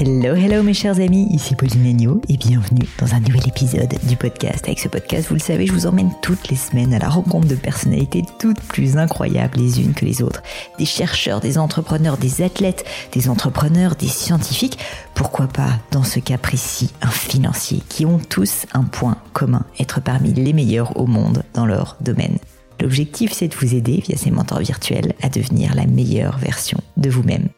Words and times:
Hello, 0.00 0.36
hello 0.36 0.62
mes 0.62 0.74
chers 0.74 1.00
amis, 1.00 1.26
ici 1.32 1.56
Pauline 1.56 1.84
Agneau 1.84 2.20
et 2.28 2.36
bienvenue 2.36 2.86
dans 3.00 3.14
un 3.14 3.18
nouvel 3.18 3.48
épisode 3.48 3.92
du 4.04 4.14
podcast. 4.14 4.64
Avec 4.66 4.78
ce 4.78 4.86
podcast, 4.86 5.26
vous 5.26 5.34
le 5.34 5.40
savez, 5.40 5.66
je 5.66 5.72
vous 5.72 5.88
emmène 5.88 6.12
toutes 6.22 6.50
les 6.50 6.56
semaines 6.56 6.94
à 6.94 7.00
la 7.00 7.08
rencontre 7.08 7.48
de 7.48 7.56
personnalités 7.56 8.22
toutes 8.38 8.60
plus 8.60 8.96
incroyables 8.96 9.58
les 9.58 9.80
unes 9.80 9.94
que 9.94 10.04
les 10.04 10.22
autres. 10.22 10.44
Des 10.78 10.84
chercheurs, 10.84 11.40
des 11.40 11.58
entrepreneurs, 11.58 12.16
des 12.16 12.42
athlètes, 12.42 12.84
des 13.10 13.28
entrepreneurs, 13.28 13.96
des 13.96 14.06
scientifiques, 14.06 14.78
pourquoi 15.16 15.48
pas, 15.48 15.80
dans 15.90 16.04
ce 16.04 16.20
cas 16.20 16.38
précis, 16.38 16.92
un 17.02 17.10
financier, 17.10 17.82
qui 17.88 18.06
ont 18.06 18.20
tous 18.20 18.66
un 18.74 18.84
point 18.84 19.16
commun, 19.32 19.64
être 19.80 20.00
parmi 20.00 20.32
les 20.32 20.52
meilleurs 20.52 20.96
au 20.96 21.06
monde 21.06 21.42
dans 21.54 21.66
leur 21.66 21.96
domaine. 22.00 22.38
L'objectif, 22.80 23.32
c'est 23.32 23.48
de 23.48 23.56
vous 23.56 23.74
aider 23.74 24.00
via 24.06 24.16
ces 24.16 24.30
mentors 24.30 24.60
virtuels 24.60 25.14
à 25.22 25.28
devenir 25.28 25.74
la 25.74 25.88
meilleure 25.88 26.38
version 26.38 26.78
de 26.96 27.10
vous-même. 27.10 27.48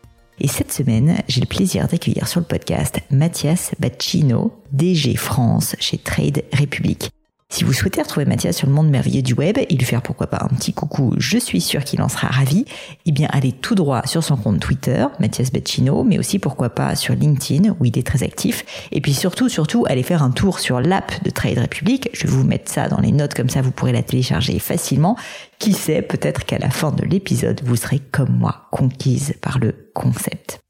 Et 0.41 0.49
cette 0.49 0.73
semaine, 0.73 1.23
j'ai 1.29 1.41
le 1.41 1.47
plaisir 1.47 1.87
d'accueillir 1.87 2.27
sur 2.27 2.41
le 2.41 2.47
podcast 2.47 3.01
Mathias 3.11 3.73
Baccino, 3.79 4.53
DG 4.73 5.15
France 5.17 5.77
chez 5.79 5.99
Trade 5.99 6.45
Republic. 6.59 7.11
Si 7.53 7.65
vous 7.65 7.73
souhaitez 7.73 8.01
retrouver 8.01 8.27
Mathias 8.27 8.57
sur 8.57 8.69
le 8.69 8.73
monde 8.73 8.89
merveilleux 8.89 9.23
du 9.23 9.35
web 9.35 9.59
et 9.59 9.75
lui 9.75 9.85
faire 9.85 10.03
pourquoi 10.03 10.29
pas 10.29 10.39
un 10.41 10.55
petit 10.55 10.73
coucou, 10.73 11.15
je 11.19 11.37
suis 11.37 11.61
sûr 11.61 11.83
qu'il 11.83 12.01
en 12.01 12.09
sera 12.09 12.29
ravi, 12.29 12.65
eh 13.07 13.13
bien 13.13 13.29
allez 13.33 13.51
tout 13.51 13.75
droit 13.75 14.07
sur 14.07 14.23
son 14.23 14.37
compte 14.37 14.61
Twitter, 14.61 15.05
Mathias 15.19 15.51
Beccino, 15.51 16.05
mais 16.05 16.21
aussi 16.21 16.39
pourquoi 16.39 16.71
pas 16.71 16.95
sur 16.95 17.17
LinkedIn 17.17 17.75
où 17.81 17.85
il 17.85 17.99
est 17.99 18.07
très 18.07 18.23
actif. 18.23 18.65
Et 18.93 19.01
puis 19.01 19.13
surtout, 19.15 19.49
surtout, 19.49 19.85
allez 19.89 20.05
faire 20.05 20.23
un 20.23 20.31
tour 20.31 20.61
sur 20.61 20.81
l'app 20.81 21.25
de 21.25 21.31
Trade 21.31 21.59
Republic. 21.59 22.09
Je 22.13 22.29
vais 22.29 22.33
vous 22.33 22.45
mettre 22.45 22.71
ça 22.71 22.89
dans 22.89 23.01
les 23.01 23.11
notes 23.13 23.35
comme 23.35 23.51
ça 23.51 23.63
vous 23.63 23.73
pourrez 23.73 23.93
la 23.93 24.05
télécharger 24.05 24.61
facilement. 24.61 25.17
Qui 25.59 25.73
sait, 25.73 26.03
peut-être 26.03 26.45
qu'à 26.45 26.59
la 26.59 26.71
fin 26.71 26.93
de 26.93 27.05
l'épisode, 27.05 27.61
vous 27.65 27.77
serez 27.77 27.99
comme 27.99 28.39
moi, 28.39 28.69
conquise 28.71 29.35
par 29.43 29.59
le 29.59 29.91
concept. 29.93 30.61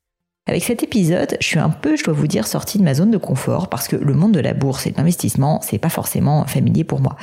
Avec 0.51 0.65
cet 0.65 0.83
épisode, 0.83 1.37
je 1.41 1.47
suis 1.47 1.61
un 1.61 1.71
peu, 1.71 1.95
je 1.95 2.03
dois 2.03 2.13
vous 2.13 2.27
dire, 2.27 2.45
sortie 2.45 2.77
de 2.79 2.83
ma 2.83 2.93
zone 2.93 3.13
de 3.13 3.19
confort 3.19 3.69
parce 3.69 3.87
que 3.87 3.95
le 3.95 4.15
monde 4.15 4.33
de 4.33 4.41
la 4.41 4.53
bourse 4.53 4.85
et 4.85 4.91
de 4.91 4.97
l'investissement, 4.97 5.61
c'est 5.63 5.79
pas 5.79 5.91
forcément 5.91 6.45
familier 6.45 6.83
pour 6.83 7.01
moi. 7.01 7.15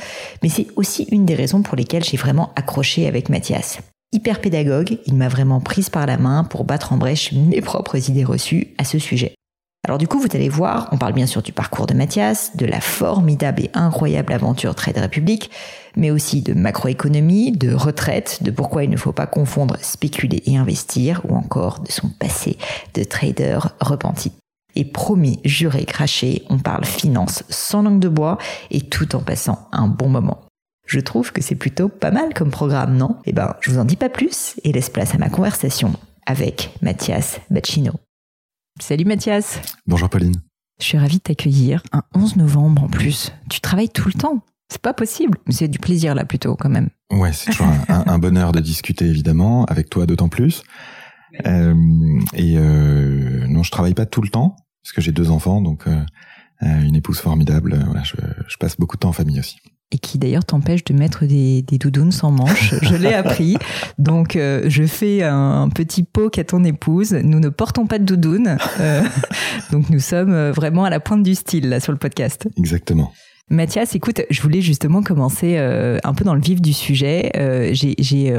Mais 0.42 0.48
c'est 0.48 0.68
aussi 0.78 1.10
une 1.12 1.26
des 1.26 1.36
raisons 1.36 1.62
pour 1.62 1.76
lesquelles 1.76 2.06
j'ai 2.06 2.16
vraiment 2.16 2.54
accroché 2.56 3.06
avec 3.06 3.28
Mathias. 3.28 3.80
Hyper 4.14 4.40
pédagogue, 4.40 5.00
il 5.06 5.16
m'a 5.16 5.28
vraiment 5.28 5.60
prise 5.60 5.90
par 5.90 6.06
la 6.06 6.16
main 6.16 6.46
pour 6.46 6.64
battre 6.64 6.94
en 6.94 6.98
brèche 6.98 7.34
mes 7.34 7.60
propres 7.60 8.10
idées 8.10 8.24
reçues 8.24 8.70
à 8.78 8.86
ce 8.86 8.98
sujet. 8.98 9.36
Alors 9.88 9.98
du 9.98 10.08
coup, 10.08 10.20
vous 10.20 10.28
allez 10.34 10.50
voir, 10.50 10.90
on 10.92 10.98
parle 10.98 11.14
bien 11.14 11.26
sûr 11.26 11.42
du 11.42 11.54
parcours 11.54 11.88
de 11.88 11.94
Mathias, 11.94 12.58
de 12.58 12.66
la 12.66 12.82
formidable 12.82 13.64
et 13.64 13.70
incroyable 13.74 14.34
aventure 14.34 14.76
Trade 14.76 14.98
Republic, 14.98 15.50
mais 15.96 16.12
aussi 16.12 16.42
de 16.42 16.54
macroéconomie, 16.54 17.54
de 17.54 17.74
retraite, 17.74 18.44
de 18.44 18.52
pourquoi 18.52 18.84
il 18.84 18.90
ne 18.90 18.98
faut 18.98 19.14
pas 19.14 19.28
confondre 19.28 19.78
spéculer 19.82 20.44
et 20.46 20.58
investir, 20.58 21.22
ou 21.30 21.36
encore 21.38 21.80
de 21.80 21.90
son 21.90 22.10
passé 22.10 22.58
de 22.96 23.06
trader 23.06 23.60
repenti. 23.80 24.34
Et 24.76 24.84
promis, 24.84 25.40
juré, 25.46 25.86
craché, 25.86 26.44
on 26.50 26.60
parle 26.60 26.84
finance 26.84 27.44
sans 27.48 27.82
langue 27.82 28.02
de 28.02 28.10
bois 28.10 28.38
et 28.70 28.82
tout 28.82 29.16
en 29.16 29.22
passant 29.22 29.70
un 29.72 29.88
bon 29.88 30.10
moment. 30.10 30.42
Je 30.86 31.00
trouve 31.00 31.32
que 31.32 31.42
c'est 31.42 31.56
plutôt 31.56 31.88
pas 31.88 32.12
mal 32.12 32.34
comme 32.34 32.52
programme, 32.52 32.98
non? 32.98 33.16
Eh 33.26 33.32
ben, 33.32 33.56
je 33.62 33.72
vous 33.72 33.80
en 33.80 33.86
dis 33.86 33.96
pas 33.96 34.10
plus 34.10 34.56
et 34.66 34.74
laisse 34.74 34.90
place 34.90 35.16
à 35.16 35.18
ma 35.18 35.30
conversation 35.30 35.94
avec 36.26 36.72
Mathias 36.82 37.40
Bacchino. 37.50 37.94
Salut 38.80 39.06
Mathias. 39.06 39.60
Bonjour 39.88 40.10
Pauline. 40.10 40.36
Je 40.80 40.86
suis 40.86 40.98
ravie 40.98 41.18
de 41.18 41.22
t'accueillir 41.22 41.82
un 41.92 42.04
11 42.14 42.36
novembre 42.36 42.84
en 42.84 42.88
plus. 42.88 43.32
Tu 43.50 43.60
travailles 43.60 43.90
tout 43.90 44.08
le 44.08 44.14
temps. 44.14 44.44
C'est 44.70 44.82
pas 44.82 44.94
possible. 44.94 45.38
C'est 45.50 45.68
du 45.68 45.80
plaisir 45.80 46.14
là 46.14 46.26
plutôt 46.26 46.56
quand 46.56 46.70
même. 46.70 46.90
Ouais, 47.12 47.34
c'est 47.34 47.52
toujours 47.52 47.68
un, 47.90 48.20
bonheur 48.20 48.52
de 48.52 48.60
discuter 48.60 49.06
évidemment 49.06 49.66
avec 49.66 49.90
toi 49.90 50.06
d'autant 50.06 50.30
plus. 50.30 50.64
Euh, 51.46 51.74
et 52.34 52.56
euh, 52.58 53.48
non, 53.48 53.64
je 53.64 53.72
travaille 53.72 53.94
pas 53.94 54.06
tout 54.06 54.22
le 54.22 54.30
temps 54.30 54.56
parce 54.84 54.94
que 54.94 55.02
j'ai 55.02 55.12
deux 55.12 55.32
enfants, 55.32 55.62
donc 55.62 55.88
euh, 55.88 56.04
une 56.62 56.96
épouse 56.96 57.20
formidable. 57.20 57.82
Voilà, 57.86 58.04
je, 58.04 58.16
je 58.48 58.58
passe 58.58 58.78
beaucoup 58.78 58.98
de 58.98 59.02
temps 59.02 59.10
en 59.10 59.14
famille 59.14 59.40
aussi 59.40 59.58
et 59.92 59.98
qui 59.98 60.18
d'ailleurs 60.18 60.46
t'empêche 60.46 60.84
de 60.84 60.94
mettre 60.94 61.26
des, 61.26 61.62
des, 61.62 61.78
doudounes 61.78 62.12
sans 62.12 62.32
manches. 62.32 62.76
Je 62.82 62.96
l'ai 62.96 63.14
appris. 63.14 63.58
Donc, 63.98 64.36
euh, 64.36 64.64
je 64.68 64.84
fais 64.84 65.24
un 65.24 65.70
petit 65.70 66.04
poke 66.04 66.38
à 66.40 66.44
ton 66.44 66.64
épouse. 66.64 67.14
Nous 67.14 67.40
ne 67.40 67.50
portons 67.50 67.88
pas 67.88 68.00
de 68.00 68.04
doudoune. 68.04 68.58
Euh, 68.80 69.02
donc, 69.72 69.90
nous 69.90 70.00
sommes 70.00 70.34
euh, 70.34 70.52
vraiment 70.52 70.84
à 70.84 70.90
la 70.90 71.00
pointe 71.00 71.24
du 71.24 71.36
style 71.36 71.70
là 71.70 71.80
sur 71.80 71.94
le 71.94 71.98
podcast. 71.98 72.48
Exactement. 72.58 73.14
Mathias, 73.50 73.96
écoute, 73.96 74.24
je 74.30 74.42
voulais 74.42 74.60
justement 74.60 75.02
commencer 75.02 75.58
un 75.58 76.14
peu 76.14 76.26
dans 76.26 76.36
le 76.36 76.42
vif 76.42 76.62
du 76.62 76.74
sujet. 76.74 77.32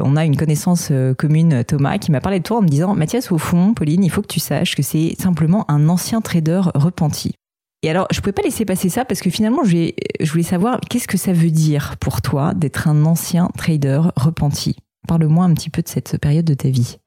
on 0.04 0.16
a 0.16 0.24
une 0.26 0.36
connaissance 0.36 0.92
commune, 1.16 1.64
Thomas, 1.64 1.96
qui 1.96 2.10
m'a 2.10 2.20
parlé 2.20 2.40
de 2.40 2.44
toi 2.44 2.58
en 2.58 2.60
me 2.60 2.68
disant, 2.68 2.94
Mathias, 2.94 3.32
au 3.32 3.38
fond, 3.38 3.72
Pauline, 3.72 4.04
il 4.04 4.10
faut 4.10 4.20
que 4.20 4.26
tu 4.26 4.38
saches 4.38 4.76
que 4.76 4.82
c'est 4.82 5.16
simplement 5.18 5.64
un 5.70 5.88
ancien 5.88 6.20
trader 6.20 6.60
repenti. 6.74 7.36
Et 7.82 7.90
alors, 7.90 8.08
je 8.10 8.20
pouvais 8.20 8.32
pas 8.32 8.42
laisser 8.42 8.64
passer 8.64 8.88
ça 8.88 9.04
parce 9.04 9.20
que 9.20 9.30
finalement, 9.30 9.62
je 9.64 10.30
voulais, 10.30 10.42
savoir 10.42 10.80
qu'est-ce 10.80 11.06
que 11.06 11.16
ça 11.16 11.32
veut 11.32 11.50
dire 11.50 11.96
pour 11.98 12.22
toi 12.22 12.54
d'être 12.54 12.88
un 12.88 13.04
ancien 13.04 13.48
trader 13.56 14.02
repenti. 14.16 14.76
Parle-moi 15.06 15.44
un 15.44 15.54
petit 15.54 15.70
peu 15.70 15.82
de 15.82 15.88
cette 15.88 16.18
période 16.18 16.44
de 16.44 16.54
ta 16.54 16.70
vie. 16.70 16.98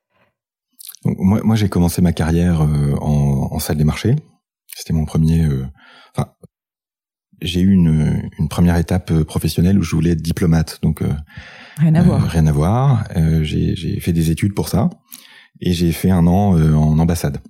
moi, 1.04 1.42
moi 1.44 1.56
j'ai 1.56 1.68
commencé 1.68 2.02
ma 2.02 2.14
carrière 2.14 2.62
euh, 2.62 2.96
en, 3.02 3.59
salle 3.59 3.78
des 3.78 3.84
marchés. 3.84 4.16
C'était 4.74 4.94
mon 4.94 5.04
premier. 5.04 5.44
Euh, 5.44 5.68
enfin, 6.16 6.32
j'ai 7.42 7.59
eu 7.59 7.72
une, 7.72 8.30
une, 8.40 8.48
première 8.48 8.78
étape 8.78 9.12
euh, 9.12 9.26
professionnelle 9.26 9.78
où 9.78 9.84
je 9.84 9.94
voulais 9.94 10.12
être 10.12 10.22
diplomate. 10.22 10.80
Donc 10.82 11.03
rien 11.78 11.96
à 11.96 12.02
voir. 12.02 12.24
Rien 12.24 12.48
à 12.48 12.52
voir. 12.53 13.03
j'ai 13.42 14.00
fait 14.00 14.14
des 14.14 14.32
études 14.32 14.56
pour 14.56 14.70
ça 14.70 14.90
et 15.59 15.74
j'ai 15.74 15.92
fait 15.92 16.12
un 16.12 16.28
an 16.28 16.58
en 16.58 16.98
ambassade. 16.98 17.42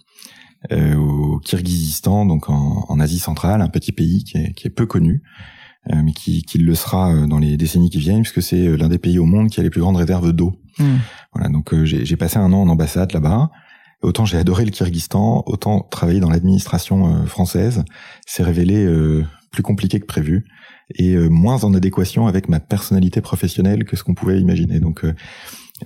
Euh, 0.72 0.95
au 0.95 1.39
Kirghizistan, 1.39 2.27
donc 2.27 2.47
en, 2.49 2.85
en, 2.88 2.99
Asie 2.99 3.17
centrale, 3.17 3.61
un 3.61 3.67
petit 3.67 3.91
pays 3.91 4.23
qui 4.23 4.38
est, 4.38 4.53
qui 4.53 4.67
est 4.67 4.69
peu 4.69 4.85
connu, 4.85 5.23
euh, 5.91 5.95
mais 6.03 6.11
qui, 6.11 6.44
qui, 6.44 6.59
le 6.59 6.75
sera 6.75 7.11
euh, 7.11 7.25
dans 7.25 7.39
les 7.39 7.57
décennies 7.57 7.89
qui 7.89 7.97
viennent, 7.97 8.22
puisque 8.22 8.44
c'est 8.44 8.77
l'un 8.77 8.88
des 8.88 8.99
pays 8.99 9.17
au 9.17 9.25
monde 9.25 9.49
qui 9.49 9.59
a 9.59 9.63
les 9.63 9.72
plus 9.72 9.81
grandes 9.81 9.97
réserves 9.97 10.34
d'eau. 10.34 10.53
Hmm. 10.78 10.97
Voilà, 11.34 11.49
donc 11.49 11.73
j'ai 11.84 12.16
passé 12.16 12.37
un 12.37 12.53
an 12.53 12.61
en 12.61 12.69
ambassade 12.69 13.11
là-bas. 13.11 13.49
Autant 14.03 14.25
j'ai 14.25 14.37
adoré 14.37 14.66
le 14.66 14.72
Kyrgyzstan, 14.72 15.43
autant 15.47 15.81
travailler 15.81 16.19
dans 16.19 16.29
l'administration 16.29 17.25
française 17.25 17.84
s'est 18.25 18.43
révélé 18.43 18.87
plus 19.52 19.64
compliqué 19.64 19.99
que 19.99 20.05
prévu 20.05 20.46
et 20.96 21.16
moins 21.29 21.64
en 21.64 21.73
adéquation 21.73 22.28
avec 22.28 22.49
ma 22.49 22.59
personnalité 22.59 23.22
professionnelle 23.22 23.85
que 23.85 23.96
ce 23.96 24.03
qu'on 24.03 24.16
pouvait 24.16 24.40
imaginer. 24.40 24.79
Donc 24.79 25.05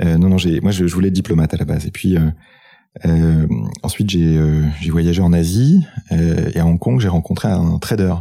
non, 0.01 0.29
non, 0.29 0.37
j'ai, 0.37 0.61
moi 0.61 0.71
je, 0.71 0.87
je, 0.87 0.93
voulais 0.93 1.09
être 1.09 1.13
diplomate 1.13 1.53
à 1.53 1.57
la 1.57 1.65
base. 1.65 1.85
Et 1.85 1.91
puis 1.91 2.17
euh, 2.17 2.29
ensuite, 3.83 4.09
j'ai 4.09 4.37
euh, 4.37 4.63
voyagé 4.89 5.21
en 5.21 5.33
Asie 5.33 5.85
euh, 6.11 6.49
et 6.53 6.59
à 6.59 6.65
Hong 6.65 6.79
Kong, 6.79 6.99
j'ai 6.99 7.07
rencontré 7.07 7.47
un 7.47 7.77
trader. 7.79 8.13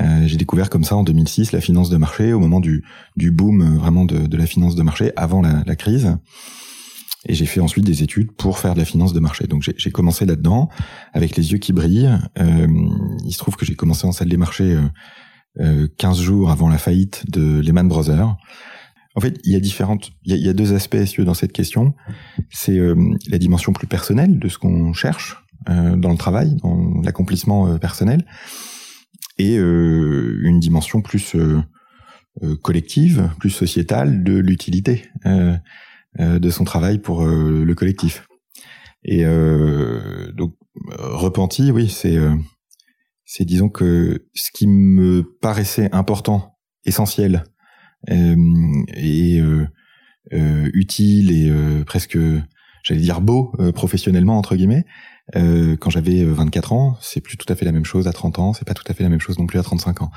Euh, 0.00 0.26
j'ai 0.26 0.36
découvert 0.36 0.70
comme 0.70 0.84
ça 0.84 0.96
en 0.96 1.02
2006 1.02 1.52
la 1.52 1.60
finance 1.60 1.90
de 1.90 1.96
marché 1.96 2.32
au 2.32 2.38
moment 2.38 2.60
du, 2.60 2.84
du 3.16 3.30
boom 3.32 3.78
vraiment 3.78 4.04
de, 4.04 4.26
de 4.26 4.36
la 4.36 4.46
finance 4.46 4.76
de 4.76 4.82
marché 4.82 5.12
avant 5.16 5.42
la, 5.42 5.62
la 5.66 5.76
crise. 5.76 6.16
Et 7.26 7.34
j'ai 7.34 7.46
fait 7.46 7.60
ensuite 7.60 7.84
des 7.84 8.04
études 8.04 8.30
pour 8.32 8.58
faire 8.58 8.74
de 8.74 8.78
la 8.78 8.84
finance 8.84 9.12
de 9.12 9.18
marché. 9.18 9.46
Donc 9.48 9.68
j'ai 9.76 9.90
commencé 9.90 10.24
là-dedans 10.24 10.68
avec 11.12 11.34
les 11.36 11.50
yeux 11.50 11.58
qui 11.58 11.72
brillent. 11.72 12.16
il 12.36 13.32
se 13.32 13.38
trouve 13.38 13.56
que 13.56 13.66
j'ai 13.66 13.74
commencé 13.74 14.06
en 14.06 14.12
salle 14.12 14.28
des 14.28 14.36
marchés 14.36 14.78
15 15.98 16.20
jours 16.20 16.50
avant 16.50 16.68
la 16.68 16.78
faillite 16.78 17.28
de 17.28 17.60
Lehman 17.60 17.88
Brothers. 17.88 18.36
En 19.18 19.20
fait, 19.20 19.36
il 19.42 19.52
y 19.52 19.56
a 19.56 19.60
différentes, 19.60 20.12
il 20.22 20.36
y 20.36 20.48
a, 20.48 20.52
deux 20.52 20.74
aspects 20.74 21.18
dans 21.18 21.34
cette 21.34 21.52
question. 21.52 21.92
C'est 22.50 22.78
la 23.28 23.38
dimension 23.38 23.72
plus 23.72 23.88
personnelle 23.88 24.38
de 24.38 24.48
ce 24.48 24.58
qu'on 24.58 24.92
cherche 24.92 25.44
dans 25.66 26.12
le 26.12 26.16
travail, 26.16 26.54
dans 26.62 27.00
l'accomplissement 27.02 27.80
personnel, 27.80 28.24
et 29.36 29.56
une 29.56 30.60
dimension 30.60 31.02
plus 31.02 31.34
collective, 32.62 33.28
plus 33.40 33.50
sociétale 33.50 34.22
de 34.22 34.38
l'utilité 34.38 35.06
de 35.26 36.50
son 36.50 36.62
travail 36.62 37.00
pour 37.00 37.24
le 37.24 37.74
collectif. 37.74 38.24
Et 39.02 39.24
donc 39.24 40.54
repenti, 40.96 41.72
oui, 41.72 41.88
c'est 41.88 42.16
c'est 43.24 43.44
disons 43.44 43.68
que 43.68 44.28
ce 44.32 44.52
qui 44.54 44.68
me 44.68 45.24
paraissait 45.40 45.90
important, 45.92 46.56
essentiel 46.84 47.34
euh, 47.34 47.57
et 48.06 49.40
euh, 49.40 49.66
euh, 50.32 50.70
utile 50.72 51.32
et 51.32 51.50
presque, 51.84 52.18
j'allais 52.82 53.00
dire 53.00 53.20
beau 53.20 53.52
professionnellement 53.74 54.38
entre 54.38 54.56
guillemets, 54.56 54.84
quand 55.34 55.90
j'avais 55.90 56.24
24 56.24 56.72
ans, 56.72 56.96
c'est 57.00 57.20
plus 57.20 57.36
tout 57.36 57.50
à 57.52 57.56
fait 57.56 57.64
la 57.64 57.72
même 57.72 57.84
chose 57.84 58.08
à 58.08 58.12
30 58.12 58.38
ans, 58.38 58.52
c'est 58.52 58.66
pas 58.66 58.74
tout 58.74 58.84
à 58.88 58.94
fait 58.94 59.02
la 59.02 59.10
même 59.10 59.20
chose 59.20 59.38
non 59.38 59.46
plus 59.46 59.58
à 59.58 59.62
35 59.62 60.02
ans. 60.02 60.10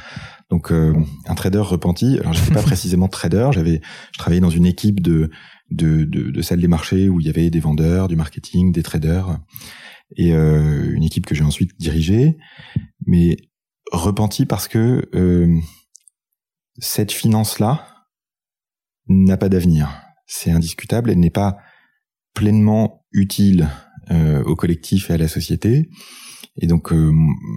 Donc 0.49 0.71
un 0.71 1.35
trader 1.35 1.59
repenti, 1.59 2.17
alors 2.19 2.33
j'étais 2.33 2.53
pas 2.53 2.61
précisément 2.61 3.07
trader, 3.07 3.49
j'avais 3.51 3.81
je 4.13 4.19
travaillais 4.19 4.41
dans 4.41 4.49
une 4.49 4.65
équipe 4.65 5.01
de 5.01 5.29
de, 5.69 6.03
de 6.03 6.31
de 6.31 6.41
salles 6.41 6.59
des 6.61 6.67
marchés 6.67 7.09
où 7.09 7.19
il 7.19 7.25
y 7.25 7.29
avait 7.29 7.49
des 7.49 7.59
vendeurs, 7.59 8.07
du 8.07 8.15
marketing, 8.15 8.71
des 8.71 8.83
traders 8.83 9.37
et 10.17 10.33
euh, 10.33 10.91
une 10.93 11.03
équipe 11.03 11.25
que 11.25 11.35
j'ai 11.35 11.43
ensuite 11.43 11.71
dirigée, 11.79 12.37
mais 13.05 13.37
repenti 13.91 14.45
parce 14.45 14.67
que 14.67 15.09
euh, 15.15 15.59
cette 16.81 17.11
finance-là 17.11 17.85
n'a 19.07 19.37
pas 19.37 19.47
d'avenir. 19.47 20.01
C'est 20.25 20.51
indiscutable, 20.51 21.11
elle 21.11 21.19
n'est 21.19 21.29
pas 21.29 21.57
pleinement 22.33 23.05
utile 23.11 23.69
euh, 24.09 24.43
au 24.43 24.55
collectif 24.55 25.09
et 25.09 25.13
à 25.13 25.17
la 25.17 25.27
société. 25.27 25.89
Et 26.57 26.67
donc, 26.67 26.91
euh, 26.91 27.13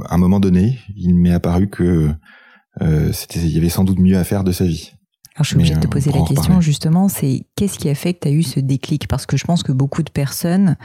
à 0.08 0.14
un 0.14 0.18
moment 0.18 0.40
donné, 0.40 0.78
il 0.94 1.14
m'est 1.14 1.32
apparu 1.32 1.68
que 1.68 2.14
euh, 2.82 3.12
il 3.34 3.48
y 3.48 3.58
avait 3.58 3.68
sans 3.68 3.84
doute 3.84 3.98
mieux 3.98 4.16
à 4.16 4.24
faire 4.24 4.44
de 4.44 4.52
sa 4.52 4.66
vie. 4.66 4.92
Alors, 5.34 5.44
je 5.44 5.48
suis 5.48 5.56
obligée 5.56 5.74
de 5.74 5.80
te 5.80 5.88
poser 5.88 6.12
la 6.12 6.22
question, 6.22 6.60
justement, 6.60 7.08
c'est 7.08 7.46
qu'est-ce 7.56 7.78
qui 7.78 7.88
a 7.88 7.94
fait 7.94 8.14
que 8.14 8.20
tu 8.20 8.28
as 8.28 8.30
eu 8.30 8.42
ce 8.42 8.60
déclic? 8.60 9.08
Parce 9.08 9.26
que 9.26 9.36
je 9.36 9.44
pense 9.44 9.62
que 9.62 9.72
beaucoup 9.72 10.02
de 10.02 10.10
personnes 10.10 10.76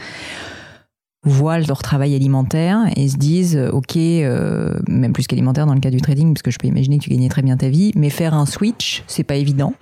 voient 1.24 1.60
leur 1.60 1.82
travail 1.82 2.16
alimentaire 2.16 2.86
et 2.96 3.10
se 3.10 3.18
disent 3.18 3.58
ok 3.74 3.98
euh, 3.98 4.80
même 4.88 5.12
plus 5.12 5.28
qu'alimentaire 5.28 5.66
dans 5.66 5.74
le 5.74 5.82
cas 5.82 5.90
du 5.90 6.00
trading 6.00 6.34
parce 6.34 6.42
que 6.42 6.52
je 6.52 6.58
peux 6.58 6.68
imaginer 6.68 6.98
que 6.98 7.04
tu 7.04 7.10
gagnais 7.10 7.28
très 7.28 7.42
bien 7.42 7.58
ta 7.58 7.68
vie 7.68 7.92
mais 7.96 8.10
faire 8.10 8.34
un 8.34 8.46
switch 8.46 9.04
c'est 9.08 9.24
pas 9.24 9.36
évident. 9.36 9.74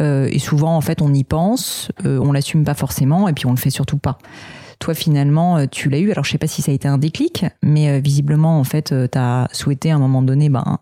Euh, 0.00 0.28
et 0.30 0.38
souvent 0.38 0.76
en 0.76 0.80
fait 0.80 1.02
on 1.02 1.12
y 1.12 1.24
pense 1.24 1.90
euh, 2.04 2.18
on 2.18 2.32
l'assume 2.32 2.64
pas 2.64 2.74
forcément 2.74 3.28
et 3.28 3.32
puis 3.32 3.46
on 3.46 3.50
le 3.50 3.56
fait 3.56 3.70
surtout 3.70 3.98
pas. 3.98 4.18
Toi 4.78 4.94
finalement 4.94 5.66
tu 5.66 5.88
l'as 5.88 5.98
eu. 5.98 6.12
Alors 6.12 6.24
je 6.24 6.30
sais 6.30 6.38
pas 6.38 6.46
si 6.46 6.62
ça 6.62 6.70
a 6.70 6.74
été 6.74 6.86
un 6.86 6.98
déclic 6.98 7.44
mais 7.62 8.00
visiblement 8.00 8.60
en 8.60 8.64
fait 8.64 8.94
tu 9.10 9.18
as 9.18 9.48
souhaité 9.52 9.90
à 9.90 9.96
un 9.96 10.00
moment 10.00 10.22
donné 10.22 10.48
ben 10.48 10.78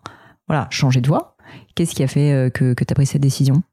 voilà 0.47 0.67
changer 0.69 1.01
de 1.01 1.07
voie. 1.07 1.37
Qu'est-ce 1.73 1.95
qui 1.95 2.03
a 2.03 2.07
fait 2.07 2.51
que, 2.53 2.75
que 2.75 2.83
tu 2.83 2.93
pris 2.93 3.07
cette 3.07 3.21
décision? 3.21 3.63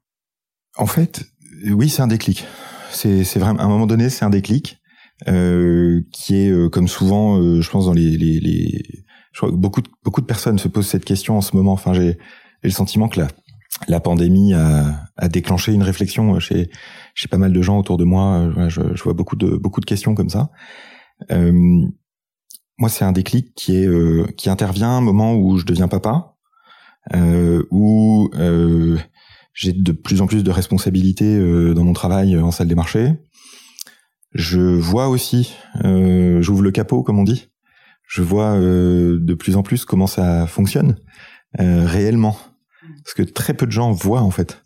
En 0.75 0.87
fait 0.87 1.23
oui 1.67 1.87
c'est 1.89 2.01
un 2.01 2.07
déclic. 2.07 2.45
C'est 2.89 3.37
vraiment 3.37 3.59
à 3.59 3.63
un 3.65 3.67
moment 3.67 3.85
donné 3.85 4.09
c'est 4.09 4.25
un 4.25 4.31
déclic 4.31 4.80
euh, 5.27 6.01
qui 6.11 6.35
est 6.35 6.49
euh, 6.49 6.69
comme 6.69 6.87
souvent, 6.87 7.39
euh, 7.39 7.61
je 7.61 7.69
pense 7.69 7.85
dans 7.85 7.93
les, 7.93 8.17
les, 8.17 8.39
les 8.39 8.83
je 9.31 9.37
crois 9.37 9.51
que 9.51 9.55
beaucoup 9.55 9.81
de, 9.81 9.89
beaucoup 10.03 10.21
de 10.21 10.25
personnes 10.25 10.57
se 10.57 10.67
posent 10.67 10.87
cette 10.87 11.05
question 11.05 11.37
en 11.37 11.41
ce 11.41 11.55
moment. 11.55 11.73
Enfin, 11.73 11.93
j'ai 11.93 12.17
le 12.63 12.69
sentiment 12.71 13.07
que 13.07 13.19
la, 13.19 13.27
la 13.87 13.99
pandémie 13.99 14.53
a, 14.53 15.07
a, 15.17 15.29
déclenché 15.29 15.73
une 15.73 15.83
réflexion 15.83 16.39
chez, 16.39 16.69
chez 17.13 17.27
pas 17.27 17.37
mal 17.37 17.53
de 17.53 17.61
gens 17.61 17.77
autour 17.77 17.97
de 17.97 18.03
moi. 18.03 18.51
Je, 18.67 18.81
vois 19.03 19.13
beaucoup 19.13 19.35
de 19.35 19.55
beaucoup 19.55 19.79
de 19.79 19.85
questions 19.85 20.15
comme 20.15 20.29
ça. 20.29 20.49
Euh, 21.31 21.51
moi, 22.77 22.89
c'est 22.89 23.05
un 23.05 23.11
déclic 23.11 23.53
qui 23.53 23.77
est 23.77 24.35
qui 24.35 24.49
intervient 24.49 24.89
un 24.89 25.01
moment 25.01 25.35
où 25.35 25.57
je 25.57 25.65
deviens 25.65 25.87
papa, 25.87 26.35
euh, 27.13 27.63
où 27.69 28.29
j'ai 29.53 29.71
de 29.71 29.91
plus 29.91 30.21
en 30.21 30.27
plus 30.27 30.43
de 30.43 30.51
responsabilités 30.51 31.39
dans 31.73 31.83
mon 31.83 31.93
travail 31.93 32.37
en 32.37 32.51
salle 32.51 32.67
des 32.67 32.75
marchés. 32.75 33.13
Je 34.33 34.59
vois 34.59 35.09
aussi, 35.09 35.53
euh, 35.83 36.41
j'ouvre 36.41 36.61
le 36.61 36.71
capot 36.71 37.03
comme 37.03 37.19
on 37.19 37.23
dit, 37.23 37.49
je 38.07 38.21
vois 38.21 38.55
euh, 38.57 39.17
de 39.19 39.33
plus 39.33 39.57
en 39.57 39.63
plus 39.63 39.85
comment 39.85 40.07
ça 40.07 40.47
fonctionne 40.47 40.97
euh, 41.59 41.85
réellement. 41.85 42.37
Parce 43.03 43.13
que 43.13 43.23
très 43.23 43.53
peu 43.53 43.65
de 43.65 43.71
gens 43.71 43.91
voient 43.91 44.21
en 44.21 44.31
fait. 44.31 44.61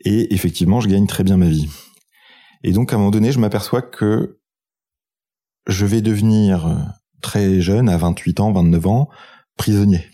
Et 0.00 0.34
effectivement, 0.34 0.80
je 0.80 0.88
gagne 0.88 1.06
très 1.06 1.24
bien 1.24 1.36
ma 1.36 1.48
vie. 1.48 1.68
Et 2.62 2.72
donc 2.72 2.92
à 2.92 2.96
un 2.96 2.98
moment 2.98 3.10
donné, 3.10 3.32
je 3.32 3.38
m'aperçois 3.38 3.82
que 3.82 4.38
je 5.66 5.86
vais 5.86 6.02
devenir 6.02 6.94
très 7.20 7.60
jeune, 7.60 7.88
à 7.88 7.96
28 7.96 8.40
ans, 8.40 8.52
29 8.52 8.86
ans, 8.86 9.08
prisonnier 9.56 10.04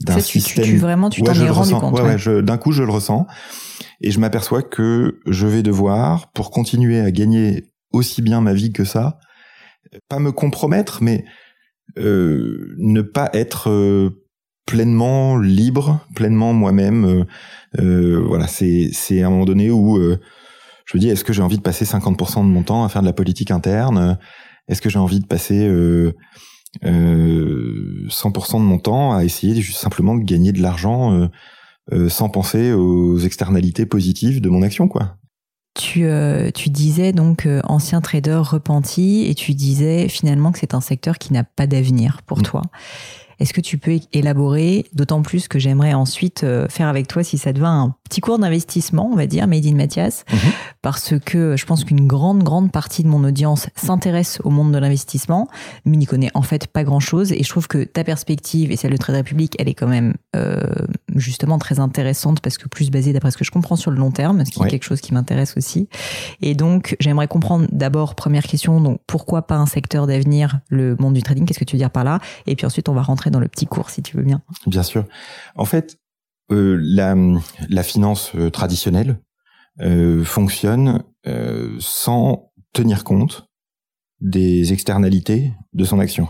d'un 0.00 0.20
système. 0.20 0.64
Tu, 0.64 0.76
vraiment, 0.76 1.10
tu 1.10 1.22
t'en 1.22 1.34
es 1.34 1.48
rendu 1.48 1.74
compte. 1.74 2.00
Ouais, 2.00 2.42
d'un 2.42 2.58
coup, 2.58 2.72
je 2.72 2.82
le 2.82 2.90
ressens 2.90 3.26
et 4.00 4.10
je 4.10 4.20
m'aperçois 4.20 4.62
que 4.62 5.20
je 5.26 5.46
vais 5.46 5.62
devoir, 5.62 6.30
pour 6.32 6.50
continuer 6.50 7.00
à 7.00 7.10
gagner 7.10 7.72
aussi 7.92 8.22
bien 8.22 8.40
ma 8.40 8.54
vie 8.54 8.72
que 8.72 8.84
ça, 8.84 9.18
pas 10.08 10.18
me 10.18 10.32
compromettre, 10.32 11.02
mais 11.02 11.24
euh, 11.98 12.74
ne 12.78 13.02
pas 13.02 13.30
être 13.32 13.70
euh, 13.70 14.24
pleinement 14.66 15.36
libre, 15.38 16.06
pleinement 16.14 16.52
moi-même. 16.52 17.04
Euh, 17.04 17.24
euh 17.80 18.22
voilà, 18.26 18.46
c'est 18.46 18.90
c'est 18.92 19.22
à 19.22 19.26
un 19.26 19.30
moment 19.30 19.46
donné 19.46 19.70
où 19.70 19.98
je 19.98 20.96
me 20.96 21.00
dis 21.00 21.08
est-ce 21.08 21.24
que 21.24 21.32
j'ai 21.32 21.42
envie 21.42 21.58
de 21.58 21.62
passer 21.62 21.84
50% 21.84 22.36
de 22.36 22.48
mon 22.48 22.62
temps 22.62 22.84
à 22.84 22.88
faire 22.88 23.02
de 23.02 23.06
la 23.06 23.12
politique 23.12 23.50
interne? 23.50 24.18
Est-ce 24.68 24.82
que 24.82 24.90
j'ai 24.90 24.98
envie 24.98 25.20
de 25.20 25.26
passer 25.26 25.66
euh, 25.66 26.14
100% 26.82 28.52
de 28.54 28.64
mon 28.64 28.78
temps 28.78 29.14
à 29.14 29.24
essayer 29.24 29.60
juste 29.60 29.78
simplement 29.78 30.16
de 30.16 30.24
gagner 30.24 30.52
de 30.52 30.60
l'argent 30.60 31.28
euh, 31.92 32.08
sans 32.10 32.28
penser 32.28 32.72
aux 32.72 33.18
externalités 33.18 33.86
positives 33.86 34.42
de 34.42 34.50
mon 34.50 34.60
action, 34.60 34.88
quoi. 34.88 35.16
Tu, 35.74 36.04
euh, 36.04 36.50
tu 36.50 36.70
disais 36.70 37.12
donc 37.12 37.46
euh, 37.46 37.60
ancien 37.64 38.00
trader 38.00 38.40
repenti 38.42 39.26
et 39.26 39.34
tu 39.34 39.54
disais 39.54 40.08
finalement 40.08 40.50
que 40.50 40.58
c'est 40.58 40.74
un 40.74 40.80
secteur 40.80 41.18
qui 41.18 41.32
n'a 41.32 41.44
pas 41.44 41.66
d'avenir 41.66 42.20
pour 42.26 42.40
mm. 42.40 42.42
toi. 42.42 42.62
Est-ce 43.40 43.52
que 43.52 43.60
tu 43.60 43.78
peux 43.78 43.98
élaborer, 44.12 44.86
d'autant 44.92 45.22
plus 45.22 45.48
que 45.48 45.58
j'aimerais 45.58 45.94
ensuite 45.94 46.44
euh, 46.44 46.66
faire 46.68 46.88
avec 46.88 47.06
toi, 47.06 47.22
si 47.22 47.38
ça 47.38 47.52
te 47.52 47.58
va, 47.58 47.68
un 47.68 47.94
petit 48.08 48.20
cours 48.20 48.38
d'investissement, 48.38 49.08
on 49.12 49.16
va 49.16 49.26
dire, 49.26 49.46
Made 49.46 49.66
in 49.66 49.74
Mathias, 49.74 50.24
mhm. 50.32 50.38
parce 50.82 51.14
que 51.18 51.56
je 51.56 51.66
pense 51.66 51.84
qu'une 51.84 52.06
grande, 52.06 52.42
grande 52.42 52.72
partie 52.72 53.02
de 53.02 53.08
mon 53.08 53.22
audience 53.24 53.68
s'intéresse 53.76 54.40
au 54.44 54.50
monde 54.50 54.72
de 54.72 54.78
l'investissement, 54.78 55.48
mais 55.84 55.96
n'y 55.96 56.06
connaît 56.06 56.30
en 56.34 56.42
fait 56.42 56.66
pas 56.66 56.84
grand-chose. 56.84 57.32
Et 57.32 57.42
je 57.42 57.48
trouve 57.48 57.68
que 57.68 57.84
ta 57.84 58.04
perspective 58.04 58.72
et 58.72 58.76
celle 58.76 58.92
de 58.92 58.96
Trade 58.96 59.16
Republic, 59.16 59.54
elle 59.58 59.68
est 59.68 59.74
quand 59.74 59.86
même 59.86 60.14
euh, 60.34 60.60
justement 61.14 61.58
très 61.58 61.80
intéressante, 61.80 62.40
parce 62.40 62.58
que 62.58 62.68
plus 62.68 62.90
basée, 62.90 63.12
d'après 63.12 63.30
ce 63.30 63.36
que 63.36 63.44
je 63.44 63.50
comprends, 63.50 63.76
sur 63.76 63.90
le 63.90 63.98
long 63.98 64.10
terme, 64.10 64.44
ce 64.44 64.50
qui 64.50 64.62
est 64.62 64.68
quelque 64.68 64.84
chose 64.84 65.00
qui 65.00 65.14
m'intéresse 65.14 65.56
aussi. 65.56 65.88
Et 66.40 66.54
donc, 66.54 66.96
j'aimerais 67.00 67.28
comprendre 67.28 67.66
d'abord, 67.70 68.14
première 68.14 68.44
question, 68.44 68.80
donc 68.80 69.00
pourquoi 69.06 69.42
pas 69.42 69.56
un 69.56 69.66
secteur 69.66 70.06
d'avenir, 70.06 70.60
le 70.68 70.96
monde 70.98 71.14
du 71.14 71.22
trading, 71.22 71.44
qu'est-ce 71.44 71.58
que 71.58 71.64
tu 71.64 71.76
veux 71.76 71.80
dire 71.80 71.90
par 71.90 72.04
là? 72.04 72.18
Et 72.46 72.56
puis 72.56 72.66
ensuite, 72.66 72.88
on 72.88 72.94
va 72.94 73.02
rentrer 73.02 73.27
dans 73.30 73.40
le 73.40 73.48
petit 73.48 73.66
cours, 73.66 73.90
si 73.90 74.02
tu 74.02 74.16
veux 74.16 74.22
bien. 74.22 74.42
Bien 74.66 74.82
sûr. 74.82 75.04
En 75.56 75.64
fait, 75.64 75.98
euh, 76.50 76.78
la, 76.80 77.14
la, 77.68 77.82
finance 77.82 78.32
euh, 78.34 78.50
traditionnelle 78.50 79.20
euh, 79.80 80.24
fonctionne 80.24 81.04
euh, 81.26 81.76
sans 81.78 82.52
tenir 82.72 83.04
compte 83.04 83.48
des 84.20 84.72
externalités 84.72 85.52
de 85.74 85.84
son 85.84 85.98
action. 85.98 86.28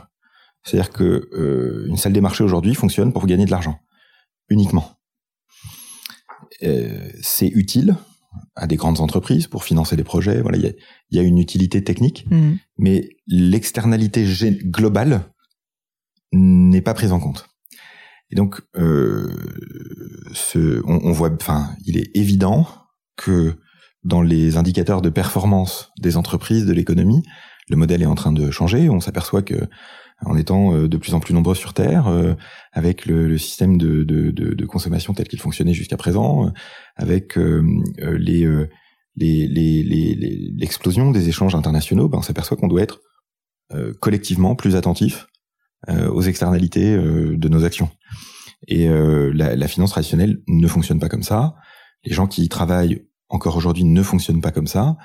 C'est-à-dire 0.65 0.91
que 0.91 1.87
une 1.89 1.97
salle 1.97 2.13
des 2.13 2.21
marchés 2.21 2.45
aujourd'hui 2.45 2.75
fonctionne 2.75 3.13
pour 3.13 3.27
gagner 3.27 3.47
de 3.47 3.51
l'argent 3.51 3.79
uniquement. 4.51 4.99
c'est 7.23 7.49
utile 7.49 7.97
à 8.57 8.67
des 8.67 8.77
grandes 8.77 9.01
entreprises 9.01 9.47
pour 9.47 9.65
financer 9.65 9.97
des 9.97 10.05
projets. 10.05 10.43
Voilà, 10.43 10.59
il 10.59 10.65
y 10.65 10.67
a, 10.67 10.73
y 11.13 11.19
a, 11.19 11.23
une 11.23 11.39
utilité 11.39 11.83
technique, 11.83 12.27
mmh. 12.31 12.55
mais 12.77 13.09
l'externalité 13.27 14.27
globale 14.65 15.23
n'est 16.33 16.83
pas 16.83 16.95
prise 16.95 17.13
en 17.13 17.21
compte. 17.21 17.49
Et 18.31 18.37
donc, 18.37 18.61
euh, 18.77 19.33
ce, 20.33 20.83
on, 20.87 21.01
on, 21.03 21.13
voit, 21.13 21.31
enfin, 21.33 21.71
il 21.87 21.97
est 21.97 22.11
évident 22.15 22.67
que 23.17 23.55
dans 24.05 24.23
les 24.23 24.57
indicateurs 24.57 25.03
de 25.03 25.11
performance 25.11 25.91
des 26.01 26.17
entreprises, 26.17 26.67
de 26.67 26.73
l'économie, 26.73 27.23
le 27.69 27.77
modèle 27.77 28.03
est 28.03 28.07
en 28.07 28.15
train 28.15 28.33
de 28.33 28.51
changer. 28.51 28.89
On 28.91 29.01
s'aperçoit 29.01 29.43
que, 29.43 29.57
en 30.25 30.37
étant 30.37 30.75
euh, 30.75 30.89
de 30.89 30.97
plus 30.97 31.15
en 31.15 31.21
plus 31.21 31.35
nombreux 31.35 31.55
sur 31.55 31.75
Terre, 31.75 32.07
euh, 32.09 32.35
avec 32.73 33.07
le, 33.07 33.29
le, 33.29 33.39
système 33.39 33.79
de, 33.79 34.05
de, 34.05 34.31
de, 34.31 34.55
de 34.55 34.67
consommation 34.67 35.15
tel 35.15 35.27
qu'il 35.27 35.41
fonctionnait 35.41 35.75
jusqu'à 35.75 35.97
présent, 35.97 36.53
avec 36.97 37.39
euh, 37.39 37.63
les, 37.97 38.47
l'explosion 39.17 41.07
les, 41.07 41.13
les, 41.13 41.21
des 41.21 41.29
échanges 41.29 41.55
internationaux, 41.55 42.09
ben, 42.09 42.19
on 42.19 42.23
s'aperçoit 42.23 42.57
qu'on 42.57 42.69
doit 42.69 42.83
être 42.83 43.01
collectivement 44.01 44.55
plus 44.55 44.77
attentif 44.77 45.27
euh, 45.27 45.38
aux 45.87 46.23
externalités 46.23 46.95
euh, 46.95 47.37
de 47.37 47.49
nos 47.49 47.65
actions. 47.65 47.91
Et 48.67 48.89
euh, 48.89 49.31
la, 49.35 49.55
la, 49.55 49.69
finance 49.69 49.91
traditionnelle 49.91 50.41
ne 50.49 50.67
fonctionne 50.67 50.99
pas 50.99 51.09
comme 51.09 51.23
ça. 51.23 51.55
Les 52.05 52.13
gens 52.13 52.27
qui 52.27 52.43
y 52.45 52.49
travaillent 52.49 53.07
encore 53.29 53.57
aujourd'hui 53.57 53.85
ne 53.85 54.03
fonctionnent 54.03 54.41
pas 54.41 54.51
comme 54.51 54.67
ça. 54.67 54.97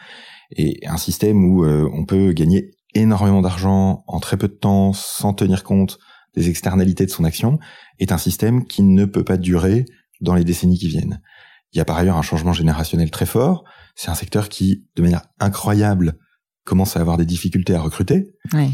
Et 0.56 0.80
un 0.88 0.98
système 0.98 1.46
où 1.46 1.63
euh, 1.63 1.89
on 1.94 2.06
peut 2.06 2.32
gagner 2.34 2.72
énormément 2.96 3.42
d'argent 3.42 4.03
en 4.08 4.20
très 4.20 4.38
peu 4.38 4.48
de 4.48 4.53
temps 4.53 4.94
sans 4.94 5.34
tenir 5.34 5.63
compte 5.63 6.00
des 6.36 6.50
externalités 6.50 7.06
de 7.06 7.12
son 7.12 7.24
action 7.24 7.60
est 8.00 8.12
un 8.12 8.18
système 8.18 8.65
qui 8.65 8.82
ne 8.82 9.06
peut 9.06 9.24
pas 9.24 9.38
durer 9.38 9.86
dans 10.22 10.34
les 10.34 10.44
décennies 10.44 10.80
qui 10.80 10.88
viennent. 10.88 11.22
Il 11.74 11.77
y 11.77 11.82
a 11.82 11.86
par 11.86 11.98
ailleurs 11.98 12.18
un 12.18 12.24
changement 12.24 12.53
générationnel 12.53 13.12
très 13.12 13.25
fort. 13.25 13.63
C'est 13.96 14.10
un 14.10 14.15
secteur 14.15 14.50
qui, 14.50 14.86
de 14.96 15.01
manière 15.01 15.24
incroyable, 15.39 16.18
commence 16.65 16.98
à 16.98 17.01
avoir 17.01 17.18
des 17.18 17.25
difficultés 17.25 17.75
à 17.75 17.82
recruter. 17.82 18.32
Ouais. 18.53 18.70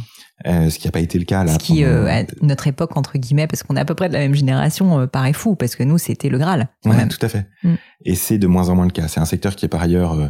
Euh, 0.47 0.69
ce 0.69 0.79
qui 0.79 0.87
n'a 0.87 0.91
pas 0.91 1.01
été 1.01 1.19
le 1.19 1.25
cas 1.25 1.43
là. 1.43 1.53
Ce 1.53 1.59
qui, 1.59 1.83
euh, 1.83 2.07
à 2.07 2.23
notre 2.41 2.67
époque, 2.67 2.95
entre 2.95 3.17
guillemets, 3.17 3.47
parce 3.47 3.63
qu'on 3.63 3.75
est 3.75 3.79
à 3.79 3.85
peu 3.85 3.95
près 3.95 4.07
de 4.07 4.13
la 4.13 4.19
même 4.19 4.35
génération, 4.35 5.01
euh, 5.01 5.07
paraît 5.07 5.33
fou, 5.33 5.55
parce 5.55 5.75
que 5.75 5.83
nous, 5.83 5.97
c'était 5.97 6.29
le 6.29 6.37
Graal. 6.37 6.69
Ouais, 6.85 7.07
tout 7.07 7.23
à 7.25 7.27
fait. 7.27 7.47
Mm. 7.63 7.75
Et 8.05 8.15
c'est 8.15 8.37
de 8.37 8.47
moins 8.47 8.69
en 8.69 8.75
moins 8.75 8.85
le 8.85 8.91
cas. 8.91 9.07
C'est 9.07 9.19
un 9.19 9.25
secteur 9.25 9.55
qui 9.55 9.65
est 9.65 9.69
par 9.69 9.81
ailleurs 9.81 10.13
euh, 10.13 10.29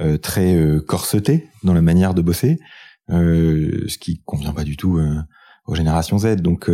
euh, 0.00 0.18
très 0.18 0.56
corseté 0.86 1.48
dans 1.64 1.72
la 1.72 1.80
manière 1.80 2.12
de 2.12 2.20
bosser, 2.20 2.58
ce 3.08 3.98
qui 3.98 4.22
convient 4.24 4.52
pas 4.52 4.64
du 4.64 4.76
tout 4.76 5.00
aux 5.66 5.74
générations 5.74 6.18
Z. 6.18 6.36
Donc, 6.36 6.70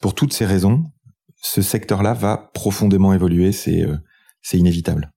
pour 0.00 0.14
toutes 0.14 0.34
ces 0.34 0.44
raisons, 0.44 0.84
ce 1.40 1.62
secteur-là 1.62 2.12
va 2.12 2.50
profondément 2.52 3.14
évoluer. 3.14 3.52
C'est 3.52 3.86
c'est 4.42 4.58
inévitable. 4.58 5.10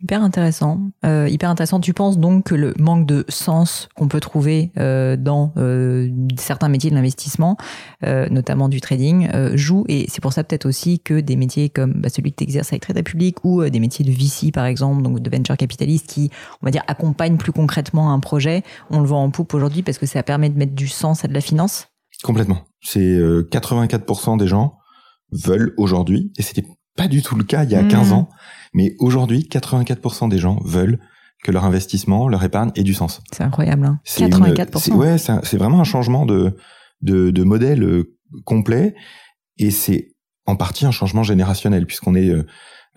Hyper 0.00 0.22
intéressant. 0.22 0.80
Euh, 1.04 1.28
hyper 1.28 1.50
intéressant. 1.50 1.80
Tu 1.80 1.92
penses 1.92 2.18
donc 2.18 2.44
que 2.44 2.54
le 2.54 2.72
manque 2.78 3.04
de 3.04 3.24
sens 3.28 3.88
qu'on 3.96 4.06
peut 4.06 4.20
trouver 4.20 4.70
euh, 4.78 5.16
dans 5.16 5.52
euh, 5.56 6.08
certains 6.36 6.68
métiers 6.68 6.90
de 6.90 6.94
l'investissement, 6.94 7.56
notamment 8.02 8.68
du 8.68 8.80
trading, 8.80 9.28
joue 9.54 9.84
et 9.88 10.06
c'est 10.08 10.20
pour 10.20 10.32
ça 10.32 10.44
peut-être 10.44 10.66
aussi 10.66 11.00
que 11.00 11.18
des 11.18 11.36
métiers 11.36 11.68
comme 11.68 11.94
bah, 11.94 12.08
celui 12.08 12.30
que 12.30 12.36
tu 12.36 12.44
exerces 12.44 12.72
avec 12.72 12.82
Trade 12.82 12.98
Republic 12.98 13.44
ou 13.44 13.64
des 13.68 13.80
métiers 13.80 14.04
de 14.04 14.10
VC 14.10 14.52
par 14.52 14.66
exemple, 14.66 15.02
donc 15.02 15.20
de 15.20 15.30
venture 15.30 15.56
capitaliste 15.56 16.06
qui, 16.06 16.30
on 16.62 16.66
va 16.66 16.70
dire, 16.70 16.82
accompagnent 16.86 17.36
plus 17.36 17.52
concrètement 17.52 18.12
un 18.12 18.20
projet, 18.20 18.62
on 18.90 19.00
le 19.00 19.06
voit 19.06 19.18
en 19.18 19.30
poupe 19.30 19.52
aujourd'hui 19.54 19.82
parce 19.82 19.98
que 19.98 20.06
ça 20.06 20.22
permet 20.22 20.48
de 20.48 20.56
mettre 20.56 20.74
du 20.74 20.86
sens 20.86 21.24
à 21.24 21.28
de 21.28 21.34
la 21.34 21.40
finance? 21.40 21.88
Complètement. 22.22 22.62
C'est 22.80 23.18
84% 23.18 24.38
des 24.38 24.46
gens 24.46 24.78
veulent 25.32 25.74
aujourd'hui, 25.76 26.32
et 26.38 26.42
c'était 26.42 26.64
pas 26.98 27.08
du 27.08 27.22
tout 27.22 27.36
le 27.36 27.44
cas 27.44 27.64
il 27.64 27.70
y 27.70 27.76
a 27.76 27.82
15 27.82 28.10
mmh. 28.10 28.12
ans, 28.12 28.28
mais 28.74 28.94
aujourd'hui, 28.98 29.48
84% 29.50 30.28
des 30.28 30.38
gens 30.38 30.58
veulent 30.64 30.98
que 31.44 31.52
leur 31.52 31.64
investissement, 31.64 32.28
leur 32.28 32.42
épargne 32.42 32.72
ait 32.74 32.82
du 32.82 32.92
sens. 32.92 33.22
C'est 33.32 33.44
incroyable, 33.44 33.86
hein 33.86 34.00
84%. 34.04 34.92
ouais, 34.94 35.16
c'est 35.18 35.56
vraiment 35.56 35.80
un 35.80 35.84
changement 35.84 36.26
de, 36.26 36.56
de, 37.00 37.30
de 37.30 37.44
modèle 37.44 37.84
euh, 37.84 38.16
complet, 38.44 38.96
et 39.56 39.70
c'est 39.70 40.10
en 40.44 40.56
partie 40.56 40.84
un 40.84 40.90
changement 40.90 41.22
générationnel, 41.22 41.86
puisqu'on 41.86 42.16
est 42.16 42.28
euh, 42.28 42.44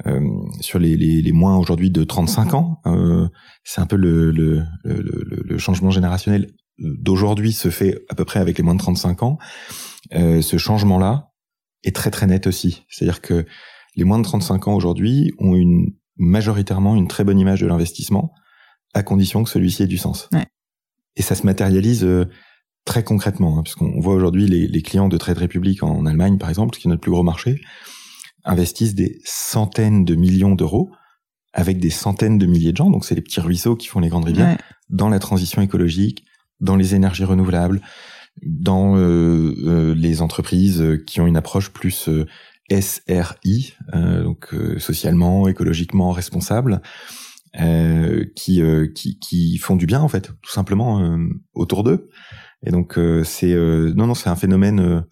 euh 0.08 0.20
sur 0.60 0.80
les, 0.80 0.98
les, 0.98 1.22
les 1.22 1.32
moins 1.32 1.58
aujourd'hui 1.58 1.92
de 1.92 2.04
35 2.04 2.54
ans. 2.56 2.82
Euh, 2.88 3.28
c'est 3.64 3.82
un 3.82 3.86
peu 3.86 3.98
le, 3.98 4.32
le, 4.32 4.64
le, 4.84 5.44
le 5.46 5.58
changement 5.60 5.92
générationnel 5.92 6.48
d'aujourd'hui 6.80 7.54
se 7.54 7.70
fait 7.70 8.00
à 8.10 8.16
peu 8.16 8.26
près 8.26 8.40
avec 8.40 8.58
les 8.58 8.64
moins 8.64 8.74
de 8.74 8.80
35 8.80 9.22
ans. 9.24 9.38
Euh, 10.14 10.42
ce 10.42 10.58
changement-là 10.58 11.32
est 11.84 11.96
très 11.96 12.12
très 12.12 12.28
net 12.28 12.48
aussi. 12.48 12.86
C'est-à-dire 12.90 13.22
que 13.22 13.46
les 13.96 14.04
moins 14.04 14.20
de 14.20 14.24
35 14.24 14.68
ans 14.68 14.76
aujourd'hui 14.76 15.34
ont 15.40 15.56
une 15.56 15.94
majoritairement 16.18 16.96
une 16.96 17.08
très 17.08 17.24
bonne 17.24 17.40
image 17.40 17.62
de 17.62 17.68
l'investissement, 17.68 18.34
à 18.94 19.04
condition 19.04 19.44
que 19.44 19.50
celui-ci 19.50 19.84
ait 19.84 19.88
du 19.88 19.98
sens. 19.98 20.30
Ouais. 20.34 20.46
Et 21.16 21.22
ça 21.22 21.36
se 21.36 21.46
matérialise 21.46 22.04
euh, 22.04 22.26
très 22.86 23.04
concrètement, 23.04 23.58
hein, 23.58 23.64
puisqu'on 23.64 24.00
voit 24.00 24.14
aujourd'hui 24.14 24.48
les, 24.48 24.68
les, 24.68 24.82
clients 24.82 25.10
de 25.10 25.18
Trade 25.18 25.38
Republic 25.38 25.84
en 25.84 26.06
Allemagne, 26.06 26.38
par 26.38 26.50
exemple, 26.50 26.78
qui 26.78 26.88
est 26.88 26.90
notre 26.90 27.02
plus 27.02 27.12
gros 27.12 27.24
marché, 27.24 27.62
investissent 28.44 28.96
des 28.96 29.20
centaines 29.24 30.06
de 30.06 30.16
millions 30.16 30.56
d'euros 30.56 30.92
avec 31.54 31.80
des 31.80 31.90
centaines 31.90 32.38
de 32.38 32.46
milliers 32.46 32.72
de 32.72 32.78
gens, 32.78 32.90
donc 32.90 33.04
c'est 33.04 33.16
les 33.16 33.22
petits 33.22 33.42
ruisseaux 33.42 33.76
qui 33.76 33.88
font 33.88 34.00
les 34.00 34.08
grandes 34.08 34.26
rivières, 34.26 34.52
ouais. 34.52 34.58
dans 34.90 35.10
la 35.10 35.20
transition 35.20 35.62
écologique, 35.62 36.24
dans 36.62 36.76
les 36.76 36.96
énergies 36.96 37.26
renouvelables, 37.26 37.82
dans 38.42 38.96
euh, 38.96 39.54
euh, 39.66 39.96
les 39.96 40.22
entreprises 40.22 40.84
qui 41.06 41.20
ont 41.20 41.28
une 41.28 41.36
approche 41.36 41.70
plus 41.70 42.08
euh, 42.08 42.26
SRI, 42.70 43.74
euh, 43.94 44.24
donc 44.24 44.54
euh, 44.54 44.80
socialement, 44.80 45.48
écologiquement 45.48 46.12
responsable, 46.12 46.82
euh, 47.60 48.26
qui, 48.36 48.62
qui, 48.96 49.20
qui 49.20 49.58
font 49.58 49.76
du 49.76 49.86
bien 49.86 50.02
en 50.02 50.08
fait, 50.08 50.32
tout 50.42 50.52
simplement 50.52 51.18
autour 51.54 51.84
d'eux. 51.84 52.10
Et 52.66 52.72
donc 52.72 52.98
c'est 53.24 53.56
non 53.56 54.08
non 54.08 54.14
c'est 54.14 54.30
un 54.30 54.36
phénomène 54.36 55.04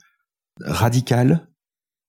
radical 0.62 1.50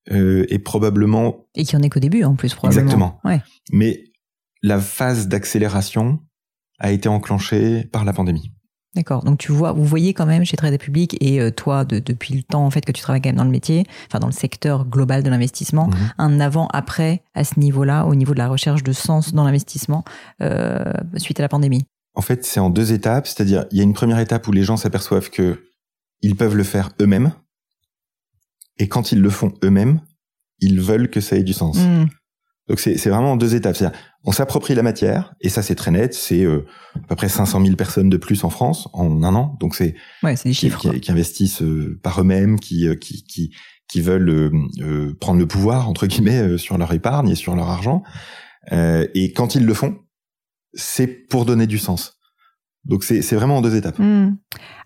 et 0.09 0.59
probablement 0.59 1.47
et 1.55 1.65
qui 1.65 1.77
en 1.77 1.83
est 1.83 1.89
qu'au 1.89 2.01
début 2.01 2.25
en 2.25 2.37
plus 2.37 2.55
probablement. 2.55 2.83
Exactement. 2.83 3.21
Ouais. 3.25 3.41
Mais 3.73 4.05
la 4.63 4.79
phase 4.79 5.29
d'accélération 5.29 6.21
a 6.79 6.93
été 6.93 7.09
enclenchée 7.09 7.85
par 7.85 8.05
la 8.05 8.13
pandémie. 8.13 8.53
D'accord. 8.97 9.23
Donc 9.23 9.39
tu 9.39 9.53
vois, 9.53 9.71
vous 9.73 9.85
voyez 9.85 10.15
quand 10.15 10.27
même 10.27 10.45
chez 10.45 10.57
Trade 10.57 10.77
Public 10.79 11.17
et 11.21 11.41
euh, 11.41 11.53
toi 11.53 11.85
de, 11.85 12.01
depuis 12.01 12.35
le 12.35 12.43
temps 12.43 12.67
en 12.67 12.71
fait 12.71 12.81
que 12.85 12.91
tu 12.91 13.01
travailles 13.03 13.23
quand 13.23 13.29
même 13.29 13.37
dans 13.37 13.45
le 13.45 13.51
métier, 13.51 13.85
enfin 14.09 14.19
dans 14.19 14.27
le 14.27 14.33
secteur 14.33 14.85
global 14.85 15.23
de 15.23 15.31
l'investissement, 15.31 15.87
Mhm. 15.87 16.13
un 16.19 16.41
avant-après 16.41 17.23
à 17.35 17.45
ce 17.45 17.61
niveau-là, 17.61 18.07
au 18.07 18.17
niveau 18.17 18.33
de 18.35 18.39
la 18.39 18.49
recherche 18.49 18.83
de 18.83 18.93
sens 18.93 19.33
dans 19.33 19.45
l'investissement 19.45 20.05
euh, 20.43 20.93
suite 21.19 21.39
à 21.39 21.43
la 21.43 21.49
pandémie? 21.49 21.85
En 22.15 22.21
fait, 22.23 22.45
c'est 22.45 22.59
en 22.59 22.69
deux 22.71 22.93
étapes, 22.93 23.29
c'est-à-dire 23.29 23.67
il 23.71 23.79
y 23.79 23.81
a 23.81 23.85
une 23.85 23.95
première 23.95 24.19
étape 24.19 24.49
où 24.49 24.53
les 24.53 24.65
gens 24.65 24.77
s'aperçoivent 24.77 25.31
que 25.31 25.63
ils 26.23 26.35
peuvent 26.35 26.57
le 26.57 26.65
faire 26.65 26.91
eux-mêmes, 27.01 27.31
et 28.79 28.89
quand 28.89 29.13
ils 29.13 29.21
le 29.21 29.31
font 29.31 29.53
eux-mêmes, 29.63 30.01
ils 30.59 30.81
veulent 30.81 31.09
que 31.11 31.21
ça 31.21 31.37
ait 31.37 31.43
du 31.45 31.53
sens. 31.53 31.79
Mmh. 31.79 32.07
Donc 32.71 32.81
c'est 32.81 32.97
c'est 32.97 33.11
vraiment 33.11 33.33
en 33.33 33.37
deux 33.37 33.55
étapes. 33.57 33.77
C'est-à-dire, 33.77 33.99
on 34.25 34.33
s'approprie 34.33 34.75
la 34.75 34.83
matière, 34.83 35.35
et 35.41 35.49
ça 35.49 35.61
c'est 35.61 35.75
très 35.75 35.91
net, 35.91 36.15
c'est 36.15 36.45
euh, 36.45 36.65
à 36.95 37.01
peu 37.09 37.17
près 37.17 37.29
500 37.29 37.63
000 37.65 37.75
personnes 37.77 38.09
de 38.09 38.17
plus 38.17 38.45
en 38.45 38.49
France 38.51 38.89
en 38.93 39.23
un 39.25 39.35
an. 39.35 39.57
Donc 39.61 39.75
c'est 39.75 39.95
Ouais, 40.23 40.37
c'est 40.37 40.49
des 40.49 40.55
qui, 40.55 40.61
chiffres. 40.61 40.81
quoi. 40.81 40.93
qui, 40.95 41.01
qui 41.01 41.11
investissent 41.11 41.63
euh, 41.63 41.99
par 42.03 42.21
eux-mêmes, 42.21 42.59
qui, 42.61 42.87
euh, 42.87 42.95
qui, 42.95 43.25
qui, 43.25 43.51
qui 43.89 44.01
veulent 44.01 44.29
euh, 44.31 44.51
euh, 44.81 45.17
prendre 45.21 45.41
le 45.41 45.47
pouvoir, 45.47 45.89
entre 45.89 46.07
guillemets, 46.07 46.39
euh, 46.41 46.59
sur 46.59 46.79
leur 46.79 46.93
épargne 46.93 47.29
et 47.29 47.35
sur 47.35 47.57
leur 47.57 47.69
argent. 47.69 48.03
Euh, 48.73 49.07
et 49.15 49.33
quand 49.33 49.57
ils 49.57 49.67
le 49.67 49.75
font, 49.75 49.97
c'est 50.73 51.09
pour 51.09 51.45
donner 51.45 51.67
du 51.67 51.79
sens. 51.79 52.20
Donc 52.87 53.05
c'est 53.05 53.21
vraiment 53.35 53.59
en 53.59 53.61
deux 53.61 53.77
étapes. 53.77 53.99
Hmm. 53.99 54.37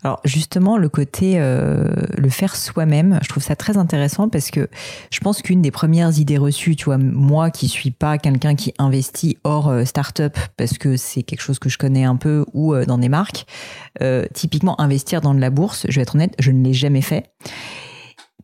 Alors 0.03 0.21
justement, 0.25 0.77
le 0.77 0.89
côté 0.89 1.35
euh, 1.37 1.89
le 2.19 2.29
faire 2.29 2.57
soi-même, 2.57 3.21
je 3.23 3.29
trouve 3.29 3.43
ça 3.43 3.55
très 3.55 3.77
intéressant 3.77 4.29
parce 4.29 4.51
que 4.51 4.69
je 5.11 5.21
pense 5.21 5.43
qu'une 5.43 5.63
des 5.63 5.71
premières 5.71 6.19
idées 6.19 6.37
reçues, 6.37 6.75
tu 6.75 6.87
vois, 6.87 6.99
moi 6.99 7.51
qui 7.51 7.69
suis 7.69 7.93
pas 7.93 8.19
quelqu'un 8.19 8.57
qui 8.57 8.75
investit 8.79 9.39
hors 9.45 9.69
euh, 9.69 9.85
start-up 9.85 10.37
parce 10.57 10.77
que 10.77 10.97
c'est 10.97 11.23
quelque 11.23 11.41
chose 11.41 11.61
que 11.61 11.69
je 11.69 11.79
connais 11.79 12.05
un 12.05 12.17
peu 12.17 12.45
ou 12.53 12.75
euh, 12.75 12.85
dans 12.85 12.99
des 12.99 13.09
marques, 13.09 13.47
euh, 14.03 14.27
typiquement 14.35 14.79
investir 14.81 15.21
dans 15.21 15.33
de 15.35 15.41
la 15.41 15.51
bourse, 15.51 15.87
je 15.89 15.95
vais 15.95 16.03
être 16.03 16.17
honnête, 16.17 16.35
je 16.41 16.51
ne 16.51 16.65
l'ai 16.65 16.75
jamais 16.75 17.03
fait. 17.03 17.33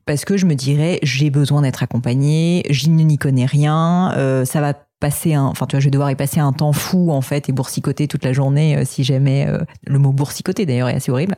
Parce 0.07 0.25
que 0.25 0.37
je 0.37 0.47
me 0.47 0.54
dirais, 0.54 1.00
j'ai 1.02 1.30
besoin 1.30 1.62
d'être 1.62 1.83
accompagné, 1.83 2.64
je 2.71 2.88
n'y 2.88 3.19
connais 3.19 3.47
rien, 3.47 4.12
ça 4.45 4.61
va 4.61 4.75
passer 5.00 5.33
un, 5.33 5.45
enfin 5.45 5.66
tu 5.66 5.75
vois, 5.75 5.80
je 5.80 5.87
vais 5.87 5.90
devoir 5.90 6.11
y 6.11 6.14
passer 6.14 6.40
un 6.40 6.52
temps 6.52 6.73
fou 6.73 7.11
en 7.11 7.23
fait 7.23 7.49
et 7.49 7.52
boursicoter 7.52 8.07
toute 8.07 8.25
la 8.25 8.33
journée 8.33 8.76
euh, 8.76 8.85
si 8.85 9.02
jamais 9.02 9.47
euh, 9.49 9.59
le 9.87 9.99
mot 9.99 10.12
boursicoter 10.12 10.66
d'ailleurs 10.66 10.88
est 10.88 10.95
assez 10.95 11.11
horrible. 11.11 11.37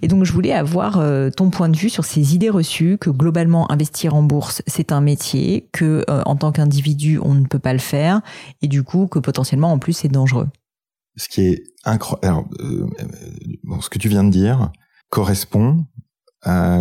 Et 0.00 0.08
donc 0.08 0.24
je 0.24 0.32
voulais 0.32 0.52
avoir 0.52 0.98
euh, 0.98 1.28
ton 1.28 1.50
point 1.50 1.68
de 1.68 1.76
vue 1.76 1.90
sur 1.90 2.04
ces 2.04 2.34
idées 2.34 2.48
reçues 2.48 2.96
que 2.98 3.10
globalement 3.10 3.70
investir 3.70 4.14
en 4.14 4.22
bourse 4.22 4.62
c'est 4.66 4.92
un 4.92 5.00
métier, 5.00 5.68
que 5.72 6.04
en 6.08 6.36
tant 6.36 6.52
qu'individu 6.52 7.18
on 7.20 7.34
ne 7.34 7.46
peut 7.46 7.58
pas 7.58 7.72
le 7.72 7.78
faire 7.80 8.20
et 8.62 8.68
du 8.68 8.84
coup 8.84 9.08
que 9.08 9.18
potentiellement 9.18 9.72
en 9.72 9.78
plus 9.78 9.92
c'est 9.92 10.08
dangereux. 10.08 10.48
Ce 11.16 11.28
qui 11.28 11.42
est 11.42 11.64
incroyable, 11.84 12.48
ce 13.80 13.88
que 13.90 13.98
tu 13.98 14.08
viens 14.08 14.24
de 14.24 14.30
dire 14.30 14.70
correspond 15.10 15.84
à 16.42 16.78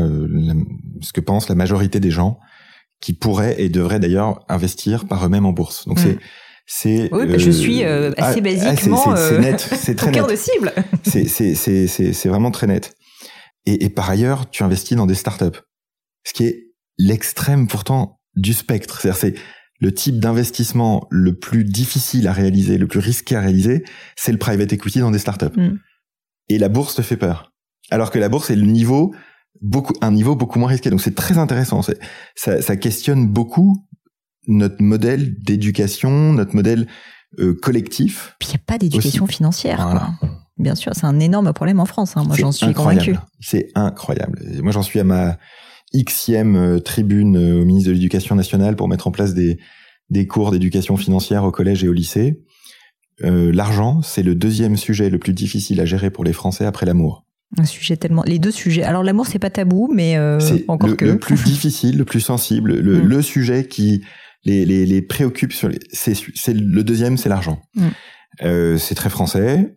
ce 1.02 1.14
que 1.14 1.22
pense 1.22 1.50
la 1.50 1.56
majorité 1.56 2.00
des 2.00 2.12
gens 2.12 2.40
qui 3.02 3.14
pourraient 3.14 3.56
et 3.60 3.70
devraient 3.70 4.00
d'ailleurs 4.00 4.46
investir 4.48 5.06
par 5.06 5.26
eux-mêmes 5.26 5.46
en 5.46 5.52
bourse. 5.54 5.88
Donc 5.88 5.98
Mm. 6.00 6.04
c'est 6.04 6.18
c'est 6.68 7.10
Oui, 7.14 7.26
bah, 7.28 7.38
je 7.38 7.52
suis, 7.52 7.84
euh, 7.84 8.12
assez 8.18 8.38
ah, 8.40 8.42
basiquement, 8.42 9.16
c'est- 9.16 9.22
c'est 9.22 9.28
c'est 9.30 9.34
euh, 9.34 9.40
net, 9.40 9.60
c'est 9.60 9.96
très 9.96 10.12
net. 10.12 10.30
de 10.30 10.36
cible. 10.36 10.72
C'est 11.04 11.28
c'est 11.28 11.56
c'est 11.56 11.88
c'est 11.88 12.14
c'est 12.14 12.30
vraiment 12.30 12.52
très 12.52 12.68
net. 12.68 12.94
Et, 13.66 13.84
et 13.86 13.90
par 13.90 14.10
ailleurs, 14.10 14.50
tu 14.50 14.64
investis 14.64 14.96
dans 14.96 15.06
des 15.08 15.16
startups, 15.16 15.60
ce 16.26 16.34
qui 16.34 16.46
est 16.46 16.68
l'extrême 16.98 17.68
pourtant 17.68 18.20
du 18.36 18.54
spectre. 18.54 19.02
C'est-à-dire 19.02 19.20
c'est 19.20 19.34
le 19.80 19.92
type 19.94 20.20
d'investissement 20.20 21.08
le 21.10 21.34
plus 21.38 21.64
difficile 21.66 22.28
à 22.28 22.34
réaliser, 22.34 22.78
le 22.78 22.88
plus 22.88 23.00
risqué 23.00 23.36
à 23.36 23.42
réaliser, 23.42 23.84
c'est 24.16 24.32
le 24.32 24.38
private 24.38 24.72
equity 24.72 25.00
dans 25.00 25.12
des 25.12 25.20
startups. 25.20 25.58
Mm. 25.60 25.78
Et 26.50 26.58
la 26.60 26.70
bourse 26.70 26.96
te 26.96 27.02
fait 27.02 27.18
peur. 27.18 27.52
Alors 27.90 28.12
que 28.12 28.20
la 28.20 28.30
bourse 28.30 28.50
est 28.52 28.56
le 28.56 28.62
niveau 28.68 29.14
beaucoup 29.60 29.94
un 30.02 30.12
niveau 30.12 30.36
beaucoup 30.36 30.60
moins 30.60 30.70
risqué. 30.70 30.90
Donc 30.90 31.02
c'est 31.02 31.16
très 31.16 31.38
intéressant. 31.38 31.82
Ça, 32.36 32.62
ça 32.62 32.76
questionne 32.78 33.28
beaucoup 33.28 33.86
notre 34.48 34.82
modèle 34.82 35.36
d'éducation, 35.44 36.34
notre 36.34 36.56
modèle 36.56 36.88
euh, 37.40 37.54
collectif. 37.62 38.36
Puis 38.40 38.50
il 38.50 38.52
n'y 38.52 38.62
a 38.62 38.64
pas 38.66 38.78
d'éducation 38.78 39.28
financière. 39.28 39.78
quoi. 39.78 39.86
Voilà. 39.86 40.14
Bien 40.58 40.76
sûr, 40.76 40.94
c'est 40.96 41.06
un 41.06 41.20
énorme 41.20 41.54
problème 41.54 41.80
en 41.80 41.86
France. 41.86 42.18
hein. 42.18 42.24
Moi, 42.24 42.36
j'en 42.36 42.52
suis 42.52 42.66
incroyable. 42.66 43.06
convaincu. 43.06 43.26
C'est 43.40 43.70
incroyable. 43.76 44.40
Moi, 44.62 44.72
j'en 44.72 44.84
suis 44.84 45.00
à 45.00 45.04
ma 45.04 45.38
xème 45.94 46.80
tribune 46.82 47.36
au 47.38 47.66
ministre 47.66 47.90
de 47.90 47.94
l'Éducation 47.94 48.36
nationale 48.36 48.76
pour 48.76 48.88
mettre 48.88 49.08
en 49.08 49.12
place 49.12 49.34
des, 49.34 49.60
des 50.10 50.28
cours 50.28 50.52
d'éducation 50.52 50.98
financière 50.98 51.44
au 51.44 51.52
collège 51.52 51.84
et 51.84 51.88
au 51.88 51.94
lycée. 51.94 52.42
L'argent, 53.24 54.02
c'est 54.02 54.24
le 54.24 54.34
deuxième 54.34 54.78
sujet 54.78 55.10
le 55.10 55.20
plus 55.20 55.34
difficile 55.34 55.80
à 55.80 55.86
gérer 55.86 56.10
pour 56.10 56.24
les 56.24 56.34
Français 56.34 56.66
après 56.66 56.86
l'amour. 56.86 57.26
Un 57.58 57.66
sujet 57.66 57.98
tellement. 57.98 58.24
Les 58.26 58.40
deux 58.40 58.52
sujets. 58.52 58.84
Alors 58.84 59.04
l'amour, 59.04 59.28
c'est 59.28 59.40
pas 59.40 59.50
tabou, 59.50 59.92
mais 59.94 60.18
euh, 60.18 60.40
encore 60.68 60.90
le, 60.90 60.96
que. 60.96 61.06
Le 61.06 61.18
plus 61.18 61.44
difficile, 61.44 61.98
le 61.98 62.06
plus 62.06 62.22
sensible, 62.22 62.80
le, 62.80 63.02
mm. 63.02 63.08
le 63.08 63.22
sujet 63.22 63.68
qui 63.68 64.04
les, 64.46 64.66
les, 64.66 64.86
les 64.86 65.02
préoccupe 65.02 65.54
sur 65.54 65.68
les. 65.68 65.80
C'est 65.92 66.54
le 66.54 66.84
deuxième, 66.84 67.18
c'est 67.18 67.30
l'argent. 67.30 67.62
Mm. 67.76 67.88
Euh, 68.44 68.78
c'est 68.78 68.96
très 68.96 69.10
français. 69.10 69.76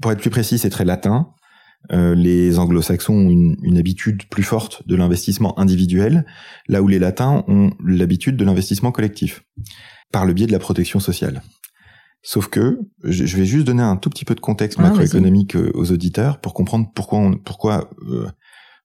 Pour 0.00 0.10
être 0.10 0.20
plus 0.20 0.30
précis, 0.30 0.58
c'est 0.58 0.70
très 0.70 0.84
latin. 0.84 1.28
Euh, 1.92 2.14
les 2.14 2.58
anglo-saxons 2.58 3.14
ont 3.14 3.30
une, 3.30 3.56
une, 3.62 3.76
habitude 3.76 4.24
plus 4.30 4.42
forte 4.42 4.86
de 4.88 4.96
l'investissement 4.96 5.58
individuel, 5.58 6.24
là 6.66 6.82
où 6.82 6.88
les 6.88 6.98
latins 6.98 7.44
ont 7.46 7.72
l'habitude 7.84 8.36
de 8.36 8.44
l'investissement 8.44 8.90
collectif, 8.90 9.44
par 10.10 10.24
le 10.24 10.32
biais 10.32 10.46
de 10.46 10.52
la 10.52 10.58
protection 10.58 10.98
sociale. 10.98 11.42
Sauf 12.26 12.48
que 12.48 12.80
je 13.02 13.36
vais 13.36 13.44
juste 13.44 13.66
donner 13.66 13.82
un 13.82 13.96
tout 13.96 14.08
petit 14.08 14.24
peu 14.24 14.34
de 14.34 14.40
contexte 14.40 14.78
ah, 14.80 14.84
macroéconomique 14.84 15.56
euh, 15.56 15.70
aux 15.74 15.92
auditeurs 15.92 16.40
pour 16.40 16.54
comprendre 16.54 16.90
pourquoi 16.94 17.30
pourquoi 17.44 17.90
euh, 18.08 18.26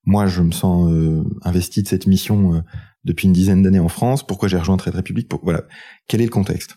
moi 0.03 0.27
je 0.27 0.41
me 0.41 0.51
sens 0.51 0.91
euh, 0.91 1.23
investi 1.43 1.81
de 1.81 1.87
cette 1.87 2.05
mission 2.05 2.61
depuis 3.05 3.27
une 3.27 3.33
dizaine 3.33 3.61
d'années 3.61 3.79
en 3.79 3.87
France, 3.87 4.27
pourquoi 4.27 4.49
j'ai 4.49 4.57
rejoint 4.57 4.75
Trade 4.75 4.95
République, 4.95 5.29
pour, 5.29 5.39
voilà, 5.41 5.63
quel 6.07 6.19
est 6.19 6.25
le 6.25 6.29
contexte? 6.29 6.75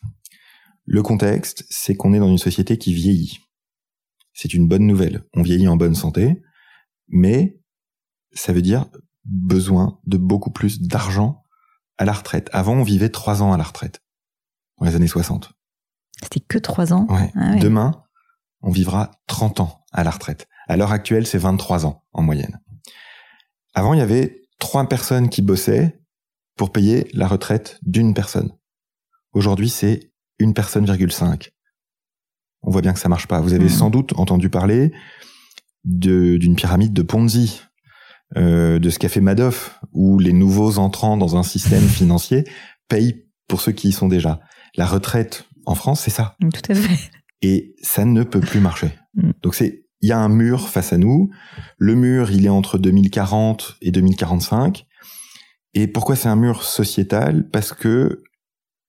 Le 0.85 1.03
contexte, 1.03 1.65
c'est 1.69 1.97
qu'on 1.97 2.13
est 2.15 2.21
dans 2.21 2.29
une 2.29 2.39
société 2.39 2.79
qui 2.79 2.93
vieillit. 2.93 3.41
C'est 4.33 4.55
une 4.55 4.69
bonne 4.69 4.87
nouvelle. 4.87 5.25
On 5.35 5.43
vieillit 5.43 5.67
en 5.67 5.77
bonne 5.77 5.97
santé, 5.97 6.41
mais 7.09 7.61
ça 8.33 8.53
veut 8.53 8.63
dire 8.63 8.87
besoin 9.25 10.01
de 10.07 10.17
beaucoup 10.17 10.53
plus 10.53 10.81
d'argent 10.81 11.43
à 11.99 12.05
la 12.05 12.13
retraite. 12.13 12.49
Avant, 12.53 12.75
on 12.75 12.83
vivait 12.85 13.09
trois 13.09 13.43
ans 13.43 13.53
à 13.53 13.57
la 13.57 13.65
retraite, 13.65 14.01
dans 14.79 14.87
les 14.87 14.95
années 14.95 15.09
60. 15.09 15.53
C'était 16.23 16.41
que 16.41 16.59
trois 16.59 16.93
ans. 16.93 17.07
Ah 17.11 17.57
Demain, 17.57 18.03
on 18.63 18.71
vivra 18.71 19.11
30 19.27 19.61
ans 19.61 19.85
à 19.93 20.05
la 20.05 20.11
retraite. 20.11 20.49
À 20.69 20.77
l'heure 20.77 20.93
actuelle, 20.93 21.27
c'est 21.27 21.39
23 21.39 21.87
ans 21.87 22.05
en 22.13 22.23
moyenne. 22.23 22.61
Avant, 23.75 23.95
il 23.95 23.99
y 23.99 24.03
avait 24.03 24.43
trois 24.59 24.89
personnes 24.89 25.29
qui 25.29 25.43
bossaient 25.43 26.01
pour 26.57 26.71
payer 26.71 27.09
la 27.13 27.27
retraite 27.27 27.79
d'une 27.83 28.15
personne. 28.15 28.53
Aujourd'hui, 29.33 29.69
c'est 29.69 30.13
une 30.39 30.55
personne 30.55 30.85
virgule 30.85 31.13
cinq. 31.13 31.53
On 32.63 32.71
voit 32.71 32.83
bien 32.83 32.93
que 32.93 33.01
ça 33.01 33.09
marche 33.09 33.27
pas. 33.27 33.41
Vous 33.41 33.55
avez 33.55 33.67
mmh. 33.67 33.71
sans 33.71 33.91
doute 33.91 34.13
entendu 34.19 34.51
parler 34.51 34.93
d'une 35.85 36.55
pyramide 36.55 36.93
de 36.93 37.03
Ponzi, 37.03 37.63
euh, 38.37 38.79
de 38.79 38.91
ce 38.91 38.99
qu'a 38.99 39.09
fait 39.09 39.21
Madoff, 39.21 39.81
où 39.93 40.19
les 40.19 40.33
nouveaux 40.33 40.79
entrants 40.79 41.17
dans 41.17 41.37
un 41.37 41.43
système 41.43 41.83
financier 41.89 42.45
payent 42.89 43.27
pour 43.49 43.61
ceux 43.61 43.73
qui 43.73 43.89
y 43.89 43.93
sont 43.93 44.09
déjà. 44.09 44.41
La 44.77 44.87
retraite 44.87 45.49
en 45.67 45.75
France, 45.75 46.01
c'est 46.01 46.11
ça. 46.11 46.37
Tout 46.41 46.73
à 46.73 46.75
fait. 46.75 47.11
Et 47.43 47.75
ça 47.83 48.05
ne 48.05 48.23
peut 48.23 48.41
plus 48.41 48.61
marcher. 48.61 48.91
Mm. 49.15 49.31
Donc 49.43 49.55
c'est, 49.55 49.85
il 50.01 50.09
y 50.09 50.13
a 50.13 50.19
un 50.19 50.29
mur 50.29 50.69
face 50.69 50.93
à 50.93 50.99
nous. 50.99 51.31
Le 51.79 51.95
mur, 51.95 52.31
il 52.31 52.47
est 52.47 52.51
entre 52.51 52.79
2040 52.79 53.77
et 53.81 53.91
2045. 53.91 54.87
Et 55.75 55.87
pourquoi 55.87 56.17
c'est 56.17 56.29
un 56.29 56.37
mur 56.37 56.63
sociétal? 56.63 57.49
Parce 57.51 57.73
que 57.73 58.23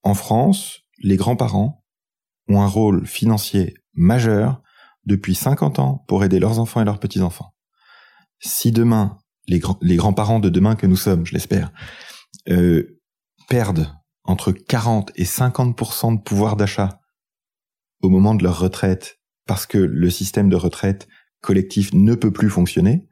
en 0.03 0.13
France, 0.15 0.81
les 0.99 1.15
grands-parents 1.15 1.83
ont 2.49 2.61
un 2.61 2.67
rôle 2.67 3.05
financier 3.07 3.75
majeur 3.93 4.61
depuis 5.05 5.35
50 5.35 5.79
ans 5.79 6.03
pour 6.07 6.23
aider 6.23 6.39
leurs 6.39 6.59
enfants 6.59 6.81
et 6.81 6.85
leurs 6.85 6.99
petits-enfants. 6.99 7.53
Si 8.39 8.71
demain, 8.71 9.17
les, 9.47 9.61
les 9.81 9.95
grands-parents 9.95 10.39
de 10.39 10.49
demain 10.49 10.75
que 10.75 10.87
nous 10.87 10.95
sommes, 10.95 11.25
je 11.25 11.33
l'espère, 11.33 11.71
euh, 12.49 12.99
perdent 13.49 13.87
entre 14.23 14.51
40 14.51 15.11
et 15.15 15.25
50% 15.25 16.17
de 16.17 16.21
pouvoir 16.21 16.55
d'achat 16.55 16.99
au 18.01 18.09
moment 18.09 18.35
de 18.35 18.43
leur 18.43 18.59
retraite 18.59 19.19
parce 19.45 19.65
que 19.65 19.77
le 19.77 20.09
système 20.09 20.49
de 20.49 20.55
retraite 20.55 21.07
collectif 21.41 21.93
ne 21.93 22.15
peut 22.15 22.31
plus 22.31 22.49
fonctionner, 22.49 23.07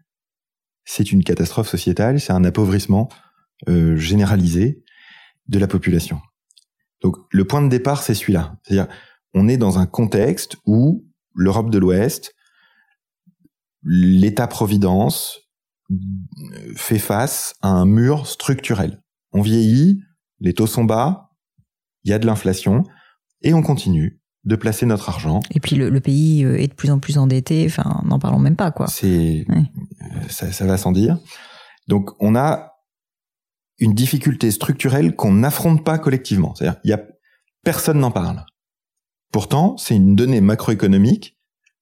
c'est 0.86 1.12
une 1.12 1.24
catastrophe 1.24 1.68
sociétale, 1.68 2.20
c'est 2.20 2.34
un 2.34 2.44
appauvrissement 2.44 3.10
euh, 3.68 3.96
généralisé 3.98 4.84
de 5.48 5.60
la 5.60 5.68
population. 5.68 6.22
Donc 7.02 7.18
le 7.32 7.46
point 7.46 7.62
de 7.62 7.70
départ, 7.70 8.04
c'est 8.04 8.14
celui-là. 8.14 8.58
C'est-à-dire, 8.64 8.88
on 9.34 9.48
est 9.48 9.58
dans 9.58 9.80
un 9.80 9.86
contexte 9.86 10.58
où 10.66 11.06
l'Europe 11.36 11.70
de 11.70 11.78
l'Ouest, 11.78 12.34
l'État-providence 13.84 15.40
fait 16.76 17.00
face 17.00 17.54
à 17.62 17.70
un 17.70 17.86
mur 17.86 18.28
structurel. 18.28 19.02
On 19.34 19.42
vieillit, 19.42 20.02
les 20.42 20.54
taux 20.54 20.68
sont 20.68 20.84
bas, 20.84 21.30
il 22.04 22.12
y 22.12 22.14
a 22.14 22.20
de 22.20 22.26
l'inflation, 22.26 22.84
et 23.42 23.54
on 23.54 23.62
continue 23.62 24.20
de 24.44 24.56
placer 24.56 24.86
notre 24.86 25.08
argent. 25.10 25.40
Et 25.52 25.60
puis 25.60 25.76
le, 25.76 26.00
pays 26.00 26.44
euh, 26.44 26.60
est 26.60 26.68
de 26.68 26.74
plus 26.74 26.90
en 26.90 27.00
plus 27.00 27.18
endetté, 27.18 27.66
enfin, 27.66 28.02
n'en 28.06 28.20
parlons 28.20 28.40
même 28.40 28.56
pas, 28.56 28.72
quoi. 28.72 28.88
C'est, 28.88 29.46
euh, 29.50 29.62
ça, 30.30 30.52
ça 30.52 30.66
va 30.66 30.78
sans 30.78 30.92
dire. 30.92 31.18
Donc, 31.88 32.12
on 32.20 32.36
a 32.36 32.74
une 33.78 33.94
difficulté 33.94 34.52
structurelle 34.52 35.16
qu'on 35.16 35.34
n'affronte 35.34 35.84
pas 35.84 36.00
collectivement. 36.00 36.56
C'est-à-dire, 36.56 36.80
il 36.84 36.90
y 36.90 36.94
a, 36.94 37.04
personne 37.64 38.00
n'en 38.00 38.12
parle. 38.12 38.46
Pourtant, 39.32 39.78
c'est 39.78 39.96
une 39.96 40.16
donnée 40.16 40.42
macroéconomique 40.42 41.38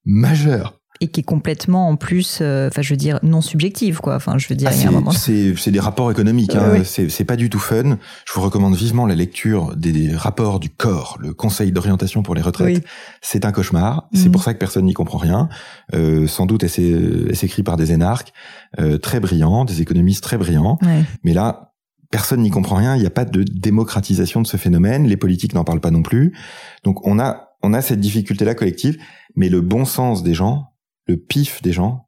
majeure 0.06 0.79
et 1.02 1.08
qui 1.08 1.22
est 1.22 1.24
complètement 1.24 1.88
en 1.88 1.96
plus, 1.96 2.40
euh, 2.42 2.68
enfin 2.68 2.82
je 2.82 2.94
veux 2.94 2.98
dire 2.98 3.20
non 3.24 3.42
subjective 3.42 4.00
quoi. 4.00 4.16
Enfin 4.16 4.38
je 4.38 4.48
veux 4.50 4.56
dire, 4.56 4.70
ah, 4.72 5.12
c'est 5.14 5.72
des 5.72 5.80
rapports 5.80 6.12
économiques. 6.12 6.56
Hein. 6.56 6.84
C'est 6.84 7.10
c'est 7.10 7.24
pas 7.24 7.38
du 7.38 7.50
tout 7.50 7.60
fun. 7.60 7.98
Je 8.26 8.34
vous 8.34 8.42
recommande 8.42 8.76
vivement 8.76 9.06
la 9.06 9.16
lecture 9.16 9.76
des, 9.78 10.14
rapports 10.14 10.60
du 10.60 10.70
corps, 10.70 11.18
le 11.20 11.34
Conseil 11.34 11.72
d'orientation 11.72 12.22
pour 12.22 12.36
les 12.36 12.42
retraites. 12.42 12.84
C'est 13.22 13.46
un 13.46 13.52
cauchemar. 13.52 14.10
C'est 14.14 14.26
mhm. 14.26 14.32
pour 14.32 14.44
ça 14.44 14.54
que 14.54 14.60
personne 14.60 14.86
n'y 14.86 14.94
comprend 14.94 15.18
rien. 15.18 15.48
Euh, 15.94 16.28
sans 16.28 16.46
doute, 16.46 16.64
elle 16.64 17.36
s'écrit 17.36 17.64
par 17.64 17.78
des 17.78 17.94
énarques 17.94 18.34
euh, 18.80 18.98
très 18.98 19.20
brillants, 19.20 19.66
des 19.66 19.82
économistes 19.82 20.24
très 20.24 20.38
brillants. 20.38 20.80
Mais 21.24 21.34
là, 21.34 21.74
personne 22.12 22.42
n'y 22.42 22.50
comprend 22.50 22.76
rien. 22.76 22.96
Il 22.96 23.00
n'y 23.00 23.08
a 23.08 23.12
pas 23.12 23.26
de 23.26 23.44
démocratisation 23.44 24.42
de 24.42 24.48
ce 24.48 24.58
phénomène. 24.58 25.06
Les 25.06 25.18
politiques 25.18 25.54
n'en 25.54 25.64
parlent 25.64 25.82
pas 25.82 25.92
non 25.92 26.02
plus. 26.02 26.34
Donc 26.84 27.06
on 27.08 27.20
a 27.20 27.46
on 27.62 27.74
a 27.74 27.82
cette 27.82 28.00
difficulté 28.00 28.46
là 28.46 28.54
collective. 28.54 28.98
Mais 29.36 29.48
le 29.50 29.62
bon 29.62 29.86
sens 29.86 30.24
des 30.24 30.34
gens 30.34 30.69
le 31.10 31.18
pif 31.18 31.64
des 31.64 31.74
gens 31.74 32.08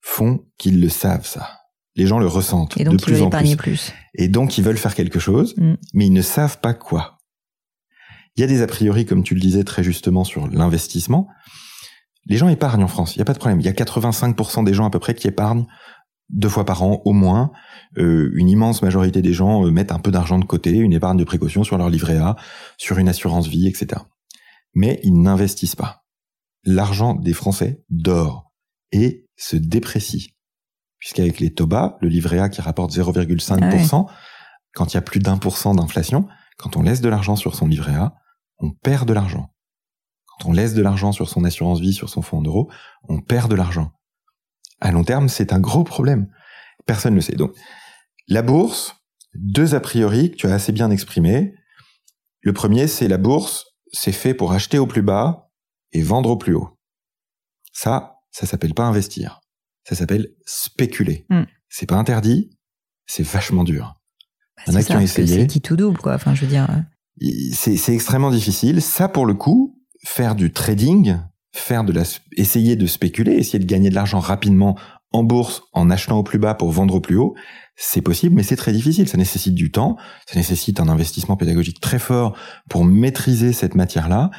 font 0.00 0.44
qu'ils 0.58 0.80
le 0.80 0.88
savent 0.88 1.26
ça. 1.26 1.60
Les 1.94 2.06
gens 2.06 2.18
le 2.18 2.26
ressentent 2.26 2.76
et 2.76 2.82
donc 2.82 2.96
de 2.96 3.02
plus 3.02 3.22
en 3.22 3.30
plus. 3.30 3.56
plus. 3.56 3.92
Et 4.14 4.26
donc 4.26 4.58
ils 4.58 4.64
veulent 4.64 4.76
faire 4.76 4.94
quelque 4.96 5.20
chose, 5.20 5.54
mm. 5.56 5.74
mais 5.94 6.06
ils 6.06 6.12
ne 6.12 6.22
savent 6.22 6.58
pas 6.60 6.74
quoi. 6.74 7.18
Il 8.34 8.40
y 8.40 8.44
a 8.44 8.48
des 8.48 8.60
a 8.60 8.66
priori, 8.66 9.06
comme 9.06 9.22
tu 9.22 9.34
le 9.34 9.40
disais 9.40 9.62
très 9.62 9.84
justement, 9.84 10.24
sur 10.24 10.48
l'investissement. 10.48 11.28
Les 12.26 12.36
gens 12.36 12.48
épargnent 12.48 12.82
en 12.82 12.88
France, 12.88 13.14
il 13.14 13.18
n'y 13.18 13.22
a 13.22 13.24
pas 13.24 13.34
de 13.34 13.38
problème. 13.38 13.60
Il 13.60 13.66
y 13.66 13.68
a 13.68 13.72
85% 13.72 14.64
des 14.64 14.74
gens 14.74 14.84
à 14.84 14.90
peu 14.90 14.98
près 14.98 15.14
qui 15.14 15.28
épargnent 15.28 15.66
deux 16.28 16.48
fois 16.48 16.64
par 16.64 16.82
an 16.82 17.00
au 17.04 17.12
moins. 17.12 17.52
Euh, 17.98 18.32
une 18.34 18.48
immense 18.48 18.82
majorité 18.82 19.22
des 19.22 19.32
gens 19.32 19.64
euh, 19.64 19.70
mettent 19.70 19.92
un 19.92 19.98
peu 19.98 20.10
d'argent 20.10 20.38
de 20.38 20.44
côté, 20.44 20.72
une 20.72 20.92
épargne 20.92 21.16
de 21.16 21.24
précaution 21.24 21.62
sur 21.62 21.78
leur 21.78 21.88
livret 21.88 22.18
A, 22.18 22.36
sur 22.76 22.98
une 22.98 23.08
assurance 23.08 23.46
vie, 23.46 23.68
etc. 23.68 24.02
Mais 24.74 25.00
ils 25.04 25.20
n'investissent 25.20 25.76
pas 25.76 25.97
l'argent 26.68 27.14
des 27.14 27.32
Français 27.32 27.82
dort 27.88 28.52
et 28.92 29.26
se 29.36 29.56
déprécie. 29.56 30.34
Puisqu'avec 30.98 31.40
les 31.40 31.54
TOBA, 31.54 31.96
le 32.00 32.08
livret 32.08 32.40
A 32.40 32.48
qui 32.48 32.60
rapporte 32.60 32.92
0,5%, 32.92 34.06
ah 34.06 34.14
quand 34.74 34.92
il 34.92 34.94
y 34.94 34.98
a 34.98 35.02
plus 35.02 35.20
d'un 35.20 35.38
pour 35.38 35.56
cent 35.56 35.74
d'inflation, 35.74 36.28
quand 36.58 36.76
on 36.76 36.82
laisse 36.82 37.00
de 37.00 37.08
l'argent 37.08 37.36
sur 37.36 37.54
son 37.54 37.66
livret 37.66 37.94
A, 37.94 38.14
on 38.58 38.70
perd 38.70 39.08
de 39.08 39.14
l'argent. 39.14 39.54
Quand 40.26 40.50
on 40.50 40.52
laisse 40.52 40.74
de 40.74 40.82
l'argent 40.82 41.12
sur 41.12 41.28
son 41.28 41.44
assurance 41.44 41.80
vie, 41.80 41.94
sur 41.94 42.10
son 42.10 42.20
fonds 42.20 42.42
d'euros, 42.42 42.70
on 43.08 43.20
perd 43.20 43.50
de 43.50 43.56
l'argent. 43.56 43.92
À 44.80 44.92
long 44.92 45.04
terme, 45.04 45.28
c'est 45.28 45.52
un 45.52 45.60
gros 45.60 45.84
problème. 45.84 46.28
Personne 46.86 47.12
ne 47.12 47.16
le 47.16 47.22
sait. 47.22 47.36
Donc, 47.36 47.52
la 48.28 48.42
bourse, 48.42 48.94
deux 49.34 49.74
a 49.74 49.80
priori 49.80 50.32
que 50.32 50.36
tu 50.36 50.46
as 50.46 50.54
assez 50.54 50.72
bien 50.72 50.90
exprimé. 50.90 51.54
Le 52.40 52.52
premier, 52.52 52.88
c'est 52.88 53.08
la 53.08 53.18
bourse, 53.18 53.64
c'est 53.92 54.12
fait 54.12 54.34
pour 54.34 54.52
acheter 54.52 54.78
au 54.78 54.86
plus 54.86 55.02
bas 55.02 55.47
et 55.92 56.02
vendre 56.02 56.30
au 56.30 56.36
plus 56.36 56.54
haut. 56.54 56.70
Ça, 57.72 58.18
ça 58.30 58.46
s'appelle 58.46 58.74
pas 58.74 58.84
investir. 58.84 59.40
Ça 59.84 59.94
s'appelle 59.94 60.28
spéculer. 60.44 61.26
Hmm. 61.30 61.44
C'est 61.68 61.86
pas 61.86 61.96
interdit, 61.96 62.50
c'est 63.06 63.26
vachement 63.26 63.64
dur. 63.64 63.94
Bah, 64.56 64.62
Il 64.66 64.72
y 64.72 64.76
en 64.76 64.80
a 64.80 64.82
qui 64.82 64.92
ont 64.92 65.00
essayé. 65.00 65.40
C'est 65.40 65.46
qui 65.46 65.60
tout 65.60 65.76
double, 65.76 65.98
quoi. 65.98 66.14
Enfin, 66.14 66.34
je 66.34 66.42
veux 66.42 66.46
dire. 66.46 66.68
Euh. 66.70 67.30
C'est 67.52 67.94
extrêmement 67.94 68.30
difficile. 68.30 68.82
Ça, 68.82 69.08
pour 69.08 69.26
le 69.26 69.34
coup, 69.34 69.80
faire 70.04 70.34
du 70.34 70.52
trading, 70.52 71.16
faire 71.52 71.84
de 71.84 71.92
la, 71.92 72.02
essayer 72.36 72.76
de 72.76 72.86
spéculer, 72.86 73.32
essayer 73.32 73.58
de 73.58 73.64
gagner 73.64 73.90
de 73.90 73.94
l'argent 73.94 74.20
rapidement 74.20 74.78
en 75.12 75.22
bourse 75.22 75.62
en 75.72 75.90
achetant 75.90 76.18
au 76.18 76.22
plus 76.22 76.38
bas 76.38 76.54
pour 76.54 76.70
vendre 76.70 76.94
au 76.94 77.00
plus 77.00 77.16
haut, 77.16 77.34
c'est 77.76 78.02
possible, 78.02 78.34
mais 78.34 78.42
c'est 78.42 78.56
très 78.56 78.72
difficile. 78.72 79.08
Ça 79.08 79.16
nécessite 79.16 79.54
du 79.54 79.70
temps, 79.70 79.96
ça 80.26 80.36
nécessite 80.36 80.80
un 80.80 80.88
investissement 80.88 81.36
pédagogique 81.36 81.80
très 81.80 81.98
fort 81.98 82.36
pour 82.68 82.84
maîtriser 82.84 83.52
cette 83.52 83.74
matière-là. 83.74 84.30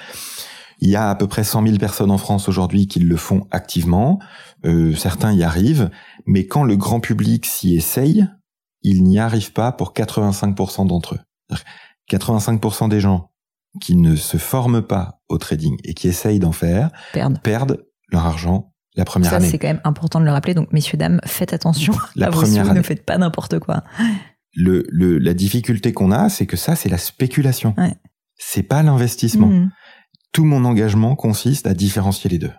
Il 0.80 0.90
y 0.90 0.96
a 0.96 1.10
à 1.10 1.16
peu 1.16 1.28
près 1.28 1.44
100 1.44 1.66
000 1.66 1.78
personnes 1.78 2.12
en 2.12 2.18
France 2.18 2.48
aujourd'hui 2.48 2.88
qui 2.88 3.00
le 3.00 3.18
font 3.18 3.48
activement. 3.52 4.20
Euh, 4.66 4.96
certains 4.96 5.34
y 5.34 5.44
arrivent, 5.44 5.90
mais 6.26 6.48
quand 6.48 6.64
le 6.64 6.76
grand 6.76 7.00
public 7.00 7.46
s'y 7.46 7.76
essaye, 7.76 8.28
il 8.82 9.04
n'y 9.04 9.20
arrive 9.20 9.52
pas 9.52 9.72
pour 9.72 9.94
85% 9.94 10.88
d'entre 10.88 11.16
eux. 11.16 11.20
85% 12.10 12.90
des 12.90 13.00
gens 13.00 13.32
qui 13.82 13.96
ne 13.96 14.16
se 14.16 14.38
forment 14.38 14.82
pas 14.82 15.22
au 15.30 15.38
trading 15.38 15.78
et 15.84 15.94
qui 15.94 16.08
essayent 16.08 16.40
d'en 16.40 16.52
faire 16.52 16.90
perdent, 17.14 17.42
perdent 17.42 17.86
leur 18.10 18.26
argent 18.26 18.74
la 18.96 19.06
première 19.06 19.34
année. 19.34 19.46
Ça, 19.46 19.52
c'est 19.52 19.58
quand 19.60 19.68
même 19.68 19.82
important 19.84 20.20
de 20.20 20.26
le 20.26 20.32
rappeler. 20.32 20.54
Donc, 20.54 20.72
messieurs, 20.74 20.98
dames, 20.98 21.22
faites 21.26 21.54
attention 21.54 21.94
la 22.16 22.28
à 22.28 22.30
première 22.32 22.64
vos 22.64 22.72
année. 22.72 22.80
ne 22.80 22.84
faites 22.84 23.06
pas 23.06 23.18
n'importe 23.18 23.60
quoi. 23.60 23.84
Le, 24.56 24.86
le, 24.90 25.20
la 25.20 25.34
difficulté 25.34 25.94
qu'on 25.94 26.12
a, 26.12 26.30
c'est 26.30 26.48
que 26.48 26.58
ça, 26.58 26.76
c'est 26.76 26.90
la 26.90 26.98
spéculation. 26.98 27.76
Ouais. 27.78 27.96
C'est 28.36 28.64
pas 28.64 28.82
l'investissement. 28.82 29.48
Mmh. 29.48 29.72
Tout 30.32 30.46
mon 30.46 30.66
engagement 30.66 31.16
consiste 31.16 31.68
à 31.68 31.74
différencier 31.74 32.30
les 32.30 32.38
deux. 32.40 32.52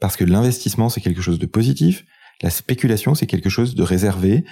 Parce 0.00 0.16
que 0.16 0.24
l'investissement, 0.24 0.88
c'est 0.88 1.00
quelque 1.00 1.20
chose 1.22 1.38
de 1.38 1.46
positif. 1.46 2.04
La 2.40 2.50
spéculation, 2.50 3.16
c'est 3.16 3.26
quelque 3.26 3.48
chose 3.50 3.74
de 3.74 3.82
réservé 3.82 4.44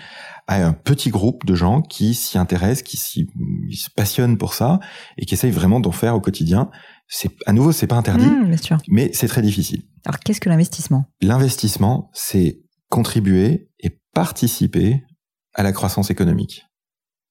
à 0.49 0.57
un 0.66 0.72
petit 0.72 1.09
groupe 1.11 1.46
de 1.46 1.55
gens 1.55 1.83
qui 1.83 2.14
s'y 2.14 2.37
intéressent, 2.37 2.83
qui 2.83 2.96
s'y 2.96 3.29
se 3.72 3.88
passionnent 3.94 4.38
pour 4.38 4.55
ça 4.55 4.81
et 5.18 5.25
qui 5.25 5.35
essayent 5.35 5.53
vraiment 5.53 5.79
d'en 5.79 5.92
faire 5.92 6.16
au 6.16 6.20
quotidien. 6.20 6.68
C'est 7.07 7.31
à 7.46 7.53
nouveau, 7.53 7.70
c'est 7.70 7.87
pas 7.87 7.94
interdit, 7.94 8.27
Mmh, 8.27 8.49
bien 8.49 8.57
sûr. 8.57 8.79
mais 8.88 9.11
c'est 9.12 9.29
très 9.29 9.42
difficile. 9.42 9.85
Alors, 10.05 10.18
qu'est-ce 10.18 10.40
que 10.40 10.49
l'investissement? 10.49 11.05
L'investissement, 11.22 12.11
c'est 12.12 12.59
contribuer 12.90 13.70
et 13.79 13.90
participer 14.14 15.05
à 15.55 15.62
la 15.62 15.72
croissance 15.72 16.11
économique. 16.11 16.64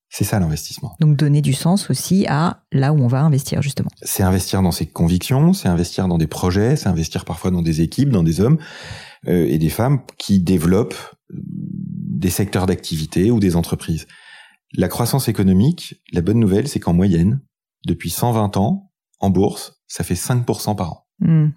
C'est 0.10 0.24
ça 0.24 0.40
l'investissement. 0.40 0.96
Donc, 1.00 1.18
donner 1.18 1.42
du 1.42 1.54
sens 1.54 1.90
aussi 1.90 2.26
à 2.28 2.64
là 2.72 2.94
où 2.94 3.00
on 3.02 3.08
va 3.08 3.22
investir, 3.22 3.62
justement. 3.62 3.90
C'est 4.02 4.24
investir 4.24 4.62
dans 4.62 4.72
ses 4.72 4.86
convictions, 4.86 5.54
c'est 5.54 5.68
investir 5.68 6.08
dans 6.08 6.18
des 6.18 6.28
projets, 6.28 6.76
c'est 6.76 6.88
investir 6.88 7.26
parfois 7.26 7.52
dans 7.52 7.62
des 7.62 7.82
équipes, 7.82 8.10
dans 8.10 8.24
des 8.24 8.40
hommes 8.40 8.58
euh, 9.28 9.46
et 9.48 9.58
des 9.58 9.70
femmes 9.70 10.02
qui 10.18 10.40
développent 10.40 11.16
euh, 11.34 11.38
des 11.38 12.30
secteurs 12.30 12.66
d'activité 12.66 13.32
ou 13.32 13.40
des 13.40 13.56
entreprises. 13.56 14.08
La 14.74 14.88
croissance 14.88 15.28
économique, 15.28 16.02
la 16.12 16.22
bonne 16.22 16.40
nouvelle, 16.40 16.68
c'est 16.68 16.80
qu'en 16.80 16.94
moyenne, 16.94 17.42
depuis 17.86 18.10
120 18.10 18.58
ans, 18.58 18.92
en 19.20 19.30
bourse, 19.30 19.82
ça 19.88 20.04
fait 20.04 20.16
5% 20.16 20.76
par 20.76 20.92
an. 20.92 21.08
Mmh. 21.20 21.48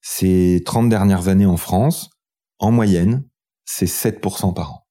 Ces 0.00 0.62
30 0.64 0.88
dernières 0.88 1.28
années 1.28 1.46
en 1.46 1.56
France, 1.56 2.10
en 2.58 2.70
moyenne, 2.70 3.24
c'est 3.64 3.86
7% 3.86 4.54
par 4.54 4.72
an. 4.72 4.83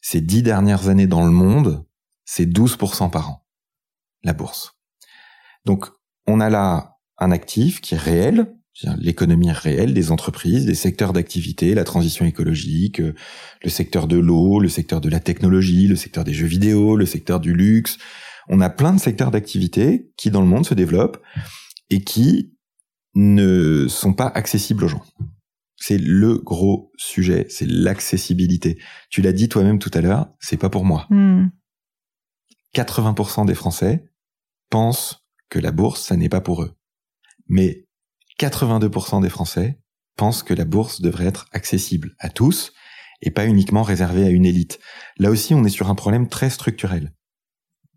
Ces 0.00 0.20
10 0.20 0.42
dernières 0.42 0.88
années 0.88 1.06
dans 1.06 1.24
le 1.24 1.30
monde, 1.30 1.84
c'est 2.24 2.46
12% 2.46 3.10
par 3.10 3.30
an, 3.30 3.46
la 4.22 4.32
bourse. 4.32 4.78
Donc, 5.64 5.86
on 6.26 6.40
a 6.40 6.48
là 6.48 6.96
un 7.18 7.30
actif 7.30 7.80
qui 7.80 7.94
est 7.94 7.98
réel, 7.98 8.54
l'économie 8.98 9.50
réelle 9.50 9.92
des 9.94 10.10
entreprises, 10.10 10.64
des 10.64 10.74
secteurs 10.74 11.12
d'activité, 11.12 11.74
la 11.74 11.84
transition 11.84 12.24
écologique, 12.24 13.00
euh, 13.00 13.14
le 13.62 13.68
secteur 13.68 14.06
de 14.06 14.16
l'eau, 14.16 14.58
le 14.58 14.68
secteur 14.68 15.00
de 15.00 15.08
la 15.08 15.20
technologie, 15.20 15.86
le 15.86 15.96
secteur 15.96 16.24
des 16.24 16.32
jeux 16.32 16.46
vidéo, 16.46 16.96
le 16.96 17.06
secteur 17.06 17.40
du 17.40 17.52
luxe. 17.52 17.98
On 18.48 18.60
a 18.60 18.70
plein 18.70 18.92
de 18.92 19.00
secteurs 19.00 19.30
d'activité 19.30 20.10
qui 20.16 20.30
dans 20.30 20.40
le 20.40 20.46
monde 20.46 20.64
se 20.64 20.74
développent 20.74 21.20
et 21.90 22.02
qui 22.02 22.54
ne 23.14 23.86
sont 23.88 24.14
pas 24.14 24.28
accessibles 24.28 24.84
aux 24.84 24.88
gens. 24.88 25.04
C'est 25.80 25.98
le 25.98 26.38
gros 26.38 26.92
sujet, 26.96 27.46
c'est 27.48 27.68
l'accessibilité. 27.68 28.78
Tu 29.08 29.22
l'as 29.22 29.32
dit 29.32 29.48
toi-même 29.48 29.78
tout 29.78 29.90
à 29.94 30.02
l'heure, 30.02 30.28
c'est 30.38 30.58
pas 30.58 30.68
pour 30.68 30.84
moi. 30.84 31.06
Mmh. 31.10 31.48
80% 32.74 33.46
des 33.46 33.54
Français 33.54 34.04
pensent 34.68 35.26
que 35.48 35.58
la 35.58 35.72
bourse, 35.72 36.02
ça 36.02 36.16
n'est 36.16 36.28
pas 36.28 36.42
pour 36.42 36.62
eux. 36.62 36.76
Mais 37.48 37.86
82% 38.38 39.22
des 39.22 39.30
Français 39.30 39.80
pensent 40.16 40.42
que 40.42 40.54
la 40.54 40.64
bourse 40.64 41.00
devrait 41.00 41.26
être 41.26 41.46
accessible 41.52 42.14
à 42.18 42.28
tous 42.28 42.72
et 43.22 43.30
pas 43.30 43.46
uniquement 43.46 43.82
réservée 43.82 44.24
à 44.24 44.30
une 44.30 44.46
élite. 44.46 44.80
Là 45.18 45.30
aussi, 45.30 45.54
on 45.54 45.64
est 45.64 45.70
sur 45.70 45.90
un 45.90 45.94
problème 45.94 46.28
très 46.28 46.50
structurel. 46.50 47.12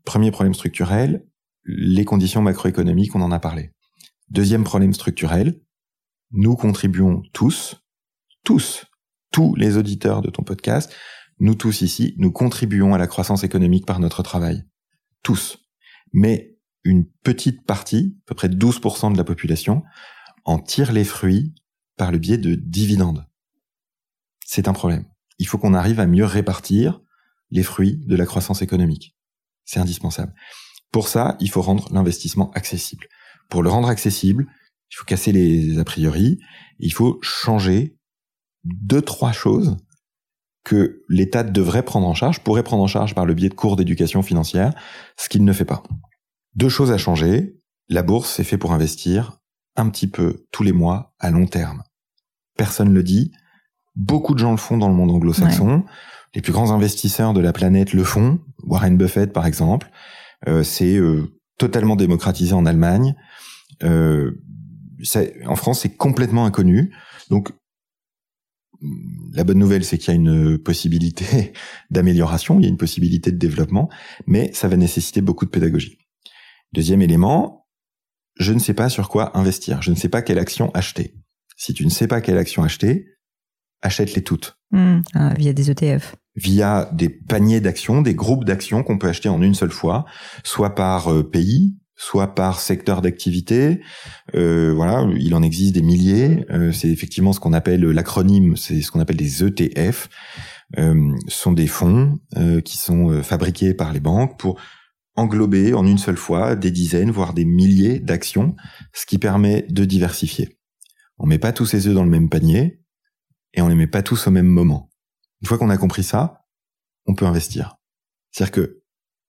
Premier 0.06 0.32
problème 0.32 0.54
structurel, 0.54 1.26
les 1.66 2.06
conditions 2.06 2.42
macroéconomiques, 2.42 3.16
on 3.16 3.22
en 3.22 3.32
a 3.32 3.40
parlé. 3.40 3.72
Deuxième 4.30 4.64
problème 4.64 4.94
structurel, 4.94 5.62
nous 6.34 6.56
contribuons 6.56 7.24
tous, 7.32 7.78
tous, 8.44 8.86
tous 9.32 9.56
les 9.56 9.78
auditeurs 9.78 10.22
de 10.22 10.30
ton 10.30 10.44
podcast, 10.44 10.94
nous 11.40 11.56
tous 11.56 11.82
ici, 11.82 12.14
nous 12.18 12.32
contribuons 12.32 12.94
à 12.94 12.98
la 12.98 13.08
croissance 13.08 13.44
économique 13.44 13.86
par 13.86 14.00
notre 14.00 14.24
travail. 14.24 14.64
Tous. 15.24 15.58
Mais 16.12 16.58
une 16.84 17.06
petite 17.06 17.66
partie, 17.66 18.18
à 18.22 18.26
peu 18.28 18.36
près 18.36 18.50
12% 18.50 19.14
de 19.14 19.18
la 19.18 19.24
population, 19.24 19.84
en 20.46 20.60
tire 20.60 20.92
les 20.92 21.06
fruits 21.06 21.56
par 21.98 22.12
le 22.12 22.18
biais 22.18 22.38
de 22.38 22.56
dividendes. 22.56 23.26
C'est 24.46 24.68
un 24.68 24.74
problème. 24.74 25.06
Il 25.40 25.48
faut 25.48 25.58
qu'on 25.58 25.74
arrive 25.74 26.00
à 26.00 26.08
mieux 26.08 26.26
répartir 26.26 27.02
les 27.52 27.64
fruits 27.64 27.98
de 28.06 28.16
la 28.16 28.26
croissance 28.26 28.62
économique. 28.62 29.16
C'est 29.66 29.80
indispensable. 29.80 30.34
Pour 30.92 31.08
ça, 31.08 31.38
il 31.40 31.50
faut 31.50 31.62
rendre 31.62 31.92
l'investissement 31.94 32.52
accessible. 32.52 33.08
Pour 33.50 33.64
le 33.64 33.70
rendre 33.70 33.88
accessible, 33.88 34.48
il 34.94 34.96
faut 34.96 35.06
casser 35.06 35.32
les 35.32 35.80
a 35.80 35.84
priori, 35.84 36.40
il 36.78 36.94
faut 36.94 37.18
changer 37.24 37.98
deux, 38.64 39.02
trois 39.02 39.32
choses 39.32 39.78
que 40.64 41.04
l'État 41.10 41.44
devrait 41.44 41.84
prendre 41.84 42.08
en 42.08 42.14
charge, 42.14 42.42
pourrait 42.42 42.62
prendre 42.62 42.84
en 42.84 42.88
charge 42.88 43.16
par 43.16 43.26
le 43.26 43.34
biais 43.34 43.50
de 43.50 43.56
cours 43.56 43.76
d'éducation 43.76 44.22
financière, 44.22 44.72
ce 45.18 45.30
qu'il 45.30 45.44
ne 45.44 45.52
fait 45.52 45.66
pas. 45.66 45.82
Deux 46.56 46.70
choses 46.70 46.92
à 46.92 47.00
changer. 47.00 47.60
La 47.90 48.04
bourse, 48.04 48.32
c'est 48.32 48.44
fait 48.44 48.60
pour 48.60 48.72
investir 48.72 49.40
un 49.76 49.90
petit 49.90 50.08
peu 50.08 50.46
tous 50.52 50.62
les 50.62 50.72
mois 50.72 51.16
à 51.20 51.32
long 51.32 51.48
terme. 51.48 51.82
Personne 52.56 52.90
ne 52.90 52.94
le 52.94 53.04
dit. 53.04 53.32
Beaucoup 53.96 54.36
de 54.36 54.40
gens 54.40 54.52
le 54.52 54.58
font 54.58 54.78
dans 54.78 54.90
le 54.90 54.94
monde 54.94 55.10
anglo-saxon. 55.10 55.86
Les 56.36 56.42
plus 56.42 56.54
grands 56.54 56.72
investisseurs 56.72 57.34
de 57.34 57.42
la 57.42 57.52
planète 57.52 57.94
le 57.94 58.04
font. 58.04 58.40
Warren 58.62 58.96
Buffett, 58.96 59.34
par 59.34 59.48
exemple. 59.48 59.90
Euh, 60.48 60.62
c'est 60.62 60.96
euh, 60.98 61.36
totalement 61.58 61.96
démocratisé 61.96 62.54
en 62.54 62.68
Allemagne. 62.68 63.16
Euh, 63.84 64.40
en 65.46 65.56
France, 65.56 65.82
c'est 65.82 65.96
complètement 65.96 66.46
inconnu. 66.46 66.96
Donc, 67.30 67.52
la 69.34 69.44
bonne 69.44 69.60
nouvelle, 69.60 69.86
c'est 69.86 69.98
qu'il 69.98 70.10
y 70.10 70.12
a 70.12 70.20
une 70.20 70.58
possibilité 70.58 71.54
d'amélioration, 71.90 72.60
il 72.60 72.64
y 72.64 72.66
a 72.66 72.70
une 72.70 72.78
possibilité 72.78 73.32
de 73.32 73.38
développement, 73.38 73.90
mais 74.28 74.52
ça 74.54 74.68
va 74.68 74.78
nécessiter 74.78 75.22
beaucoup 75.22 75.46
de 75.46 75.50
pédagogie. 75.50 75.98
Deuxième 76.74 77.02
élément, 77.02 77.68
je 78.38 78.54
ne 78.54 78.60
sais 78.60 78.74
pas 78.74 78.90
sur 78.90 79.10
quoi 79.10 79.38
investir, 79.38 79.82
je 79.82 79.92
ne 79.92 79.96
sais 79.96 80.10
pas 80.10 80.22
quelle 80.22 80.40
action 80.40 80.72
acheter. 80.74 81.16
Si 81.56 81.74
tu 81.74 81.86
ne 81.86 81.92
sais 81.92 82.08
pas 82.08 82.20
quelle 82.20 82.38
action 82.38 82.64
acheter, 82.64 83.06
achète-les 83.82 84.24
toutes. 84.24 84.58
Mmh. 84.72 85.02
Ah, 85.14 85.34
via 85.38 85.54
des 85.54 85.70
ETF. 85.70 86.16
Via 86.36 86.90
des 86.94 87.10
paniers 87.10 87.62
d'actions, 87.62 88.02
des 88.02 88.16
groupes 88.16 88.44
d'actions 88.44 88.84
qu'on 88.84 88.98
peut 88.98 89.08
acheter 89.08 89.30
en 89.30 89.42
une 89.42 89.54
seule 89.54 89.72
fois, 89.72 90.06
soit 90.44 90.74
par 90.74 91.14
euh, 91.14 91.30
pays, 91.30 91.78
soit 92.04 92.36
par 92.36 92.60
secteur 92.60 93.02
d'activité. 93.02 93.80
Euh, 94.36 94.74
voilà, 94.76 95.08
il 95.16 95.34
en 95.36 95.42
existe 95.42 95.74
des 95.74 95.82
milliers. 95.82 96.46
Euh, 96.52 96.72
c'est 96.72 96.90
effectivement 96.90 97.32
ce 97.32 97.40
qu'on 97.40 97.54
appelle 97.54 97.82
l'acronyme, 97.82 98.58
c'est 98.58 98.82
ce 98.82 98.92
qu'on 98.92 99.00
appelle 99.00 99.18
des 99.18 99.44
ETF. 99.44 100.10
Euh, 100.80 101.16
sont 101.28 101.52
des 101.52 101.68
fonds 101.68 102.20
euh, 102.36 102.60
qui 102.60 102.78
sont 102.78 103.12
euh, 103.12 103.22
fabriqués 103.22 103.76
par 103.76 103.94
les 103.94 104.00
banques 104.00 104.40
pour 104.40 104.60
englober 105.16 105.76
en 105.76 105.86
une 105.86 106.00
seule 106.00 106.18
fois 106.18 106.56
des 106.56 106.72
dizaines, 106.72 107.12
voire 107.12 107.36
des 107.36 107.46
milliers 107.46 108.00
d'actions, 108.00 108.56
ce 108.92 109.06
qui 109.06 109.20
permet 109.20 109.68
de 109.70 109.86
diversifier. 109.86 110.58
On 111.20 111.28
met 111.28 111.38
pas 111.38 111.54
tous 111.54 111.68
ses 111.68 111.88
œufs 111.88 111.94
dans 111.94 112.04
le 112.04 112.10
même 112.10 112.28
panier 112.28 112.82
et 113.54 113.62
on 113.62 113.68
les 113.68 113.76
met 113.76 113.88
pas 113.88 114.02
tous 114.02 114.26
au 114.26 114.32
même 114.32 114.48
moment. 114.48 114.90
Une 115.42 115.48
fois 115.48 115.60
qu'on 115.60 115.70
a 115.70 115.78
compris 115.78 116.04
ça, 116.04 116.42
on 117.06 117.14
peut 117.14 117.26
investir. 117.26 117.76
C'est-à-dire 118.32 118.52
que 118.52 118.82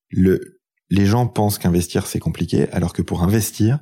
le, 0.08 0.62
les 0.90 1.06
gens 1.06 1.26
pensent 1.26 1.58
qu'investir 1.58 2.06
c'est 2.06 2.18
compliqué, 2.18 2.70
alors 2.70 2.92
que 2.92 3.02
pour 3.02 3.22
investir, 3.22 3.78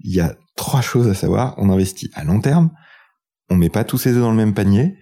il 0.00 0.14
y 0.14 0.20
a 0.20 0.34
trois 0.56 0.80
choses 0.80 1.08
à 1.08 1.14
savoir. 1.14 1.54
On 1.58 1.70
investit 1.70 2.10
à 2.14 2.24
long 2.24 2.40
terme, 2.40 2.70
on 3.48 3.56
met 3.56 3.68
pas 3.68 3.84
tous 3.84 3.98
ses 3.98 4.12
œufs 4.12 4.22
dans 4.22 4.30
le 4.30 4.36
même 4.36 4.54
panier, 4.54 4.96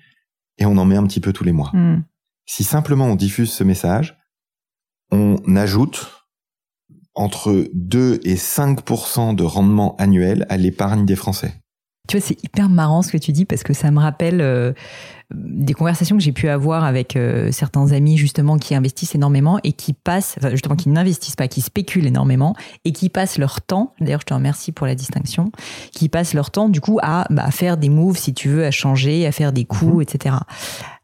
et 0.58 0.66
on 0.66 0.76
en 0.76 0.84
met 0.84 0.96
un 0.96 1.06
petit 1.06 1.20
peu 1.20 1.32
tous 1.32 1.44
les 1.44 1.52
mois. 1.52 1.70
Mmh. 1.72 2.04
Si 2.46 2.64
simplement 2.64 3.06
on 3.06 3.14
diffuse 3.14 3.52
ce 3.52 3.64
message, 3.64 4.18
on 5.10 5.56
ajoute 5.56 6.18
entre 7.14 7.68
2 7.74 8.20
et 8.22 8.36
5% 8.36 9.34
de 9.34 9.42
rendement 9.42 9.96
annuel 9.96 10.46
à 10.48 10.56
l'épargne 10.56 11.04
des 11.04 11.16
Français. 11.16 11.62
Tu 12.08 12.16
vois, 12.16 12.26
c'est 12.26 12.42
hyper 12.42 12.68
marrant 12.70 13.02
ce 13.02 13.12
que 13.12 13.18
tu 13.18 13.32
dis 13.32 13.44
parce 13.44 13.62
que 13.62 13.74
ça 13.74 13.90
me 13.90 14.00
rappelle 14.00 14.40
euh, 14.40 14.72
des 15.30 15.74
conversations 15.74 16.16
que 16.16 16.22
j'ai 16.22 16.32
pu 16.32 16.48
avoir 16.48 16.84
avec 16.84 17.16
euh, 17.16 17.52
certains 17.52 17.92
amis 17.92 18.16
justement 18.16 18.56
qui 18.56 18.74
investissent 18.74 19.14
énormément 19.14 19.58
et 19.62 19.72
qui 19.72 19.92
passent, 19.92 20.36
enfin 20.38 20.48
justement 20.50 20.74
qui 20.74 20.88
n'investissent 20.88 21.36
pas, 21.36 21.48
qui 21.48 21.60
spéculent 21.60 22.06
énormément 22.06 22.56
et 22.86 22.92
qui 22.92 23.10
passent 23.10 23.36
leur 23.36 23.60
temps, 23.60 23.92
d'ailleurs 24.00 24.22
je 24.22 24.26
te 24.26 24.32
remercie 24.32 24.72
pour 24.72 24.86
la 24.86 24.94
distinction, 24.94 25.52
qui 25.92 26.08
passent 26.08 26.32
leur 26.32 26.50
temps 26.50 26.70
du 26.70 26.80
coup 26.80 26.98
à, 27.02 27.26
bah, 27.28 27.44
à 27.44 27.50
faire 27.50 27.76
des 27.76 27.90
moves 27.90 28.16
si 28.16 28.32
tu 28.32 28.48
veux, 28.48 28.64
à 28.64 28.70
changer, 28.70 29.26
à 29.26 29.32
faire 29.32 29.52
des 29.52 29.66
coups, 29.66 30.02
etc. 30.02 30.36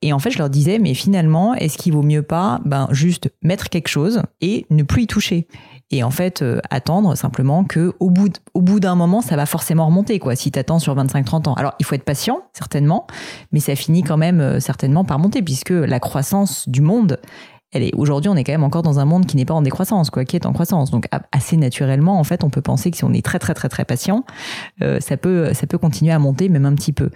Et 0.00 0.14
en 0.14 0.18
fait 0.18 0.30
je 0.30 0.38
leur 0.38 0.48
disais, 0.48 0.78
mais 0.78 0.94
finalement, 0.94 1.52
est-ce 1.52 1.76
qu'il 1.76 1.92
vaut 1.92 2.02
mieux 2.02 2.22
pas 2.22 2.62
ben, 2.64 2.88
juste 2.92 3.30
mettre 3.42 3.68
quelque 3.68 3.88
chose 3.88 4.22
et 4.40 4.64
ne 4.70 4.84
plus 4.84 5.02
y 5.02 5.06
toucher? 5.06 5.48
Et 5.94 6.02
en 6.02 6.10
fait 6.10 6.42
euh, 6.42 6.60
attendre 6.70 7.14
simplement 7.14 7.62
que 7.64 7.94
au 8.00 8.10
bout, 8.10 8.80
d'un 8.80 8.96
moment, 8.96 9.20
ça 9.20 9.36
va 9.36 9.46
forcément 9.46 9.86
remonter. 9.86 10.18
quoi. 10.18 10.34
Si 10.34 10.50
tu 10.50 10.58
attends 10.58 10.80
sur 10.80 10.96
25-30 10.96 11.48
ans. 11.48 11.54
Alors, 11.54 11.74
il 11.78 11.86
faut 11.86 11.94
être 11.94 12.04
patient, 12.04 12.40
certainement, 12.52 13.06
mais 13.52 13.60
ça 13.60 13.76
finit 13.76 14.02
quand 14.02 14.16
même 14.16 14.40
euh, 14.40 14.60
certainement 14.60 15.04
par 15.04 15.18
monter, 15.18 15.42
puisque 15.42 15.70
la 15.70 16.00
croissance 16.00 16.68
du 16.68 16.80
monde, 16.80 17.20
aujourd'hui, 17.96 18.28
on 18.28 18.36
est 18.36 18.44
quand 18.44 18.52
même 18.52 18.64
encore 18.64 18.82
dans 18.82 18.98
un 18.98 19.04
monde 19.04 19.26
qui 19.26 19.36
n'est 19.36 19.44
pas 19.44 19.54
en 19.54 19.62
décroissance, 19.62 20.10
quoi, 20.10 20.24
qui 20.24 20.36
est 20.36 20.46
en 20.46 20.52
croissance. 20.52 20.90
Donc 20.90 21.06
assez 21.32 21.56
naturellement, 21.56 22.18
en 22.18 22.24
fait, 22.24 22.44
on 22.44 22.50
peut 22.50 22.62
penser 22.62 22.90
que 22.90 22.96
si 22.96 23.04
on 23.04 23.12
est 23.12 23.24
très 23.24 23.38
très 23.38 23.54
très 23.54 23.68
très 23.68 23.84
patient, 23.84 24.24
euh, 24.82 25.00
ça 25.00 25.16
peut 25.16 25.52
ça 25.54 25.66
peut 25.66 25.78
continuer 25.78 26.12
à 26.12 26.18
monter 26.18 26.48
même 26.48 26.66
un 26.66 26.74
petit 26.74 26.92
peu. 26.92 27.10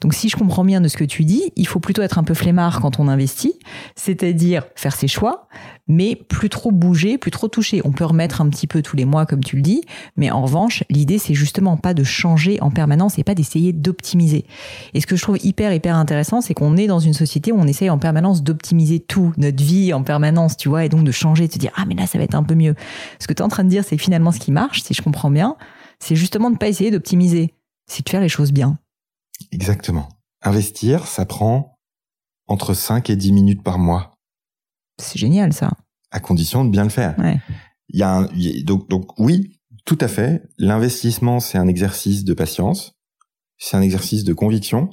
Donc 0.00 0.14
si 0.14 0.28
je 0.28 0.36
comprends 0.36 0.64
bien 0.64 0.80
de 0.80 0.88
ce 0.88 0.96
que 0.96 1.04
tu 1.04 1.24
dis, 1.24 1.52
il 1.56 1.66
faut 1.66 1.80
plutôt 1.80 2.02
être 2.02 2.18
un 2.18 2.24
peu 2.24 2.34
flemmard 2.34 2.80
quand 2.80 2.98
on 2.98 3.08
investit, 3.08 3.54
c'est-à-dire 3.96 4.64
faire 4.74 4.94
ses 4.94 5.08
choix, 5.08 5.48
mais 5.86 6.16
plus 6.16 6.48
trop 6.48 6.70
bouger, 6.70 7.18
plus 7.18 7.30
trop 7.30 7.48
toucher. 7.48 7.82
On 7.84 7.92
peut 7.92 8.04
remettre 8.04 8.40
un 8.40 8.48
petit 8.48 8.66
peu 8.66 8.82
tous 8.82 8.96
les 8.96 9.04
mois, 9.04 9.26
comme 9.26 9.42
tu 9.42 9.56
le 9.56 9.62
dis, 9.62 9.82
mais 10.16 10.30
en 10.30 10.42
revanche, 10.42 10.84
l'idée, 10.90 11.18
c'est 11.18 11.34
justement 11.34 11.76
pas 11.76 11.94
de 11.94 12.04
changer 12.04 12.60
en 12.60 12.70
permanence 12.70 13.18
et 13.18 13.24
pas 13.24 13.34
d'essayer 13.34 13.72
d'optimiser. 13.72 14.46
Et 14.94 15.00
ce 15.00 15.06
que 15.06 15.16
je 15.16 15.22
trouve 15.22 15.38
hyper, 15.44 15.72
hyper 15.72 15.96
intéressant, 15.96 16.40
c'est 16.40 16.54
qu'on 16.54 16.76
est 16.76 16.86
dans 16.86 17.00
une 17.00 17.14
société 17.14 17.52
où 17.52 17.56
on 17.58 17.66
essaye 17.66 17.90
en 17.90 17.98
permanence 17.98 18.42
d'optimiser 18.42 19.00
tout, 19.00 19.32
notre 19.36 19.62
vie 19.62 19.92
permanence, 20.04 20.56
tu 20.56 20.68
vois, 20.68 20.84
et 20.84 20.88
donc 20.88 21.04
de 21.04 21.10
changer, 21.10 21.48
de 21.48 21.52
se 21.52 21.58
dire, 21.58 21.72
ah, 21.76 21.84
mais 21.86 21.94
là, 21.94 22.06
ça 22.06 22.18
va 22.18 22.24
être 22.24 22.34
un 22.34 22.44
peu 22.44 22.54
mieux. 22.54 22.74
Ce 23.18 23.26
que 23.26 23.32
tu 23.32 23.42
es 23.42 23.44
en 23.44 23.48
train 23.48 23.64
de 23.64 23.68
dire, 23.68 23.84
c'est 23.84 23.98
finalement 23.98 24.32
ce 24.32 24.38
qui 24.38 24.52
marche, 24.52 24.82
si 24.82 24.94
je 24.94 25.02
comprends 25.02 25.30
bien, 25.30 25.56
c'est 25.98 26.16
justement 26.16 26.50
de 26.50 26.54
ne 26.54 26.58
pas 26.58 26.68
essayer 26.68 26.90
d'optimiser, 26.90 27.54
c'est 27.86 28.04
de 28.04 28.10
faire 28.10 28.20
les 28.20 28.28
choses 28.28 28.52
bien. 28.52 28.78
Exactement. 29.50 30.08
Investir, 30.42 31.06
ça 31.06 31.24
prend 31.24 31.78
entre 32.46 32.74
5 32.74 33.10
et 33.10 33.16
10 33.16 33.32
minutes 33.32 33.62
par 33.62 33.78
mois 33.78 34.14
c'est 34.98 35.18
génial 35.18 35.52
ça. 35.52 35.72
À 36.10 36.20
condition 36.20 36.64
de 36.64 36.70
bien 36.70 36.84
le 36.84 36.90
faire. 36.90 37.16
Il 37.88 37.98
y 37.98 38.02
a 38.02 38.14
un, 38.14 38.28
donc 38.64 38.88
donc 38.88 39.18
oui, 39.18 39.58
tout 39.84 39.98
à 40.00 40.08
fait. 40.08 40.42
L'investissement 40.58 41.40
c'est 41.40 41.58
un 41.58 41.68
exercice 41.68 42.24
de 42.24 42.34
patience, 42.34 42.94
c'est 43.58 43.76
un 43.76 43.82
exercice 43.82 44.24
de 44.24 44.32
conviction 44.32 44.90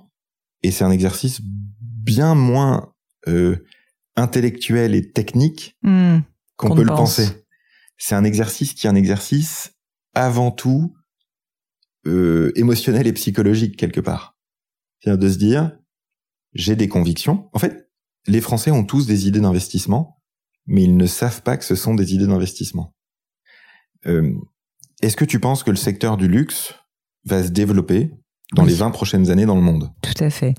et 0.63 0.71
c'est 0.71 0.83
un 0.83 0.91
exercice 0.91 1.41
bien 1.43 2.35
moins 2.35 2.93
euh, 3.27 3.63
intellectuel 4.15 4.95
et 4.95 5.11
technique 5.11 5.77
hmm. 5.83 6.19
qu'on 6.55 6.75
peut 6.75 6.83
le 6.83 6.95
penser. 6.95 7.27
C'est 7.97 8.15
un 8.15 8.23
exercice 8.23 8.73
qui 8.73 8.87
est 8.87 8.89
un 8.89 8.95
exercice 8.95 9.73
avant 10.13 10.51
tout 10.51 10.95
euh, 12.07 12.51
émotionnel 12.55 13.07
et 13.07 13.13
psychologique 13.13 13.77
quelque 13.77 14.01
part. 14.01 14.37
C'est-à-dire 14.99 15.19
de 15.19 15.29
se 15.29 15.37
dire 15.37 15.71
j'ai 16.53 16.75
des 16.75 16.87
convictions. 16.87 17.49
En 17.53 17.59
fait, 17.59 17.89
les 18.27 18.41
Français 18.41 18.71
ont 18.71 18.83
tous 18.83 19.07
des 19.07 19.27
idées 19.27 19.39
d'investissement, 19.39 20.21
mais 20.65 20.83
ils 20.83 20.97
ne 20.97 21.05
savent 21.05 21.41
pas 21.43 21.57
que 21.57 21.65
ce 21.65 21.75
sont 21.75 21.95
des 21.95 22.13
idées 22.13 22.27
d'investissement. 22.27 22.95
Euh, 24.05 24.33
est-ce 25.01 25.15
que 25.15 25.25
tu 25.25 25.39
penses 25.39 25.63
que 25.63 25.71
le 25.71 25.77
secteur 25.77 26.17
du 26.17 26.27
luxe 26.27 26.73
va 27.25 27.43
se 27.43 27.49
développer 27.49 28.11
dans 28.53 28.65
les 28.65 28.73
20 28.73 28.91
prochaines 28.91 29.29
années 29.31 29.45
dans 29.45 29.55
le 29.55 29.61
monde? 29.61 29.91
Tout 30.01 30.23
à 30.23 30.29
fait. 30.29 30.55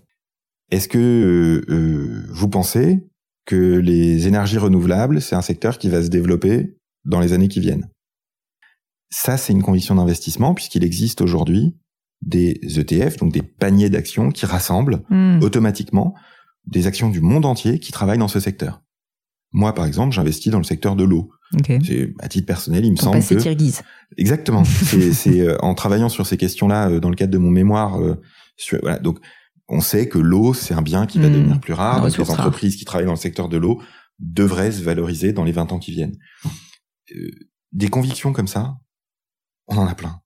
Est-ce 0.70 0.88
que 0.88 0.98
euh, 0.98 1.72
euh, 1.72 2.26
vous 2.30 2.48
pensez 2.48 3.06
que 3.44 3.78
les 3.78 4.26
énergies 4.28 4.58
renouvelables, 4.58 5.20
c'est 5.20 5.34
un 5.34 5.42
secteur 5.42 5.78
qui 5.78 5.88
va 5.88 6.02
se 6.02 6.08
développer 6.08 6.76
dans 7.04 7.20
les 7.20 7.32
années 7.32 7.48
qui 7.48 7.60
viennent 7.60 7.88
Ça, 9.10 9.36
c'est 9.36 9.52
une 9.52 9.62
condition 9.62 9.94
d'investissement 9.94 10.54
puisqu'il 10.54 10.84
existe 10.84 11.20
aujourd'hui 11.20 11.76
des 12.22 12.60
ETF, 12.78 13.16
donc 13.16 13.32
des 13.32 13.42
paniers 13.42 13.90
d'actions 13.90 14.30
qui 14.30 14.46
rassemblent 14.46 15.02
hmm. 15.10 15.40
automatiquement 15.42 16.14
des 16.66 16.86
actions 16.86 17.08
du 17.08 17.20
monde 17.20 17.44
entier 17.44 17.80
qui 17.80 17.90
travaillent 17.90 18.18
dans 18.18 18.28
ce 18.28 18.38
secteur. 18.38 18.82
Moi, 19.52 19.74
par 19.74 19.84
exemple, 19.84 20.14
j'investis 20.14 20.50
dans 20.50 20.58
le 20.58 20.64
secteur 20.64 20.96
de 20.96 21.04
l'eau. 21.04 21.30
C'est 21.66 22.14
à 22.20 22.28
titre 22.28 22.46
personnel, 22.46 22.86
il 22.86 22.92
me 22.92 22.96
semble 22.96 23.22
que 23.22 23.34
exactement. 24.16 24.64
c'est 25.12 25.40
euh, 25.40 25.58
en 25.60 25.74
travaillant 25.74 26.08
sur 26.08 26.26
ces 26.26 26.38
questions-là 26.38 26.88
euh, 26.88 27.00
dans 27.00 27.10
le 27.10 27.16
cadre 27.16 27.32
de 27.32 27.38
mon 27.38 27.50
mémoire. 27.50 28.00
Euh, 28.00 28.14
voilà, 28.80 28.98
donc, 28.98 29.18
on 29.72 29.80
sait 29.80 30.06
que 30.06 30.18
l'eau, 30.18 30.52
c'est 30.52 30.74
un 30.74 30.82
bien 30.82 31.06
qui 31.06 31.18
va 31.18 31.28
hmm. 31.28 31.32
devenir 31.32 31.60
plus 31.60 31.72
rare. 31.72 32.06
les 32.06 32.30
entreprises 32.30 32.76
qui 32.76 32.84
travaillent 32.84 33.06
dans 33.06 33.12
le 33.12 33.18
secteur 33.18 33.48
de 33.48 33.56
l'eau 33.56 33.82
devraient 34.18 34.70
se 34.70 34.82
valoriser 34.82 35.32
dans 35.32 35.44
les 35.44 35.52
20 35.52 35.72
ans 35.72 35.78
qui 35.78 35.92
viennent. 35.92 36.16
des 37.72 37.88
convictions 37.88 38.32
comme 38.32 38.46
ça, 38.46 38.76
on 39.66 39.78
en 39.78 39.86
a 39.86 39.94
plein. 39.94 40.20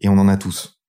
Et 0.00 0.08
on 0.08 0.18
en 0.18 0.28
a 0.28 0.36
tous. 0.36 0.80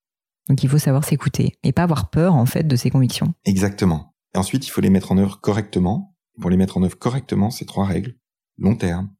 Donc 0.49 0.63
il 0.63 0.69
faut 0.69 0.79
savoir 0.79 1.05
s'écouter 1.05 1.57
et 1.63 1.71
pas 1.71 1.83
avoir 1.83 2.09
peur 2.09 2.33
en 2.33 2.47
fait 2.47 2.63
de 2.63 2.75
ses 2.75 2.89
convictions. 2.89 3.33
Exactement. 3.45 4.15
Et 4.33 4.39
ensuite, 4.39 4.65
il 4.65 4.71
faut 4.71 4.81
les 4.81 4.89
mettre 4.89 5.11
en 5.11 5.17
œuvre 5.17 5.39
correctement. 5.39 6.17
Pour 6.39 6.49
les 6.49 6.57
mettre 6.57 6.77
en 6.77 6.83
œuvre 6.83 6.97
correctement, 6.97 7.51
c'est 7.51 7.65
trois 7.65 7.85
règles. 7.85 8.15
Long 8.57 8.75
terme, 8.75 9.13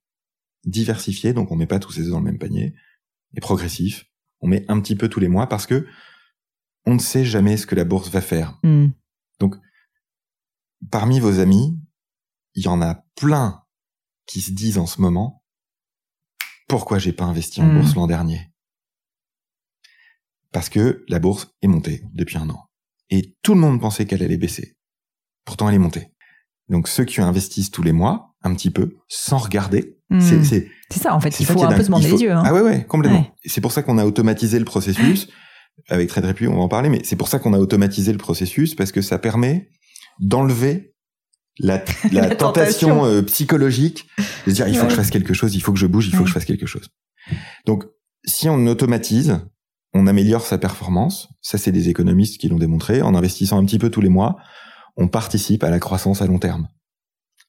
diversifié, 0.65 1.34
donc 1.34 1.52
on 1.52 1.56
met 1.56 1.67
pas 1.67 1.80
tous 1.80 1.91
ses 1.91 2.02
œufs 2.02 2.12
dans 2.12 2.20
le 2.20 2.26
même 2.26 2.39
panier, 2.39 2.74
et 3.36 3.41
progressif. 3.41 4.06
On 4.39 4.48
met 4.48 4.65
un 4.70 4.80
petit 4.80 4.96
peu 4.96 5.08
tous 5.08 5.20
les 5.20 5.28
mois 5.28 5.48
parce 5.48 5.67
que 5.67 5.86
on 6.86 6.96
ne 6.96 7.00
sait 7.00 7.26
jamais 7.26 7.58
ce 7.58 7.65
que 7.65 7.76
la 7.76 7.84
bourse 7.84 8.10
va 8.10 8.22
faire. 8.22 8.58
Hmm. 8.63 8.89
Donc, 9.39 9.56
parmi 10.89 11.20
vos 11.20 11.39
amis, 11.39 11.78
il 12.56 12.63
y 12.63 12.67
en 12.67 12.82
a 12.82 13.04
plein 13.15 13.63
qui 14.26 14.41
se 14.41 14.52
disent 14.52 14.78
en 14.78 14.86
ce 14.86 15.02
moment, 15.02 15.44
pourquoi 16.67 17.00
j'ai 17.00 17.13
pas 17.13 17.26
investi 17.26 17.62
en 17.62 17.65
hmm. 17.65 17.80
bourse 17.80 17.96
l'an 17.96 18.08
dernier? 18.08 18.52
Parce 20.52 20.70
que 20.70 21.06
la 21.08 21.20
bourse 21.20 21.54
est 21.62 21.67
montée 21.67 22.04
depuis 22.13 22.38
un 22.38 22.50
an. 22.50 22.70
Et 23.10 23.36
tout 23.41 23.54
le 23.54 23.60
monde 23.60 23.80
pensait 23.80 24.06
qu'elle 24.06 24.24
allait 24.24 24.38
baisser. 24.38 24.78
Pourtant, 25.46 25.70
elle 25.70 25.76
est 25.76 25.80
montée. 25.80 26.12
Donc 26.70 26.88
ceux 26.88 27.04
qui 27.04 27.22
investissent 27.22 27.72
tous 27.72 27.84
les 27.84 27.91
mois, 27.91 28.36
un 28.44 28.54
petit 28.54 28.70
peu, 28.70 28.98
sans 29.08 29.38
regarder, 29.38 29.98
hmm. 30.10 30.20
c'est 30.20 30.70
ça 30.91 31.13
en 31.13 31.20
fait. 31.20 31.39
Il 31.39 31.46
faut 31.46 31.62
un 31.63 31.74
peu 31.74 31.82
se 31.82 31.88
demander 31.88 32.12
les 32.12 32.22
yeux. 32.22 32.32
Hein. 32.32 32.44
Ah 32.46 32.54
ouais 32.54 32.62
ouais 32.62 32.86
complètement. 32.86 33.28
C'est 33.46 33.62
pour 33.62 33.72
ça 33.72 33.84
qu'on 33.84 33.98
a 33.98 34.06
automatisé 34.06 34.60
le 34.60 34.65
processus 34.65 35.30
avec 35.89 36.10
Trade 36.10 36.26
Repu, 36.26 36.48
on 36.48 36.56
va 36.56 36.62
en 36.62 36.67
parler, 36.67 36.89
mais 36.89 37.02
c'est 37.04 37.15
pour 37.15 37.28
ça 37.28 37.39
qu'on 37.39 37.54
a 37.54 37.60
automatisé 37.60 38.12
le 38.12 38.17
processus 38.17 38.76
parce 38.76 38.91
que 38.91 39.02
ça 39.02 39.17
permet 39.20 39.70
d'enlever 40.20 40.94
la, 41.60 41.84
la, 42.12 42.36
tentation, 42.36 43.06
euh, 43.06 43.22
psychologique 43.22 44.08
de 44.46 44.52
se 44.52 44.56
dire 44.56 44.67
il 44.67 44.76
faut 44.76 44.86
que 44.86 44.91
je 44.91 44.96
fasse 44.96 45.12
quelque 45.12 45.34
chose, 45.34 45.56
il 45.56 45.62
faut 45.62 45.74
que 45.74 45.80
je 45.80 45.88
bouge, 45.88 46.08
il 46.08 46.15
faut 46.15 46.24
que 46.24 46.30
je 46.30 46.34
fasse 46.34 46.46
quelque 46.46 46.65
chose. 46.65 46.89
Donc 47.65 47.86
si 48.26 48.50
on 48.50 48.67
automatise, 48.67 49.39
on 49.94 50.08
améliore 50.08 50.46
sa 50.46 50.58
performance. 50.58 51.30
Ça 51.41 51.58
c'est 51.58 51.72
des 51.72 51.89
économistes 51.89 52.39
qui 52.39 52.48
l'ont 52.48 52.58
démontré 52.58 53.02
en 53.02 53.15
investissant 53.15 53.58
un 53.58 53.65
petit 53.65 53.80
peu 53.80 53.89
tous 53.89 54.02
les 54.02 54.10
mois 54.10 54.38
on 54.98 55.08
participe 55.08 55.63
à 55.63 55.70
la 55.70 55.80
croissance 55.80 56.22
à 56.22 56.28
long 56.28 56.39
terme. 56.39 56.67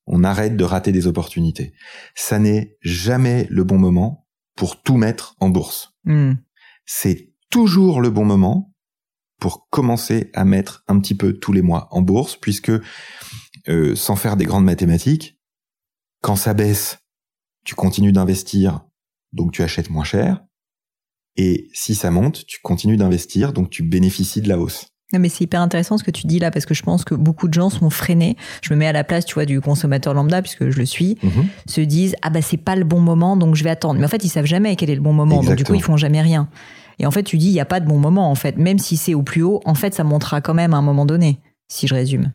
On 0.06 0.24
arrête 0.24 0.56
de 0.56 0.64
rater 0.64 0.92
des 0.92 1.06
opportunités. 1.06 1.74
Ça 2.14 2.38
n'est 2.38 2.76
jamais 2.80 3.46
le 3.50 3.64
bon 3.64 3.78
moment 3.78 4.26
pour 4.56 4.82
tout 4.82 4.96
mettre 4.96 5.36
en 5.40 5.48
bourse. 5.48 5.94
Hmm. 6.04 6.34
C'est 6.84 7.31
toujours 7.52 8.00
le 8.00 8.10
bon 8.10 8.24
moment 8.24 8.72
pour 9.38 9.68
commencer 9.70 10.30
à 10.34 10.44
mettre 10.44 10.82
un 10.88 10.98
petit 10.98 11.14
peu 11.14 11.34
tous 11.34 11.52
les 11.52 11.62
mois 11.62 11.86
en 11.90 12.00
bourse, 12.00 12.36
puisque 12.36 12.72
euh, 13.68 13.94
sans 13.94 14.16
faire 14.16 14.36
des 14.36 14.46
grandes 14.46 14.64
mathématiques, 14.64 15.38
quand 16.22 16.36
ça 16.36 16.54
baisse, 16.54 16.98
tu 17.64 17.74
continues 17.74 18.12
d'investir, 18.12 18.80
donc 19.32 19.52
tu 19.52 19.62
achètes 19.62 19.90
moins 19.90 20.04
cher. 20.04 20.42
Et 21.36 21.68
si 21.74 21.94
ça 21.94 22.10
monte, 22.10 22.46
tu 22.46 22.60
continues 22.62 22.96
d'investir, 22.96 23.52
donc 23.52 23.68
tu 23.68 23.82
bénéficies 23.82 24.40
de 24.40 24.48
la 24.48 24.58
hausse. 24.58 24.86
Non, 25.12 25.18
mais 25.18 25.28
c'est 25.28 25.44
hyper 25.44 25.60
intéressant 25.60 25.98
ce 25.98 26.04
que 26.04 26.10
tu 26.10 26.26
dis 26.26 26.38
là, 26.38 26.50
parce 26.50 26.64
que 26.64 26.72
je 26.72 26.82
pense 26.82 27.04
que 27.04 27.14
beaucoup 27.14 27.48
de 27.48 27.52
gens 27.52 27.68
sont 27.68 27.90
freinés. 27.90 28.36
Je 28.62 28.72
me 28.72 28.78
mets 28.78 28.86
à 28.86 28.92
la 28.92 29.04
place, 29.04 29.26
tu 29.26 29.34
vois, 29.34 29.44
du 29.44 29.60
consommateur 29.60 30.14
lambda, 30.14 30.40
puisque 30.40 30.70
je 30.70 30.78
le 30.78 30.86
suis, 30.86 31.18
mhm. 31.22 31.48
se 31.66 31.82
disent, 31.82 32.16
ah 32.22 32.30
bah 32.30 32.40
c'est 32.40 32.56
pas 32.56 32.76
le 32.76 32.84
bon 32.84 33.00
moment, 33.00 33.36
donc 33.36 33.56
je 33.56 33.64
vais 33.64 33.70
attendre. 33.70 34.00
Mais 34.00 34.06
en 34.06 34.08
fait, 34.08 34.24
ils 34.24 34.30
savent 34.30 34.46
jamais 34.46 34.74
quel 34.76 34.88
est 34.88 34.94
le 34.94 35.02
bon 35.02 35.12
moment, 35.12 35.42
donc 35.42 35.56
du 35.56 35.64
coup, 35.64 35.74
ils 35.74 35.82
font 35.82 35.98
jamais 35.98 36.22
rien. 36.22 36.48
Et 36.98 37.06
en 37.06 37.10
fait, 37.10 37.22
tu 37.22 37.38
dis, 37.38 37.48
il 37.48 37.52
n'y 37.52 37.60
a 37.60 37.64
pas 37.64 37.80
de 37.80 37.86
bon 37.86 37.98
moment, 37.98 38.30
en 38.30 38.34
fait. 38.34 38.56
Même 38.56 38.78
si 38.78 38.96
c'est 38.96 39.14
au 39.14 39.22
plus 39.22 39.42
haut, 39.42 39.60
en 39.64 39.74
fait, 39.74 39.94
ça 39.94 40.04
montera 40.04 40.40
quand 40.40 40.54
même 40.54 40.74
à 40.74 40.76
un 40.76 40.82
moment 40.82 41.06
donné, 41.06 41.40
si 41.68 41.86
je 41.86 41.94
résume. 41.94 42.32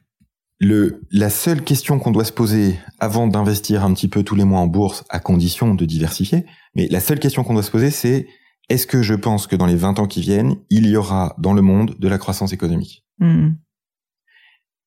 Le, 0.60 1.02
la 1.12 1.30
seule 1.30 1.64
question 1.64 2.00
qu'on 2.00 2.12
doit 2.12 2.26
se 2.26 2.32
poser 2.32 2.80
avant 3.00 3.28
d'investir 3.28 3.84
un 3.84 3.94
petit 3.94 4.08
peu 4.08 4.24
tous 4.24 4.36
les 4.36 4.44
mois 4.44 4.60
en 4.60 4.68
bourse, 4.68 5.04
à 5.10 5.20
condition 5.20 5.76
de 5.76 5.86
diversifier, 5.86 6.46
mais 6.76 6.88
la 6.88 7.00
seule 7.00 7.20
question 7.20 7.44
qu'on 7.44 7.54
doit 7.54 7.64
se 7.64 7.70
poser, 7.70 7.92
c'est 7.92 8.28
est-ce 8.70 8.88
que 8.88 9.04
je 9.04 9.14
pense 9.14 9.46
que 9.46 9.56
dans 9.56 9.68
les 9.68 9.76
20 9.76 10.00
ans 10.00 10.08
qui 10.08 10.22
viennent, 10.22 10.56
il 10.70 10.88
y 10.88 10.98
aura 10.98 11.36
dans 11.38 11.54
le 11.54 11.62
monde 11.62 11.96
de 12.00 12.08
la 12.08 12.18
croissance 12.18 12.54
économique? 12.54 13.06
Hmm. 13.20 13.52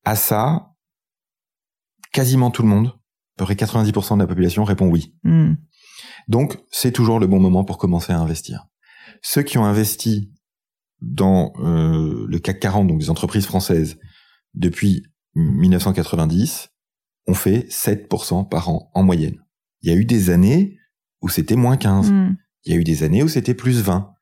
À 0.05 0.17
ça, 0.17 0.75
quasiment 2.13 2.51
tout 2.51 2.63
le 2.63 2.69
monde, 2.69 2.89
à 2.89 2.93
peu 3.39 3.45
près 3.45 3.55
90% 3.55 4.15
de 4.15 4.21
la 4.21 4.27
population 4.27 4.65
répond 4.65 4.89
oui. 4.89 5.15
Hmm. 5.23 5.55
Donc, 6.29 6.59
c'est 6.71 6.93
toujours 6.93 7.21
le 7.21 7.27
bon 7.27 7.39
moment 7.39 7.65
pour 7.65 7.79
commencer 7.79 8.13
à 8.13 8.19
investir. 8.19 8.67
Ceux 9.23 9.43
qui 9.43 9.59
ont 9.59 9.65
investi 9.65 10.33
dans 11.01 11.53
euh, 11.61 12.27
le 12.29 12.39
CAC 12.39 12.61
40, 12.61 12.87
donc 12.87 13.01
des 13.01 13.11
entreprises 13.11 13.47
françaises, 13.47 13.99
depuis 14.55 15.05
1990, 15.35 16.69
ont 17.27 17.35
fait 17.35 17.67
7% 17.71 18.49
par 18.49 18.69
an 18.69 18.91
en 18.95 19.03
moyenne. 19.03 19.39
Il 19.83 19.91
y 19.91 19.93
a 19.93 19.97
eu 19.97 20.05
des 20.05 20.31
années 20.31 20.79
où 21.23 21.29
c'était 21.29 21.57
moins 21.57 21.77
15. 21.77 22.13
Il 22.65 22.73
y 22.73 22.77
a 22.77 22.79
eu 22.79 22.85
des 22.85 23.03
années 23.03 23.23
où 23.23 23.29
c'était 23.29 23.55
plus 23.55 23.81
20. 23.81 24.13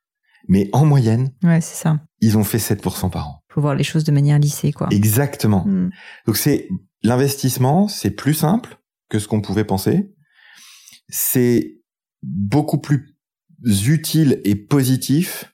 Mais 0.49 0.71
en 0.73 0.85
moyenne, 0.85 1.33
ouais, 1.43 1.61
c'est 1.61 1.83
ça. 1.83 2.01
ils 2.21 2.39
ont 2.39 2.45
fait 2.45 2.59
7% 2.59 3.11
par 3.11 3.29
an. 3.29 3.43
Faut 3.51 3.61
voir 3.61 3.75
les 3.75 3.85
choses 3.85 4.05
de 4.05 4.13
manière 4.13 4.39
lissée, 4.39 4.73
quoi. 4.73 4.89
Exactement. 4.91 5.65
Hmm. 5.67 5.91
Donc 6.27 6.37
c'est 6.37 6.69
l'investissement, 7.03 7.89
c'est 7.89 8.11
plus 8.11 8.35
simple 8.35 8.79
que 9.09 9.19
ce 9.19 9.29
qu'on 9.29 9.41
pouvait 9.41 9.65
penser. 9.65 10.15
C'est 11.09 11.81
beaucoup 12.23 12.79
plus 12.79 13.18
utile 13.65 14.41
et 14.45 14.55
positif 14.55 15.53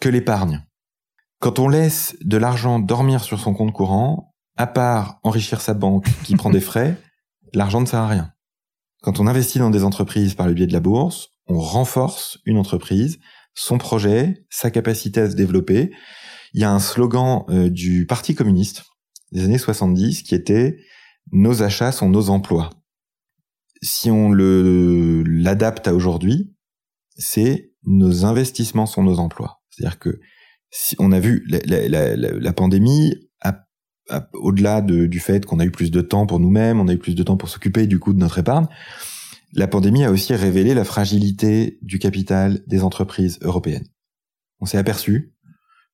que 0.00 0.08
l'épargne. 0.08 0.64
Quand 1.40 1.58
on 1.58 1.68
laisse 1.68 2.16
de 2.20 2.36
l'argent 2.36 2.78
dormir 2.78 3.22
sur 3.22 3.40
son 3.40 3.54
compte 3.54 3.72
courant, 3.72 4.34
à 4.56 4.66
part 4.66 5.18
enrichir 5.22 5.60
sa 5.60 5.74
banque 5.74 6.06
qui 6.24 6.36
prend 6.36 6.50
des 6.50 6.60
frais, 6.70 6.96
l'argent 7.52 7.80
ne 7.80 7.86
sert 7.86 8.00
à 8.00 8.08
rien. 8.08 8.32
Quand 9.02 9.18
on 9.18 9.26
investit 9.26 9.58
dans 9.58 9.70
des 9.70 9.82
entreprises 9.82 10.34
par 10.34 10.46
le 10.46 10.54
biais 10.54 10.66
de 10.66 10.72
la 10.72 10.80
bourse, 10.80 11.28
on 11.46 11.58
renforce 11.58 12.38
une 12.44 12.58
entreprise, 12.58 13.18
son 13.54 13.78
projet, 13.78 14.46
sa 14.50 14.70
capacité 14.70 15.20
à 15.20 15.30
se 15.30 15.34
développer. 15.34 15.90
Il 16.54 16.60
y 16.60 16.64
a 16.64 16.70
un 16.70 16.78
slogan 16.78 17.44
euh, 17.48 17.68
du 17.68 18.06
Parti 18.06 18.34
communiste 18.34 18.84
des 19.32 19.44
années 19.44 19.58
70 19.58 20.22
qui 20.22 20.34
était 20.34 20.76
nos 21.30 21.62
achats 21.62 21.92
sont 21.92 22.08
nos 22.08 22.30
emplois. 22.30 22.70
Si 23.82 24.10
on 24.10 24.30
le 24.30 25.22
l'adapte 25.24 25.88
à 25.88 25.94
aujourd'hui, 25.94 26.51
c'est 27.22 27.72
nos 27.84 28.24
investissements 28.24 28.86
sont 28.86 29.02
nos 29.02 29.18
emplois. 29.18 29.62
C'est-à-dire 29.70 29.98
que 29.98 30.20
si 30.70 30.96
on 30.98 31.12
a 31.12 31.20
vu 31.20 31.46
la, 31.48 32.52
pandémie, 32.52 33.14
au-delà 34.34 34.80
de, 34.80 35.06
du 35.06 35.20
fait 35.20 35.46
qu'on 35.46 35.60
a 35.60 35.64
eu 35.64 35.70
plus 35.70 35.90
de 35.90 36.00
temps 36.00 36.26
pour 36.26 36.40
nous-mêmes, 36.40 36.80
on 36.80 36.88
a 36.88 36.92
eu 36.92 36.98
plus 36.98 37.14
de 37.14 37.22
temps 37.22 37.36
pour 37.36 37.48
s'occuper 37.48 37.86
du 37.86 37.98
coup 37.98 38.12
de 38.12 38.18
notre 38.18 38.38
épargne, 38.38 38.66
la 39.52 39.68
pandémie 39.68 40.04
a 40.04 40.10
aussi 40.10 40.34
révélé 40.34 40.74
la 40.74 40.84
fragilité 40.84 41.78
du 41.82 41.98
capital 41.98 42.62
des 42.66 42.82
entreprises 42.82 43.38
européennes. 43.42 43.86
On 44.60 44.66
s'est 44.66 44.78
aperçu 44.78 45.34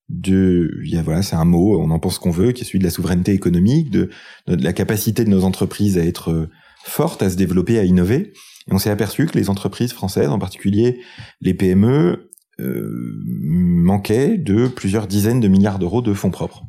de, 0.08 0.70
voilà, 1.02 1.22
c'est 1.22 1.36
un 1.36 1.44
mot, 1.44 1.78
on 1.80 1.90
en 1.90 1.98
pense 1.98 2.18
qu'on 2.18 2.30
veut, 2.30 2.52
qui 2.52 2.62
est 2.62 2.64
celui 2.64 2.78
de 2.78 2.84
la 2.84 2.90
souveraineté 2.90 3.32
économique, 3.32 3.90
de, 3.90 4.10
de 4.46 4.62
la 4.62 4.72
capacité 4.72 5.24
de 5.24 5.30
nos 5.30 5.44
entreprises 5.44 5.98
à 5.98 6.04
être 6.04 6.48
fortes, 6.84 7.22
à 7.22 7.30
se 7.30 7.36
développer, 7.36 7.78
à 7.78 7.84
innover. 7.84 8.32
Et 8.68 8.74
on 8.74 8.78
s'est 8.78 8.90
aperçu 8.90 9.26
que 9.26 9.38
les 9.38 9.50
entreprises 9.50 9.92
françaises, 9.92 10.28
en 10.28 10.38
particulier 10.38 11.00
les 11.40 11.54
PME, 11.54 12.30
euh, 12.60 13.22
manquaient 13.24 14.36
de 14.36 14.68
plusieurs 14.68 15.06
dizaines 15.06 15.40
de 15.40 15.48
milliards 15.48 15.78
d'euros 15.78 16.02
de 16.02 16.12
fonds 16.12 16.30
propres. 16.30 16.64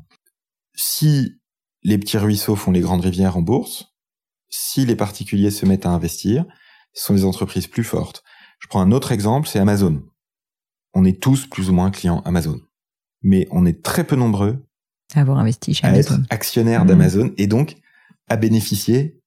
Si 0.76 1.40
les 1.84 1.98
petits 1.98 2.18
ruisseaux 2.18 2.56
font 2.56 2.72
les 2.72 2.82
grandes 2.82 3.02
rivières 3.02 3.38
en 3.38 3.42
bourse, 3.42 3.94
si 4.50 4.86
les 4.86 4.96
particuliers 4.96 5.52
se 5.52 5.66
mettent 5.66 5.86
à 5.86 5.90
investir, 5.90 6.46
ce 6.94 7.06
sont 7.06 7.14
des 7.14 7.26
entreprises 7.26 7.68
plus 7.68 7.84
fortes. 7.84 8.24
Je 8.60 8.68
prends 8.68 8.82
un 8.82 8.92
autre 8.92 9.12
exemple, 9.12 9.48
c'est 9.48 9.60
Amazon. 9.60 10.04
On 10.94 11.06
est 11.06 11.22
tous 11.22 11.48
plus 11.48 11.70
ou 11.70 11.74
moins 11.74 11.92
clients 11.92 12.22
Amazon. 12.26 12.60
Mais 13.22 13.48
on 13.52 13.66
est 13.66 13.84
très 13.84 14.04
peu 14.04 14.16
nombreux 14.16 14.66
à 15.16 15.22
avoir 15.22 15.40
investi 15.40 15.74
chez 15.74 15.86
à 15.86 15.90
Amazon. 15.90 16.16
être 16.16 16.22
actionnaire 16.30 16.84
Mmh. 16.84 16.88
d'Amazon 16.88 17.34
et 17.38 17.48
donc 17.48 17.76
à 18.28 18.38
bénéficier 18.38 19.19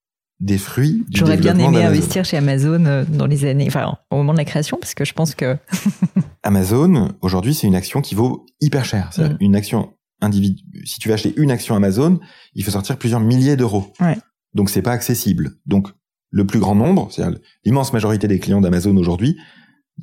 des 0.43 0.57
fruits 0.57 1.05
J'aurais 1.09 1.37
bien 1.37 1.57
aimé 1.57 1.83
investir 1.83 2.25
chez 2.25 2.37
Amazon 2.37 2.85
euh, 2.85 3.05
dans 3.07 3.25
les 3.25 3.45
années, 3.45 3.65
enfin, 3.67 3.97
au 4.11 4.17
moment 4.17 4.33
de 4.33 4.37
la 4.37 4.45
création, 4.45 4.77
parce 4.77 4.93
que 4.93 5.05
je 5.05 5.13
pense 5.13 5.35
que 5.35 5.57
Amazon, 6.43 7.13
aujourd'hui, 7.21 7.53
c'est 7.53 7.65
une 7.65 7.75
action 7.75 8.01
qui 8.01 8.13
vaut 8.13 8.45
hyper 8.59 8.83
cher. 8.83 9.09
Mm. 9.17 9.37
une 9.39 9.55
action 9.55 9.93
individu. 10.21 10.63
Si 10.85 10.99
tu 10.99 11.07
veux 11.07 11.13
acheter 11.13 11.33
une 11.37 11.49
action 11.49 11.75
Amazon, 11.75 12.19
il 12.55 12.63
faut 12.63 12.71
sortir 12.71 12.97
plusieurs 12.97 13.21
milliers 13.21 13.55
d'euros. 13.55 13.93
Ouais. 14.01 14.17
Donc 14.53 14.69
c'est 14.69 14.81
pas 14.81 14.91
accessible. 14.91 15.51
Donc 15.65 15.87
le 16.29 16.45
plus 16.45 16.59
grand 16.59 16.75
nombre, 16.75 17.07
c'est-à-dire 17.11 17.39
l'immense 17.63 17.93
majorité 17.93 18.27
des 18.27 18.39
clients 18.39 18.61
d'Amazon 18.61 18.95
aujourd'hui, 18.97 19.37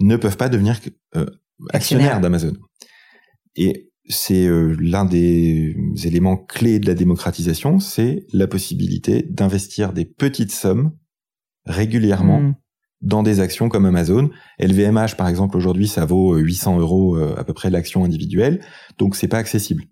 ne 0.01 0.17
peuvent 0.17 0.37
pas 0.37 0.49
devenir 0.49 0.79
euh, 1.17 1.27
actionnaires 1.71 2.17
Actionnaires. 2.17 2.21
d'Amazon. 2.21 2.53
Et 3.57 3.90
c'est 4.11 4.47
euh, 4.47 4.77
l'un 4.81 5.05
des 5.05 5.77
éléments 6.05 6.37
clés 6.37 6.79
de 6.79 6.87
la 6.87 6.95
démocratisation, 6.95 7.81
c'est 7.81 8.27
la 8.33 8.47
possibilité 8.47 9.23
d'investir 9.23 9.93
des 9.93 10.05
petites 10.05 10.53
sommes 10.53 10.93
régulièrement 11.65 12.41
Hmm. 12.41 12.55
dans 13.01 13.23
des 13.23 13.41
actions 13.41 13.69
comme 13.69 13.87
Amazon. 13.87 14.31
LVMH, 14.59 15.17
par 15.17 15.29
exemple, 15.29 15.57
aujourd'hui, 15.57 15.89
ça 15.89 16.05
vaut 16.05 16.35
euh, 16.35 16.41
800 16.41 16.79
euros 16.81 17.17
euh, 17.17 17.35
à 17.39 17.45
peu 17.45 17.55
près 17.55 17.71
l'action 17.71 18.05
individuelle, 18.05 18.63
donc 18.99 19.17
c'est 19.17 19.29
pas 19.29 19.39
accessible. 19.39 19.85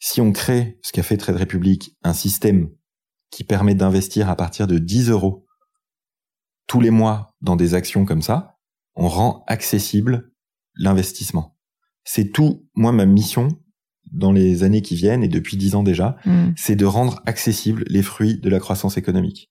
Si 0.00 0.20
on 0.20 0.32
crée, 0.32 0.78
ce 0.82 0.92
qu'a 0.92 1.02
fait 1.02 1.16
Trade 1.16 1.36
Republic, 1.36 1.96
un 2.02 2.12
système 2.12 2.68
qui 3.30 3.44
permet 3.44 3.74
d'investir 3.74 4.28
à 4.28 4.36
partir 4.36 4.66
de 4.66 4.78
10 4.78 5.10
euros 5.10 5.46
tous 6.66 6.80
les 6.80 6.90
mois 6.90 7.34
dans 7.40 7.56
des 7.56 7.74
actions 7.74 8.04
comme 8.04 8.22
ça, 8.22 8.58
on 8.96 9.08
rend 9.08 9.44
accessible 9.46 10.30
l'investissement. 10.74 11.56
C'est 12.04 12.32
tout, 12.32 12.64
moi, 12.74 12.92
ma 12.92 13.06
mission 13.06 13.48
dans 14.12 14.32
les 14.32 14.64
années 14.64 14.82
qui 14.82 14.96
viennent, 14.96 15.22
et 15.22 15.28
depuis 15.28 15.56
10 15.56 15.74
ans 15.76 15.82
déjà, 15.82 16.16
Hmm. 16.24 16.50
c'est 16.56 16.74
de 16.76 16.84
rendre 16.84 17.22
accessibles 17.26 17.84
les 17.88 18.02
fruits 18.02 18.38
de 18.40 18.48
la 18.50 18.58
croissance 18.58 18.96
économique. 18.96 19.50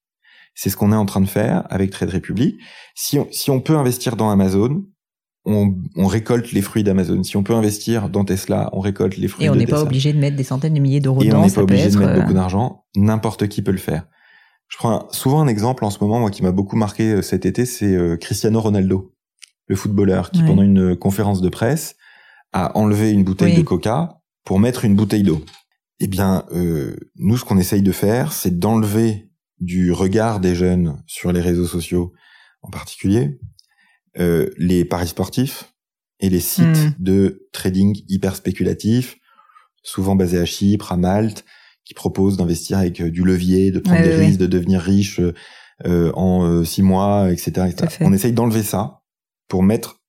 C'est 0.55 0.69
ce 0.69 0.75
qu'on 0.75 0.91
est 0.91 0.95
en 0.95 1.05
train 1.05 1.21
de 1.21 1.27
faire 1.29 1.63
avec 1.69 1.91
Trade 1.91 2.09
Republic. 2.09 2.55
Si 2.95 3.17
on, 3.19 3.27
si 3.31 3.51
on 3.51 3.61
peut 3.61 3.77
investir 3.77 4.17
dans 4.17 4.29
Amazon, 4.29 4.83
on, 5.45 5.73
on 5.95 6.07
récolte 6.07 6.51
les 6.51 6.61
fruits 6.61 6.83
d'Amazon. 6.83 7.23
Si 7.23 7.37
on 7.37 7.43
peut 7.43 7.53
investir 7.53 8.09
dans 8.09 8.25
Tesla, 8.25 8.69
on 8.73 8.81
récolte 8.81 9.15
les 9.15 9.29
fruits 9.29 9.45
et 9.45 9.49
on 9.49 9.53
de 9.53 9.59
n'est 9.59 9.65
pas 9.67 9.81
obligé 9.81 10.11
de 10.11 10.19
mettre 10.19 10.35
des 10.35 10.43
centaines 10.43 10.73
de 10.73 10.79
milliers 10.81 10.99
d'euros 10.99 11.21
Et 11.21 11.27
on 11.27 11.29
dedans. 11.37 11.45
n'est 11.45 11.51
pas 11.53 11.61
obligé 11.61 11.89
de 11.89 11.97
mettre 11.97 12.11
euh, 12.11 12.19
beaucoup 12.19 12.33
d'argent. 12.33 12.83
N'importe 12.97 13.47
qui 13.47 13.61
peut 13.61 13.71
le 13.71 13.77
faire. 13.77 14.05
Je 14.67 14.75
prends 14.77 15.07
souvent 15.11 15.39
un 15.41 15.47
exemple 15.47 15.85
en 15.85 15.89
ce 15.89 15.99
moment, 16.03 16.19
moi, 16.19 16.29
qui 16.29 16.43
m'a 16.43 16.51
beaucoup 16.51 16.75
marqué 16.75 17.13
euh, 17.13 17.21
cet 17.21 17.45
été, 17.45 17.65
c'est 17.65 17.95
euh, 17.95 18.17
Cristiano 18.17 18.59
Ronaldo, 18.59 19.15
le 19.67 19.75
footballeur, 19.77 20.29
qui 20.31 20.41
Ouais. 20.41 20.47
pendant 20.47 20.61
une 20.63 20.97
conférence 20.97 21.41
de 21.41 21.47
presse 21.49 21.95
a 22.53 22.77
enlevé 22.77 23.11
une 23.11 23.23
bouteille 23.23 23.53
Oui. 23.53 23.59
de 23.59 23.63
Coca 23.63 24.17
pour 24.45 24.59
mettre 24.59 24.85
une 24.85 24.95
bouteille 24.95 25.23
d'eau. 25.23 25.43
Eh 25.99 26.07
bien, 26.07 26.45
euh, 26.51 26.95
nous, 27.17 27.37
ce 27.37 27.45
qu'on 27.45 27.57
essaye 27.57 27.81
de 27.81 27.91
faire, 27.91 28.31
c'est 28.33 28.57
d'enlever 28.57 29.29
du 29.59 29.91
regard 29.91 30.39
des 30.39 30.55
jeunes 30.55 31.01
sur 31.05 31.31
les 31.31 31.41
réseaux 31.41 31.67
sociaux, 31.67 32.13
en 32.61 32.69
particulier, 32.69 33.39
euh, 34.17 34.49
les 34.57 34.85
paris 34.85 35.07
sportifs 35.09 35.73
et 36.21 36.29
les 36.29 36.39
sites 36.39 36.65
Mm. 36.65 36.93
de 36.99 37.47
trading 37.51 38.01
hyper 38.07 38.35
spéculatifs, 38.35 39.17
souvent 39.83 40.15
basés 40.15 40.39
à 40.39 40.45
Chypre, 40.45 40.91
à 40.91 40.97
Malte, 40.97 41.43
qui 41.85 41.93
proposent 41.93 42.37
d'investir 42.37 42.77
avec 42.77 43.01
euh, 43.01 43.11
du 43.11 43.23
levier, 43.23 43.71
de 43.71 43.79
prendre 43.79 43.99
Ouais, 43.99 44.07
des 44.09 44.15
ouais, 44.15 44.25
risques, 44.27 44.39
de 44.39 44.47
devenir 44.47 44.79
riche 44.81 45.19
euh, 45.19 45.33
euh, 45.85 46.11
en 46.15 46.45
euh, 46.45 46.63
six 46.63 46.81
mois, 46.81 47.31
etc. 47.31 47.67
etc. 47.69 47.97
À. 47.99 48.05
On 48.05 48.13
essaye 48.13 48.33
d'enlever 48.33 48.63
ça 48.63 49.01
pour 49.47 49.63
mettre 49.63 50.01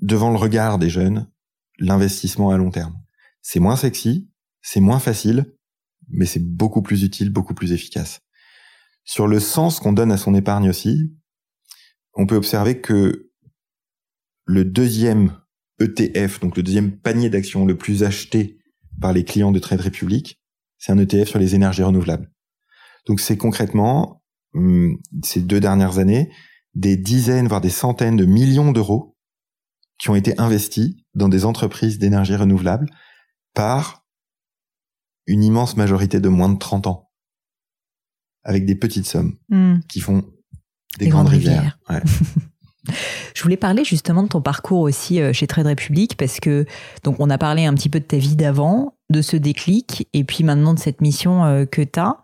devant 0.00 0.30
le 0.30 0.36
regard 0.36 0.78
des 0.78 0.90
jeunes 0.90 1.28
l'investissement 1.82 2.50
à 2.50 2.56
long 2.56 2.70
terme. 2.70 2.96
C'est 3.42 3.60
moins 3.60 3.76
sexy, 3.76 4.30
c'est 4.62 4.80
moins 4.80 5.00
facile, 5.00 5.52
mais 6.08 6.26
c'est 6.26 6.44
beaucoup 6.44 6.80
plus 6.80 7.02
utile, 7.02 7.30
beaucoup 7.30 7.54
plus 7.54 7.72
efficace. 7.72 8.20
Sur 9.04 9.26
le 9.26 9.40
sens 9.40 9.80
qu'on 9.80 9.92
donne 9.92 10.12
à 10.12 10.16
son 10.16 10.34
épargne 10.34 10.70
aussi, 10.70 11.12
on 12.14 12.26
peut 12.26 12.36
observer 12.36 12.80
que 12.80 13.30
le 14.44 14.64
deuxième 14.64 15.36
ETF, 15.80 16.40
donc 16.40 16.56
le 16.56 16.62
deuxième 16.62 16.96
panier 16.96 17.30
d'actions 17.30 17.66
le 17.66 17.76
plus 17.76 18.04
acheté 18.04 18.58
par 19.00 19.12
les 19.12 19.24
clients 19.24 19.50
de 19.50 19.58
Trade 19.58 19.80
Republic, 19.80 20.40
c'est 20.78 20.92
un 20.92 20.98
ETF 20.98 21.30
sur 21.30 21.38
les 21.40 21.54
énergies 21.56 21.82
renouvelables. 21.82 22.30
Donc 23.06 23.18
c'est 23.18 23.36
concrètement, 23.36 24.22
hum, 24.54 24.98
ces 25.24 25.40
deux 25.40 25.58
dernières 25.58 25.98
années, 25.98 26.30
des 26.74 26.96
dizaines, 26.96 27.48
voire 27.48 27.60
des 27.60 27.70
centaines 27.70 28.16
de 28.16 28.24
millions 28.24 28.70
d'euros 28.70 29.16
qui 30.02 30.10
ont 30.10 30.16
été 30.16 30.36
investis 30.38 30.96
dans 31.14 31.28
des 31.28 31.44
entreprises 31.44 32.00
d'énergie 32.00 32.34
renouvelable 32.34 32.90
par 33.54 34.04
une 35.28 35.44
immense 35.44 35.76
majorité 35.76 36.18
de 36.18 36.28
moins 36.28 36.48
de 36.48 36.58
30 36.58 36.88
ans, 36.88 37.10
avec 38.42 38.66
des 38.66 38.74
petites 38.74 39.06
sommes 39.06 39.36
hmm. 39.48 39.78
qui 39.88 40.00
font 40.00 40.24
des, 40.98 41.04
Des 41.04 41.08
grandes, 41.08 41.26
grandes 41.26 41.34
rivières. 41.34 41.78
Ouais. 41.88 42.02
Je 43.36 43.42
voulais 43.44 43.56
parler 43.56 43.84
justement 43.84 44.24
de 44.24 44.28
ton 44.28 44.42
parcours 44.42 44.80
aussi 44.80 45.20
euh, 45.20 45.32
chez 45.32 45.46
Trade 45.46 45.68
Republic 45.68 46.16
parce 46.16 46.40
que 46.40 46.66
donc 47.04 47.20
on 47.20 47.30
a 47.30 47.38
parlé 47.38 47.64
un 47.64 47.74
petit 47.74 47.88
peu 47.88 48.00
de 48.00 48.04
ta 48.04 48.16
vie 48.16 48.34
d'avant, 48.34 48.96
de 49.08 49.22
ce 49.22 49.36
déclic 49.36 50.08
et 50.12 50.24
puis 50.24 50.42
maintenant 50.42 50.74
de 50.74 50.80
cette 50.80 51.00
mission 51.00 51.44
euh, 51.44 51.64
que 51.64 51.80
tu 51.80 52.00
as. 52.00 52.16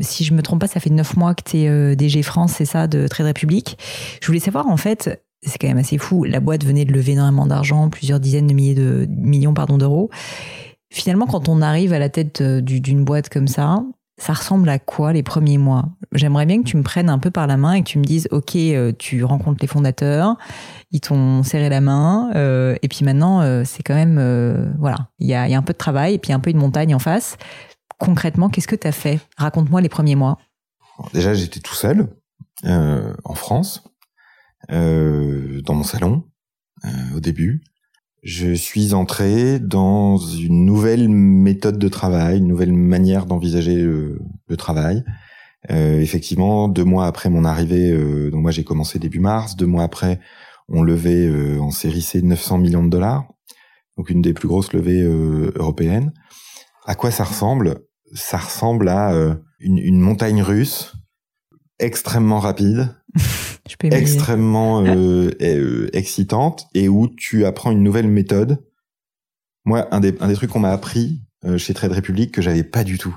si 0.00 0.24
je 0.24 0.34
me 0.34 0.42
trompe 0.42 0.62
pas, 0.62 0.66
ça 0.66 0.80
fait 0.80 0.90
neuf 0.90 1.16
mois 1.16 1.36
que 1.36 1.48
tu 1.48 1.58
es 1.58 1.94
DG 1.94 2.24
France, 2.24 2.54
c'est 2.56 2.64
ça, 2.64 2.88
de 2.88 3.06
Trade 3.06 3.28
Republic. 3.28 3.78
Je 4.20 4.26
voulais 4.26 4.40
savoir 4.40 4.66
en 4.66 4.76
fait, 4.76 5.23
c'est 5.44 5.58
quand 5.58 5.68
même 5.68 5.78
assez 5.78 5.98
fou, 5.98 6.24
la 6.24 6.40
boîte 6.40 6.64
venait 6.64 6.84
de 6.84 6.92
lever 6.92 7.12
énormément 7.12 7.46
d'argent, 7.46 7.88
plusieurs 7.90 8.20
dizaines 8.20 8.46
de 8.46 8.54
milliers 8.54 8.74
de 8.74 9.06
millions 9.08 9.54
pardon 9.54 9.78
d'euros. 9.78 10.10
Finalement, 10.90 11.26
quand 11.26 11.48
on 11.48 11.60
arrive 11.60 11.92
à 11.92 11.98
la 11.98 12.08
tête 12.08 12.40
euh, 12.40 12.60
du- 12.60 12.80
d'une 12.80 13.04
boîte 13.04 13.28
comme 13.28 13.48
ça, 13.48 13.82
ça 14.16 14.32
ressemble 14.32 14.68
à 14.68 14.78
quoi 14.78 15.12
les 15.12 15.24
premiers 15.24 15.58
mois? 15.58 15.86
J'aimerais 16.12 16.46
bien 16.46 16.62
que 16.62 16.68
tu 16.68 16.76
me 16.76 16.84
prennes 16.84 17.10
un 17.10 17.18
peu 17.18 17.32
par 17.32 17.48
la 17.48 17.56
main 17.56 17.72
et 17.72 17.82
que 17.82 17.88
tu 17.88 17.98
me 17.98 18.04
dises, 18.04 18.28
ok, 18.30 18.54
euh, 18.54 18.92
tu 18.96 19.24
rencontres 19.24 19.58
les 19.60 19.66
fondateurs, 19.66 20.36
ils 20.92 21.00
t'ont 21.00 21.42
serré 21.42 21.68
la 21.68 21.80
main, 21.80 22.30
euh, 22.36 22.76
et 22.82 22.86
puis 22.86 23.04
maintenant, 23.04 23.64
c'est 23.64 23.82
quand 23.82 23.96
même, 23.96 24.74
voilà, 24.78 25.08
il 25.18 25.26
y 25.26 25.34
a, 25.34 25.48
y 25.48 25.54
a 25.54 25.58
un 25.58 25.62
peu 25.62 25.72
de 25.72 25.78
travail 25.78 26.14
et 26.14 26.18
puis 26.18 26.32
un 26.32 26.38
peu 26.38 26.50
une 26.50 26.58
montagne 26.58 26.94
en 26.94 27.00
face. 27.00 27.36
Concrètement, 27.98 28.48
qu'est-ce 28.48 28.68
que 28.68 28.76
tu 28.76 28.86
as 28.86 28.92
fait? 28.92 29.18
Raconte-moi 29.36 29.80
les 29.80 29.88
premiers 29.88 30.14
mois. 30.14 30.38
Déjà, 31.12 31.34
j'étais 31.34 31.58
tout 31.58 31.74
seul 31.74 32.06
en 32.62 33.34
France, 33.34 33.82
euh, 34.70 35.60
dans 35.62 35.74
mon 35.74 35.84
salon, 35.84 36.24
euh, 36.84 37.16
au 37.16 37.20
début. 37.20 37.62
Je 38.22 38.54
suis 38.54 38.94
entré 38.94 39.58
dans 39.58 40.16
une 40.16 40.64
nouvelle 40.64 41.08
méthode 41.08 41.78
de 41.78 41.88
travail, 41.88 42.38
une 42.38 42.46
nouvelle 42.46 42.72
manière 42.72 43.26
d'envisager 43.26 43.76
le, 43.76 44.18
le 44.48 44.56
travail, 44.56 45.04
Euh, 45.70 45.98
effectivement, 46.00 46.68
deux 46.68 46.84
mois 46.84 47.06
après 47.06 47.30
mon 47.30 47.46
arrivée, 47.46 47.90
euh, 47.90 48.30
donc 48.30 48.42
moi 48.42 48.50
j'ai 48.50 48.64
commencé 48.64 48.98
début 48.98 49.20
mars. 49.20 49.56
Deux 49.56 49.66
mois 49.66 49.82
après, 49.82 50.20
on 50.68 50.82
levait 50.82 51.58
en 51.58 51.70
série 51.70 52.02
C 52.02 52.20
900 52.20 52.58
millions 52.58 52.84
de 52.84 52.90
dollars, 52.90 53.24
donc 53.96 54.10
une 54.10 54.20
des 54.20 54.34
plus 54.34 54.48
grosses 54.48 54.74
levées 54.74 55.02
européennes. 55.54 56.12
À 56.86 56.94
quoi 56.94 57.10
ça 57.10 57.24
ressemble? 57.24 57.80
Ça 58.12 58.36
ressemble 58.36 58.88
à 58.90 59.14
une, 59.58 59.78
une, 59.78 60.00
montagne 60.00 60.42
russe 60.42 60.92
extrêmement 61.78 62.40
rapide, 62.40 62.94
extrêmement 63.82 64.84
excitante, 65.92 66.66
et 66.74 66.88
où 66.88 67.08
tu 67.08 67.44
apprends 67.44 67.70
une 67.70 67.82
nouvelle 67.82 68.08
méthode. 68.08 68.64
Moi, 69.64 69.88
un 69.92 70.00
des, 70.00 70.14
un 70.20 70.28
des 70.28 70.34
trucs 70.34 70.50
qu'on 70.50 70.60
m'a 70.60 70.72
appris 70.72 71.22
chez 71.58 71.74
Trade 71.74 71.92
Republic 71.92 72.32
que 72.32 72.42
j'avais 72.42 72.64
pas 72.64 72.84
du 72.84 72.98
tout 72.98 73.16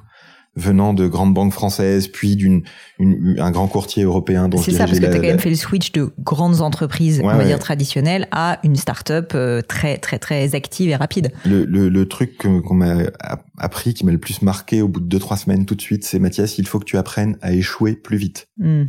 venant 0.58 0.94
de 0.94 1.08
grandes 1.08 1.34
banques 1.34 1.54
françaises, 1.54 2.08
puis 2.08 2.36
d'une 2.36 2.64
un 3.00 3.52
grand 3.52 3.68
courtier 3.68 4.04
européen. 4.04 4.50
C'est 4.62 4.72
ça, 4.72 4.88
parce 4.88 5.00
que 5.00 5.06
tu 5.06 5.12
as 5.12 5.16
quand 5.16 5.22
même 5.22 5.40
fait 5.40 5.52
le 5.52 5.56
switch 5.56 5.92
de 5.92 6.12
grandes 6.20 6.62
entreprises, 6.62 7.22
on 7.24 7.28
va 7.28 7.46
dire 7.46 7.60
traditionnelles, 7.60 8.28
à 8.32 8.60
une 8.64 8.76
start-up 8.76 9.34
euh, 9.36 9.62
très 9.62 9.98
très 9.98 10.18
très 10.18 10.56
active 10.56 10.90
et 10.90 10.96
rapide. 10.96 11.32
Le, 11.46 11.64
le, 11.64 11.90
le 11.90 12.08
truc 12.08 12.38
qu'on 12.38 12.74
m'a 12.74 13.04
appris, 13.60 13.94
qui 13.94 14.04
m'a 14.06 14.12
le 14.12 14.18
plus 14.18 14.42
marqué 14.42 14.82
au 14.82 14.88
bout 14.88 15.00
de 15.00 15.06
deux 15.06 15.20
trois 15.20 15.38
semaines 15.38 15.66
tout 15.66 15.76
de 15.76 15.82
suite, 15.82 16.04
c'est 16.04 16.20
Mathias, 16.20 16.58
il 16.58 16.68
faut 16.68 16.80
que 16.80 16.86
tu 16.86 16.98
apprennes 16.98 17.38
à 17.42 17.54
échouer 17.54 17.96
plus 17.96 18.18
vite. 18.18 18.48
Hmm. 18.58 18.86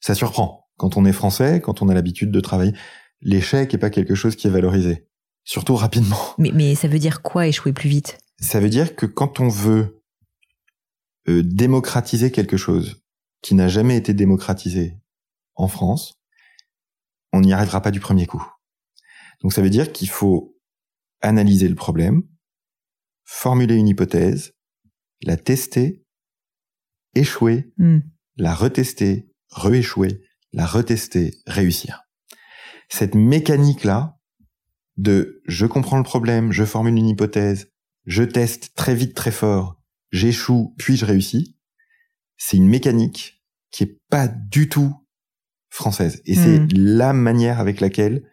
Ça 0.00 0.14
surprend 0.14 0.68
quand 0.76 0.96
on 0.96 1.04
est 1.04 1.12
français, 1.12 1.60
quand 1.60 1.82
on 1.82 1.88
a 1.88 1.94
l'habitude 1.94 2.30
de 2.30 2.40
travailler. 2.40 2.74
L'échec 3.22 3.74
est 3.74 3.78
pas 3.78 3.90
quelque 3.90 4.14
chose 4.14 4.36
qui 4.36 4.46
est 4.46 4.50
valorisé, 4.50 5.08
surtout 5.42 5.74
rapidement. 5.74 6.18
Mais, 6.38 6.52
mais 6.54 6.74
ça 6.76 6.86
veut 6.86 7.00
dire 7.00 7.22
quoi 7.22 7.48
échouer 7.48 7.72
plus 7.72 7.88
vite? 7.88 8.18
Ça 8.38 8.60
veut 8.60 8.68
dire 8.68 8.94
que 8.94 9.06
quand 9.06 9.40
on 9.40 9.48
veut 9.48 9.95
euh, 11.28 11.42
démocratiser 11.42 12.30
quelque 12.30 12.56
chose 12.56 13.02
qui 13.42 13.54
n'a 13.54 13.68
jamais 13.68 13.96
été 13.96 14.14
démocratisé 14.14 14.98
en 15.54 15.68
France, 15.68 16.20
on 17.32 17.40
n'y 17.40 17.52
arrivera 17.52 17.80
pas 17.80 17.90
du 17.90 18.00
premier 18.00 18.26
coup. 18.26 18.44
Donc 19.42 19.52
ça 19.52 19.62
veut 19.62 19.70
dire 19.70 19.92
qu'il 19.92 20.08
faut 20.08 20.56
analyser 21.20 21.68
le 21.68 21.74
problème, 21.74 22.22
formuler 23.24 23.74
une 23.74 23.88
hypothèse, 23.88 24.54
la 25.22 25.36
tester, 25.36 26.04
échouer, 27.14 27.72
hmm. 27.78 28.00
la 28.36 28.54
retester, 28.54 29.30
rééchouer, 29.50 30.22
la 30.52 30.66
retester, 30.66 31.34
réussir. 31.46 32.02
Cette 32.88 33.14
mécanique-là 33.14 34.18
de 34.96 35.42
je 35.46 35.66
comprends 35.66 35.98
le 35.98 36.02
problème, 36.02 36.52
je 36.52 36.64
formule 36.64 36.96
une 36.96 37.08
hypothèse, 37.08 37.70
je 38.04 38.22
teste 38.22 38.74
très 38.74 38.94
vite, 38.94 39.14
très 39.14 39.32
fort, 39.32 39.75
j'échoue, 40.16 40.74
puis 40.78 40.96
je 40.96 41.04
réussis, 41.04 41.56
c'est 42.36 42.56
une 42.56 42.68
mécanique 42.68 43.42
qui 43.70 43.84
est 43.84 44.00
pas 44.10 44.28
du 44.28 44.68
tout 44.68 44.94
française. 45.68 46.22
Et 46.24 46.34
c'est 46.34 46.60
hmm. 46.60 46.68
la 46.72 47.12
manière 47.12 47.60
avec 47.60 47.80
laquelle 47.80 48.24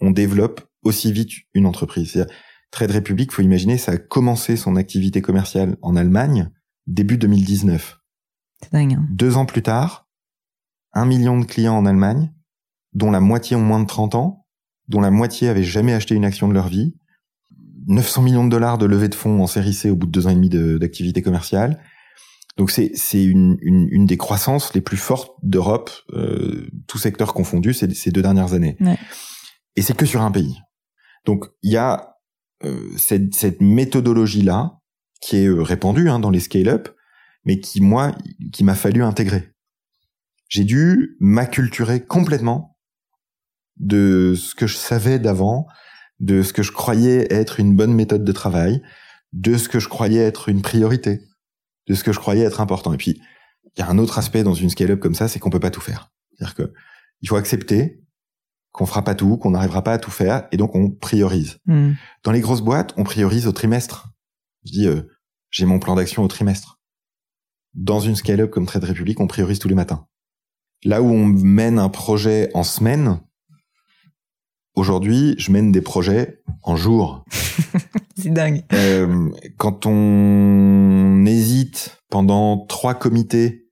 on 0.00 0.10
développe 0.10 0.60
aussi 0.82 1.12
vite 1.12 1.30
une 1.54 1.66
entreprise. 1.66 2.26
Trade 2.70 2.90
Republic, 2.90 3.32
faut 3.32 3.42
imaginer, 3.42 3.78
ça 3.78 3.92
a 3.92 3.96
commencé 3.96 4.56
son 4.56 4.76
activité 4.76 5.22
commerciale 5.22 5.76
en 5.82 5.96
Allemagne 5.96 6.50
début 6.86 7.18
2019. 7.18 7.98
C'est 8.62 8.72
dingue. 8.72 8.94
Hein. 8.94 9.06
Deux 9.10 9.36
ans 9.36 9.46
plus 9.46 9.62
tard, 9.62 10.08
un 10.92 11.06
million 11.06 11.38
de 11.38 11.44
clients 11.44 11.76
en 11.76 11.86
Allemagne, 11.86 12.32
dont 12.92 13.10
la 13.10 13.20
moitié 13.20 13.56
ont 13.56 13.62
moins 13.62 13.80
de 13.80 13.86
30 13.86 14.14
ans, 14.14 14.46
dont 14.88 15.00
la 15.00 15.10
moitié 15.10 15.48
avaient 15.48 15.62
jamais 15.62 15.94
acheté 15.94 16.14
une 16.14 16.24
action 16.24 16.48
de 16.48 16.54
leur 16.54 16.68
vie, 16.68 16.94
900 17.86 18.22
millions 18.22 18.44
de 18.44 18.50
dollars 18.50 18.78
de 18.78 18.86
levée 18.86 19.08
de 19.08 19.14
fonds 19.14 19.42
en 19.42 19.46
série 19.46 19.74
C 19.74 19.90
au 19.90 19.96
bout 19.96 20.06
de 20.06 20.12
deux 20.12 20.26
ans 20.26 20.30
et 20.30 20.34
demi 20.34 20.48
d'activité 20.48 21.22
commerciale. 21.22 21.82
Donc 22.56 22.70
c'est 22.70 22.90
c'est 22.94 23.24
une, 23.24 23.56
une, 23.62 23.88
une, 23.90 24.06
des 24.06 24.16
croissances 24.16 24.74
les 24.74 24.82
plus 24.82 24.98
fortes 24.98 25.32
d'Europe, 25.42 25.90
euh, 26.12 26.68
tout 26.86 26.98
secteur 26.98 27.32
confondu, 27.32 27.72
ces, 27.72 27.92
ces 27.94 28.10
deux 28.10 28.22
dernières 28.22 28.52
années. 28.52 28.76
Ouais. 28.80 28.98
Et 29.76 29.82
c'est 29.82 29.96
que 29.96 30.04
sur 30.04 30.20
un 30.20 30.30
pays. 30.30 30.58
Donc 31.24 31.46
il 31.62 31.72
y 31.72 31.76
a 31.76 32.16
euh, 32.64 32.90
cette, 32.96 33.34
cette 33.34 33.60
méthodologie 33.60 34.42
là 34.42 34.78
qui 35.20 35.36
est 35.36 35.46
euh, 35.46 35.62
répandue 35.62 36.10
hein, 36.10 36.18
dans 36.18 36.30
les 36.30 36.40
scale-up, 36.40 36.88
mais 37.44 37.58
qui 37.58 37.80
moi 37.80 38.14
qui 38.52 38.64
m'a 38.64 38.74
fallu 38.74 39.02
intégrer. 39.02 39.50
J'ai 40.48 40.64
dû 40.64 41.16
m'acculturer 41.20 42.04
complètement 42.04 42.76
de 43.78 44.34
ce 44.36 44.54
que 44.54 44.66
je 44.66 44.76
savais 44.76 45.18
d'avant, 45.18 45.66
de 46.22 46.42
ce 46.42 46.52
que 46.52 46.62
je 46.62 46.72
croyais 46.72 47.26
être 47.30 47.60
une 47.60 47.76
bonne 47.76 47.92
méthode 47.92 48.24
de 48.24 48.32
travail, 48.32 48.80
de 49.32 49.58
ce 49.58 49.68
que 49.68 49.80
je 49.80 49.88
croyais 49.88 50.20
être 50.20 50.48
une 50.48 50.62
priorité, 50.62 51.20
de 51.88 51.94
ce 51.94 52.04
que 52.04 52.12
je 52.12 52.20
croyais 52.20 52.44
être 52.44 52.60
important. 52.60 52.94
Et 52.94 52.96
puis, 52.96 53.20
il 53.76 53.80
y 53.80 53.82
a 53.82 53.90
un 53.90 53.98
autre 53.98 54.18
aspect 54.18 54.44
dans 54.44 54.54
une 54.54 54.70
scale-up 54.70 55.00
comme 55.00 55.14
ça, 55.14 55.28
c'est 55.28 55.40
qu'on 55.40 55.50
peut 55.50 55.60
pas 55.60 55.70
tout 55.70 55.80
faire. 55.80 56.10
C'est-à-dire 56.32 56.54
que 56.54 56.72
il 57.20 57.28
faut 57.28 57.36
accepter 57.36 58.00
qu'on 58.70 58.86
fera 58.86 59.04
pas 59.04 59.14
tout, 59.14 59.36
qu'on 59.36 59.50
n'arrivera 59.50 59.82
pas 59.82 59.92
à 59.92 59.98
tout 59.98 60.10
faire, 60.10 60.48
et 60.50 60.56
donc 60.56 60.74
on 60.74 60.90
priorise. 60.90 61.58
Hmm. 61.66 61.92
Dans 62.22 62.32
les 62.32 62.40
grosses 62.40 62.62
boîtes, 62.62 62.94
on 62.96 63.04
priorise 63.04 63.46
au 63.46 63.52
trimestre. 63.52 64.08
Je 64.64 64.72
dis, 64.72 64.86
euh, 64.86 65.02
j'ai 65.50 65.66
mon 65.66 65.78
plan 65.78 65.94
d'action 65.94 66.22
au 66.22 66.28
trimestre. 66.28 66.80
Dans 67.74 68.00
une 68.00 68.16
scale-up 68.16 68.50
comme 68.50 68.66
Trade 68.66 68.84
Republic, 68.84 69.20
on 69.20 69.26
priorise 69.26 69.58
tous 69.58 69.68
les 69.68 69.74
matins. 69.74 70.06
Là 70.84 71.02
où 71.02 71.06
on 71.06 71.26
mène 71.26 71.78
un 71.78 71.88
projet 71.88 72.50
en 72.54 72.62
semaine, 72.62 73.20
Aujourd'hui, 74.74 75.34
je 75.36 75.52
mène 75.52 75.70
des 75.70 75.82
projets 75.82 76.42
en 76.62 76.76
jour. 76.76 77.24
c'est 78.16 78.32
dingue. 78.32 78.62
Euh, 78.72 79.28
quand 79.58 79.84
on 79.84 81.26
hésite 81.26 81.98
pendant 82.08 82.64
trois 82.66 82.94
comités, 82.94 83.68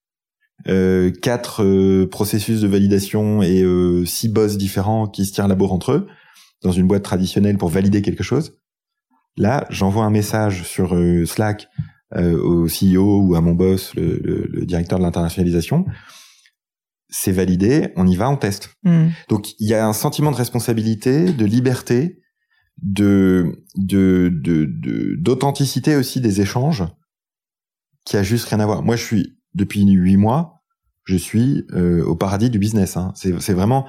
euh, 0.69 1.11
quatre 1.11 1.65
euh, 1.65 2.07
processus 2.07 2.61
de 2.61 2.69
validation 2.69 3.43
et 3.43 3.63
euh, 3.63 4.05
six 4.05 4.29
boss 4.29 4.59
différents 4.59 5.09
qui 5.09 5.25
se 5.25 5.33
tirent 5.33 5.49
la 5.49 5.55
bourre 5.55 5.73
entre 5.73 5.93
eux 5.93 6.07
dans 6.63 6.73
une 6.73 6.87
boîte 6.87 7.03
traditionnelle 7.03 7.57
pour 7.57 7.71
valider 7.71 8.03
quelque 8.03 8.23
chose, 8.23 8.59
là, 9.39 9.67
j'envoie 9.71 10.05
un 10.05 10.11
message 10.11 10.65
sur 10.65 10.95
euh, 10.95 11.25
Slack 11.25 11.69
au 12.13 12.67
CEO 12.67 13.23
ou 13.23 13.37
à 13.37 13.41
mon 13.41 13.53
boss, 13.53 13.95
le, 13.95 14.19
le, 14.25 14.49
le 14.51 14.67
directeur 14.67 14.99
de 14.99 15.05
l'internationalisation 15.05 15.87
c'est 17.11 17.33
validé, 17.33 17.93
on 17.97 18.07
y 18.07 18.17
va, 18.17 18.31
on 18.31 18.37
teste. 18.37 18.71
Hmm. 18.85 19.09
Donc 19.29 19.53
il 19.59 19.69
y 19.69 19.75
a 19.75 19.87
un 19.87 19.93
sentiment 19.93 20.31
de 20.31 20.37
responsabilité, 20.37 21.33
de 21.33 21.45
liberté, 21.45 22.21
de 22.83 23.65
de 23.77 24.31
d'authenticité 25.19 25.97
aussi 25.97 26.21
des 26.21 26.41
échanges 26.41 26.85
qui 28.05 28.17
a 28.17 28.23
juste 28.23 28.49
rien 28.49 28.61
à 28.61 28.67
voir. 28.67 28.83
Moi, 28.83 28.97
je 28.97 29.05
suis 29.05 29.39
depuis 29.55 29.85
huit 29.85 30.17
mois, 30.17 30.63
je 31.05 31.17
suis 31.17 31.65
euh, 31.73 32.05
au 32.05 32.17
paradis 32.17 32.51
du 32.51 32.59
business. 32.59 32.97
Hein. 32.97 33.13
C'est 33.15 33.53
vraiment 33.53 33.87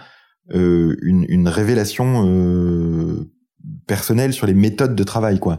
euh, 0.54 0.96
une, 1.02 1.26
une 1.30 1.48
révélation 1.48 2.28
euh, 2.28 3.32
personnelle 3.88 4.34
sur 4.34 4.48
les 4.48 4.54
méthodes 4.54 4.96
de 4.96 5.04
travail, 5.04 5.40
quoi. 5.40 5.58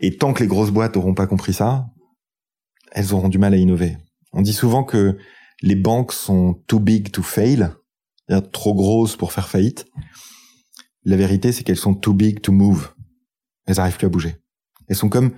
Et 0.00 0.16
tant 0.16 0.32
que 0.32 0.42
les 0.42 0.46
grosses 0.46 0.70
boîtes 0.70 0.96
auront 0.96 1.14
pas 1.14 1.26
compris 1.26 1.52
ça, 1.52 1.86
elles 2.92 3.14
auront 3.14 3.28
du 3.28 3.38
mal 3.38 3.54
à 3.54 3.56
innover. 3.56 3.96
On 4.32 4.42
dit 4.42 4.52
souvent 4.52 4.84
que 4.84 5.16
les 5.62 5.76
banques 5.76 6.12
sont 6.12 6.62
too 6.66 6.80
big 6.80 7.10
to 7.10 7.22
fail, 7.22 7.70
trop 8.52 8.74
grosses 8.74 9.16
pour 9.16 9.32
faire 9.32 9.48
faillite. 9.48 9.86
La 11.04 11.16
vérité, 11.16 11.52
c'est 11.52 11.62
qu'elles 11.62 11.76
sont 11.76 11.94
too 11.94 12.12
big 12.12 12.40
to 12.40 12.52
move. 12.52 12.92
Elles 13.66 13.76
n'arrivent 13.76 13.96
plus 13.96 14.06
à 14.06 14.10
bouger. 14.10 14.36
Elles 14.88 14.96
sont 14.96 15.08
comme 15.08 15.32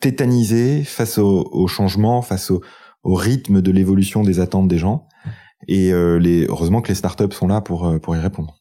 tétanisées 0.00 0.84
face 0.84 1.18
au, 1.18 1.66
changement, 1.68 2.22
face 2.22 2.50
au, 2.50 2.62
rythme 3.04 3.62
de 3.62 3.70
l'évolution 3.70 4.24
des 4.24 4.40
attentes 4.40 4.68
des 4.68 4.78
gens. 4.78 5.06
Et 5.68 5.92
euh, 5.92 6.46
heureusement 6.48 6.82
que 6.82 6.88
les 6.88 6.94
startups 6.94 7.32
sont 7.32 7.46
là 7.46 7.60
pour, 7.60 7.86
euh, 7.86 7.98
pour 7.98 8.16
y 8.16 8.18
répondre. 8.18 8.58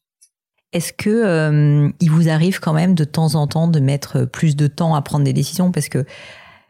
Est-ce 0.71 0.93
que 0.93 1.09
euh, 1.09 1.89
il 1.99 2.11
vous 2.11 2.29
arrive 2.29 2.59
quand 2.59 2.73
même 2.73 2.95
de 2.95 3.05
temps 3.05 3.35
en 3.35 3.47
temps 3.47 3.67
de 3.67 3.79
mettre 3.79 4.25
plus 4.25 4.55
de 4.55 4.67
temps 4.67 4.93
à 4.93 5.01
prendre 5.01 5.25
des 5.25 5.33
décisions? 5.33 5.71
Parce 5.71 5.89
que 5.89 6.05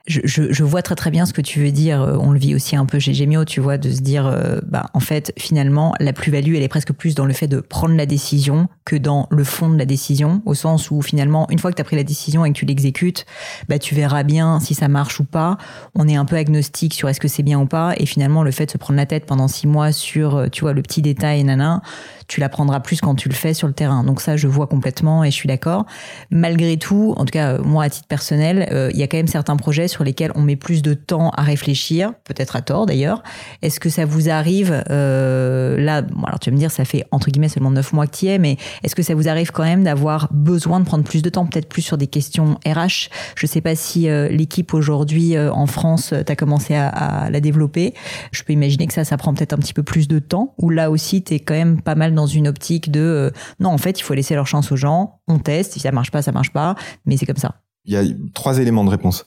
je, 0.08 0.22
je, 0.24 0.64
vois 0.64 0.84
très 0.84 0.94
très 0.94 1.10
bien 1.10 1.26
ce 1.26 1.34
que 1.34 1.42
tu 1.42 1.60
veux 1.60 1.72
dire. 1.72 2.02
Euh, 2.02 2.18
on 2.20 2.32
le 2.32 2.38
vit 2.38 2.54
aussi 2.54 2.76
un 2.76 2.86
peu 2.86 3.00
chez 3.00 3.14
Gemio, 3.14 3.44
tu 3.44 3.60
vois, 3.60 3.78
de 3.78 3.90
se 3.90 4.02
dire, 4.02 4.28
euh, 4.28 4.60
bah 4.68 4.86
en 4.94 5.00
fait, 5.00 5.34
finalement, 5.38 5.96
la 6.00 6.14
plus-value, 6.14 6.54
elle 6.56 6.62
est 6.62 6.68
presque 6.68 6.94
plus 6.94 7.16
dans 7.16 7.26
le 7.26 7.34
fait 7.34 7.48
de 7.48 7.60
prendre 7.60 7.96
la 7.96 8.06
décision 8.06 8.68
que 8.86 8.96
dans 8.96 9.28
le 9.32 9.44
fond 9.44 9.70
de 9.70 9.78
la 9.78 9.86
décision, 9.86 10.44
au 10.46 10.54
sens 10.54 10.92
où 10.92 11.02
finalement, 11.02 11.48
une 11.50 11.58
fois 11.58 11.72
que 11.72 11.76
tu 11.76 11.82
as 11.82 11.86
pris 11.86 11.96
la 11.96 12.04
décision 12.04 12.46
et 12.46 12.54
que 12.54 12.58
tu 12.58 12.66
l'exécutes, 12.66 13.26
bah 13.68 13.80
tu 13.80 13.96
verras 13.96 14.22
bien 14.22 14.60
si 14.60 14.76
ça 14.76 14.88
marche 14.88 15.20
ou 15.20 15.24
pas. 15.24 15.58
On 15.96 16.08
est 16.08 16.16
un 16.16 16.26
peu 16.26 16.36
agnostique 16.36 16.94
sur 16.94 17.10
est-ce 17.10 17.20
que 17.20 17.28
c'est 17.28 17.44
bien 17.44 17.60
ou 17.60 17.66
pas, 17.66 17.96
et 17.98 18.06
finalement, 18.06 18.44
le 18.44 18.52
fait 18.52 18.68
de 18.68 18.72
se 18.72 18.78
prendre 18.78 18.98
la 18.98 19.08
tête 19.08 19.26
pendant 19.26 19.48
six 19.48 19.66
mois 19.66 19.92
sur, 19.92 20.36
euh, 20.36 20.48
tu 20.50 20.62
vois, 20.62 20.74
le 20.74 20.84
petit 20.84 21.02
détail, 21.02 21.44
nana, 21.44 21.82
tu 22.28 22.40
l'apprendras 22.40 22.80
plus 22.80 23.02
quand 23.02 23.16
tu 23.16 23.30
le 23.30 23.36
fais 23.36 23.54
sur 23.54 23.68
le 23.68 23.74
terrain. 23.74 24.04
Donc 24.04 24.22
ça, 24.22 24.38
je 24.38 24.48
vois 24.48 24.68
complètement 24.68 25.24
et 25.24 25.32
je 25.32 25.36
suis 25.36 25.48
d'accord. 25.48 25.86
Malgré 26.32 26.78
tout, 26.78 27.14
en 27.18 27.26
tout 27.26 27.32
cas, 27.32 27.58
moi, 27.60 27.86
à 27.86 27.90
titre 27.90 28.08
personnel, 28.08 28.68
il 28.94 29.00
y 29.00 29.04
a 29.04 29.08
quand 29.08 29.18
même 29.18 29.28
certains 29.28 29.58
projets 29.58 29.88
sur 29.88 30.04
lesquels 30.04 30.32
on 30.36 30.42
met 30.42 30.56
plus 30.56 30.82
de 30.82 30.94
temps 30.94 31.32
à 31.32 31.44
réfléchir, 31.44 32.14
peut-être 32.24 32.56
à 32.56 32.62
tort 32.62 32.86
d'ailleurs. 32.86 33.24
Est-ce 33.62 33.80
que 33.80 33.90
ça 33.90 34.06
vous 34.06 34.30
arrive 34.30 34.84
euh, 34.90 35.80
là 35.80 36.02
Alors 36.26 36.40
tu 36.40 36.50
vas 36.50 36.56
me 36.56 36.60
dire, 36.60 36.72
ça 36.72 36.86
fait 36.86 37.06
entre 37.12 37.30
guillemets 37.30 37.50
seulement 37.50 37.72
neuf 37.72 37.94
mois 37.94 38.08
que 38.08 38.16
tu 38.16 38.26
y 38.26 38.30
es, 38.30 38.38
mais 38.38 38.58
est-ce 38.84 38.96
que 38.96 39.04
ça 39.04 39.16
vous 39.16 39.28
arrive 39.28 39.52
quand 39.52 39.64
même 39.64 39.84
d'avoir 39.84 40.28
besoin 40.32 40.80
de 40.80 40.86
prendre 40.86 41.04
plus 41.04 41.22
de 41.22 41.30
temps, 41.30 41.46
peut-être 41.46 41.70
plus 41.70 41.82
sur 41.82 41.98
des 41.98 42.08
questions 42.08 42.58
RH 42.66 43.10
Je 43.36 43.46
sais 43.46 43.62
pas 43.62 43.76
si 43.76 44.10
euh, 44.10 44.30
l'équipe 44.30 44.74
aujourd'hui 44.74 45.36
euh, 45.36 45.52
en 45.52 45.68
France, 45.68 46.14
tu 46.26 46.32
as 46.32 46.36
commencé 46.36 46.76
à, 46.76 46.88
à, 46.88 47.30
la 47.30 47.40
développer. 47.40 47.94
Je 48.32 48.44
peux 48.44 48.54
imaginer 48.54 48.88
que 48.88 48.94
ça, 48.94 49.04
ça 49.04 49.18
prend 49.18 49.34
peut-être 49.34 49.54
un 49.54 49.58
petit 49.58 49.74
peu 49.74 49.84
plus 49.84 50.08
de 50.08 50.20
temps. 50.20 50.54
Ou 50.58 50.70
là 50.70 50.90
aussi, 50.90 51.24
tu 51.24 51.36
es 51.36 51.40
quand 51.40 51.54
même 51.54 51.82
pas 51.82 51.96
mal 51.96 52.14
dans 52.16 52.28
une 52.28 52.48
optique 52.48 52.92
de 52.92 53.32
non, 53.60 53.70
en 53.70 53.78
fait, 53.78 54.00
il 54.00 54.04
faut 54.04 54.14
laisser 54.14 54.36
leur 54.36 54.48
chance 54.48 54.72
aux 54.72 54.76
gens. 54.76 55.22
On 55.28 55.40
teste, 55.40 55.74
si 55.74 55.80
ça 55.80 55.92
marche 55.92 56.12
pas, 56.12 56.22
ça 56.22 56.32
marche 56.32 56.52
pas, 56.52 56.76
mais 57.06 57.18
c'est 57.18 57.26
comme 57.26 57.38
ça. 57.38 57.62
Il 57.86 57.94
y 57.94 57.98
a 57.98 58.04
trois 58.34 58.58
éléments 58.60 58.84
de 58.84 58.90
réponse. 58.90 59.26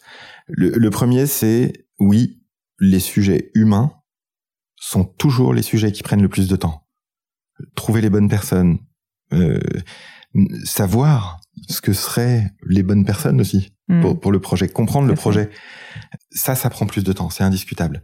Le, 0.48 0.88
premier, 0.90 1.26
c'est 1.26 1.86
oui, 2.00 2.40
les 2.80 3.00
sujets 3.00 3.50
humains 3.54 3.92
sont 4.76 5.04
toujours 5.04 5.52
les 5.52 5.62
sujets 5.62 5.92
qui 5.92 6.02
prennent 6.02 6.22
le 6.22 6.28
plus 6.28 6.48
de 6.48 6.56
temps. 6.56 6.86
Trouver 7.74 8.00
les 8.00 8.10
bonnes 8.10 8.28
personnes, 8.28 8.78
euh, 9.32 9.60
savoir 10.64 11.40
ce 11.68 11.80
que 11.80 11.92
seraient 11.92 12.52
les 12.66 12.82
bonnes 12.82 13.04
personnes 13.04 13.40
aussi 13.40 13.72
hmm. 13.88 14.14
pour, 14.14 14.32
le 14.32 14.40
projet, 14.40 14.68
comprendre 14.68 15.08
le 15.08 15.14
projet. 15.14 15.50
Ça, 16.30 16.54
ça 16.54 16.70
prend 16.70 16.86
plus 16.86 17.04
de 17.04 17.12
temps, 17.12 17.30
c'est 17.30 17.44
indiscutable. 17.44 18.02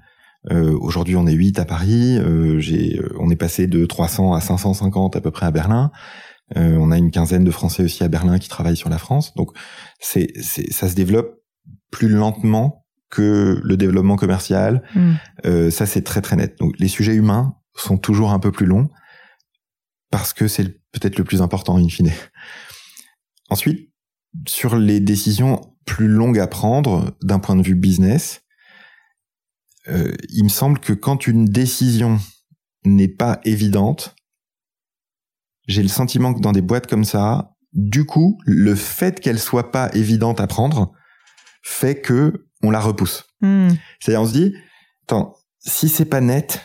Euh, 0.50 0.76
Aujourd'hui, 0.78 1.16
on 1.16 1.26
est 1.26 1.32
8 1.32 1.58
à 1.58 1.64
Paris. 1.64 2.18
Euh, 2.18 2.58
j'ai, 2.60 2.98
euh, 2.98 3.14
on 3.18 3.30
est 3.30 3.36
passé 3.36 3.66
de 3.66 3.86
300 3.86 4.34
à 4.34 4.40
550 4.40 5.16
à 5.16 5.20
peu 5.20 5.30
près 5.30 5.46
à 5.46 5.50
Berlin. 5.50 5.90
Euh, 6.56 6.76
on 6.78 6.90
a 6.90 6.98
une 6.98 7.10
quinzaine 7.10 7.44
de 7.44 7.50
Français 7.50 7.84
aussi 7.84 8.04
à 8.04 8.08
Berlin 8.08 8.38
qui 8.38 8.48
travaillent 8.48 8.76
sur 8.76 8.90
la 8.90 8.98
France. 8.98 9.34
Donc, 9.34 9.50
c'est, 10.00 10.32
ça 10.42 10.88
se 10.88 10.94
développe 10.94 11.40
plus 11.90 12.08
lentement 12.08 12.84
que 13.10 13.60
le 13.62 13.76
développement 13.76 14.16
commercial. 14.16 14.82
Mm. 14.94 15.12
Euh, 15.46 15.70
ça, 15.70 15.86
c'est 15.86 16.02
très 16.02 16.20
très 16.20 16.36
net. 16.36 16.58
Donc, 16.58 16.74
les 16.78 16.88
sujets 16.88 17.14
humains 17.14 17.54
sont 17.76 17.96
toujours 17.96 18.32
un 18.32 18.38
peu 18.38 18.52
plus 18.52 18.66
longs 18.66 18.88
parce 20.10 20.32
que 20.32 20.46
c'est 20.46 20.80
peut-être 20.92 21.18
le 21.18 21.24
plus 21.24 21.42
important 21.42 21.76
in 21.78 21.88
fine. 21.88 22.12
Ensuite, 23.50 23.90
sur 24.46 24.76
les 24.76 25.00
décisions 25.00 25.60
plus 25.86 26.08
longues 26.08 26.38
à 26.38 26.46
prendre 26.46 27.16
d'un 27.22 27.38
point 27.38 27.56
de 27.56 27.62
vue 27.62 27.74
business, 27.74 28.42
euh, 29.88 30.12
il 30.30 30.44
me 30.44 30.48
semble 30.48 30.78
que 30.78 30.92
quand 30.92 31.26
une 31.26 31.44
décision 31.44 32.18
n'est 32.84 33.08
pas 33.08 33.40
évidente, 33.44 34.14
j'ai 35.66 35.82
le 35.82 35.88
sentiment 35.88 36.34
que 36.34 36.40
dans 36.40 36.52
des 36.52 36.62
boîtes 36.62 36.86
comme 36.86 37.04
ça, 37.04 37.50
du 37.72 38.04
coup, 38.04 38.38
le 38.44 38.74
fait 38.74 39.20
qu'elle 39.20 39.38
soit 39.38 39.72
pas 39.72 39.90
évidente 39.94 40.40
à 40.40 40.46
prendre 40.46 40.92
fait 41.62 42.00
que 42.00 42.46
on 42.62 42.70
la 42.70 42.80
repousse. 42.80 43.24
Hmm. 43.40 43.70
C'est-à-dire, 44.00 44.22
on 44.22 44.26
se 44.26 44.32
dit, 44.32 44.54
attends, 45.04 45.34
si 45.58 45.88
c'est 45.88 46.04
pas 46.04 46.20
net, 46.20 46.62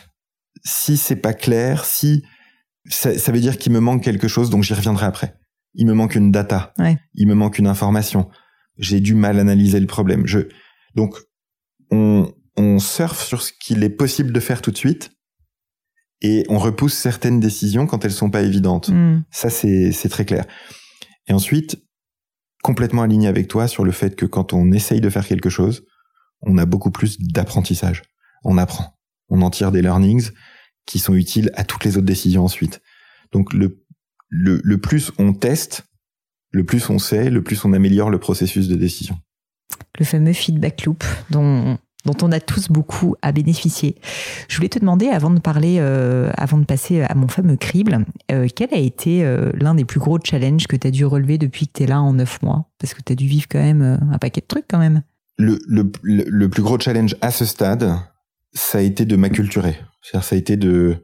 si 0.64 0.96
c'est 0.96 1.16
pas 1.16 1.34
clair, 1.34 1.84
si 1.84 2.24
ça, 2.86 3.10
veut 3.32 3.40
dire 3.40 3.58
qu'il 3.58 3.72
me 3.72 3.80
manque 3.80 4.02
quelque 4.02 4.28
chose, 4.28 4.50
donc 4.50 4.62
j'y 4.62 4.74
reviendrai 4.74 5.06
après. 5.06 5.34
Il 5.74 5.86
me 5.86 5.94
manque 5.94 6.14
une 6.14 6.32
data, 6.32 6.72
il 7.14 7.28
me 7.28 7.34
manque 7.34 7.58
une 7.58 7.66
information. 7.66 8.28
J'ai 8.78 9.00
du 9.00 9.14
mal 9.14 9.38
à 9.38 9.42
analyser 9.42 9.78
le 9.78 9.86
problème. 9.86 10.26
Je 10.26 10.48
donc 10.94 11.16
on 11.90 12.32
on 12.56 12.78
surfe 12.78 13.22
sur 13.22 13.42
ce 13.42 13.52
qu'il 13.52 13.82
est 13.84 13.90
possible 13.90 14.32
de 14.32 14.40
faire 14.40 14.62
tout 14.62 14.70
de 14.70 14.76
suite 14.76 15.12
et 16.22 16.44
on 16.48 16.58
repousse 16.58 16.94
certaines 16.94 17.40
décisions 17.40 17.86
quand 17.86 18.04
elles 18.04 18.12
sont 18.12 18.30
pas 18.30 18.42
évidentes. 18.42 18.90
Hmm. 18.90 19.22
Ça, 19.30 19.48
c'est, 19.48 20.08
très 20.10 20.24
clair. 20.24 20.44
Et 21.26 21.32
ensuite, 21.32 21.82
complètement 22.62 23.02
aligné 23.02 23.28
avec 23.28 23.48
toi 23.48 23.68
sur 23.68 23.84
le 23.84 23.92
fait 23.92 24.16
que 24.16 24.26
quand 24.26 24.52
on 24.52 24.72
essaye 24.72 25.00
de 25.00 25.08
faire 25.10 25.26
quelque 25.26 25.48
chose, 25.48 25.86
on 26.42 26.58
a 26.58 26.66
beaucoup 26.66 26.90
plus 26.90 27.18
d'apprentissage. 27.18 28.02
On 28.44 28.58
apprend. 28.58 28.98
On 29.28 29.42
en 29.42 29.50
tire 29.50 29.72
des 29.72 29.82
learnings 29.82 30.30
qui 30.86 30.98
sont 30.98 31.14
utiles 31.14 31.50
à 31.54 31.64
toutes 31.64 31.84
les 31.84 31.96
autres 31.96 32.06
décisions 32.06 32.44
ensuite. 32.44 32.80
Donc 33.32 33.52
le, 33.52 33.84
le, 34.28 34.60
le 34.62 34.78
plus 34.78 35.12
on 35.18 35.32
teste, 35.32 35.84
le 36.50 36.64
plus 36.64 36.90
on 36.90 36.98
sait, 36.98 37.30
le 37.30 37.42
plus 37.42 37.64
on 37.64 37.72
améliore 37.72 38.10
le 38.10 38.18
processus 38.18 38.68
de 38.68 38.74
décision. 38.74 39.18
Le 39.98 40.04
fameux 40.04 40.32
feedback 40.32 40.84
loop 40.84 41.04
dont 41.30 41.78
dont 42.04 42.16
on 42.22 42.32
a 42.32 42.40
tous 42.40 42.68
beaucoup 42.68 43.14
à 43.22 43.32
bénéficier. 43.32 43.96
Je 44.48 44.56
voulais 44.56 44.68
te 44.68 44.78
demander, 44.78 45.08
avant 45.08 45.30
de 45.30 45.40
parler, 45.40 45.76
euh, 45.78 46.30
avant 46.36 46.58
de 46.58 46.64
passer 46.64 47.02
à 47.02 47.14
mon 47.14 47.28
fameux 47.28 47.56
crible, 47.56 48.04
euh, 48.32 48.48
quel 48.54 48.72
a 48.72 48.78
été 48.78 49.24
euh, 49.24 49.50
l'un 49.54 49.74
des 49.74 49.84
plus 49.84 50.00
gros 50.00 50.18
challenges 50.22 50.66
que 50.66 50.76
tu 50.76 50.86
as 50.86 50.90
dû 50.90 51.04
relever 51.04 51.38
depuis 51.38 51.66
que 51.66 51.72
tu 51.74 51.82
es 51.84 51.86
là 51.86 52.00
en 52.00 52.14
neuf 52.14 52.42
mois? 52.42 52.70
Parce 52.78 52.94
que 52.94 53.02
tu 53.02 53.12
as 53.12 53.16
dû 53.16 53.26
vivre 53.26 53.46
quand 53.50 53.60
même 53.60 53.98
un 54.10 54.18
paquet 54.18 54.40
de 54.40 54.46
trucs 54.46 54.66
quand 54.68 54.78
même. 54.78 55.02
Le, 55.38 55.58
le, 55.66 55.90
le, 56.02 56.48
plus 56.48 56.62
gros 56.62 56.78
challenge 56.78 57.16
à 57.22 57.30
ce 57.30 57.44
stade, 57.46 57.94
ça 58.52 58.78
a 58.78 58.80
été 58.82 59.06
de 59.06 59.16
m'acculturer. 59.16 59.76
C'est-à-dire, 60.02 60.28
ça 60.28 60.36
a 60.36 60.38
été 60.38 60.56
de, 60.56 60.96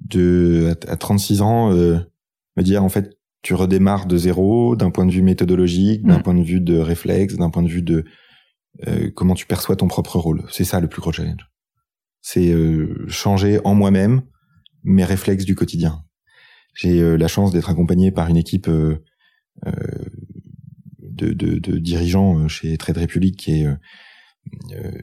de 0.00 0.74
à, 0.88 0.96
36 0.96 1.40
ans, 1.40 1.70
me 1.70 2.62
dire 2.62 2.84
en 2.84 2.90
fait, 2.90 3.18
tu 3.42 3.54
redémarres 3.54 4.06
de 4.06 4.16
zéro 4.16 4.76
d'un 4.76 4.90
point 4.90 5.06
de 5.06 5.10
vue 5.10 5.22
méthodologique, 5.22 6.04
d'un 6.04 6.18
mm. 6.18 6.22
point 6.22 6.34
de 6.34 6.42
vue 6.42 6.60
de 6.60 6.76
réflexe, 6.78 7.36
d'un 7.36 7.50
point 7.50 7.62
de 7.62 7.68
vue 7.68 7.82
de 7.82 8.04
euh, 8.86 9.10
comment 9.14 9.34
tu 9.34 9.46
perçois 9.46 9.76
ton 9.76 9.88
propre 9.88 10.18
rôle. 10.18 10.44
C'est 10.50 10.64
ça 10.64 10.80
le 10.80 10.88
plus 10.88 11.00
gros 11.00 11.12
challenge. 11.12 11.50
C'est 12.20 12.50
euh, 12.50 13.06
changer 13.08 13.60
en 13.64 13.74
moi-même 13.74 14.22
mes 14.84 15.04
réflexes 15.04 15.44
du 15.44 15.54
quotidien. 15.54 16.04
J'ai 16.74 17.00
euh, 17.00 17.16
la 17.16 17.28
chance 17.28 17.52
d'être 17.52 17.70
accompagné 17.70 18.12
par 18.12 18.28
une 18.28 18.36
équipe 18.36 18.68
de, 18.68 19.02
de, 21.02 21.32
de, 21.32 21.78
dirigeants 21.78 22.46
chez 22.46 22.76
Trade 22.78 22.98
Republic 22.98 23.36
qui 23.36 23.62
est 23.62 23.66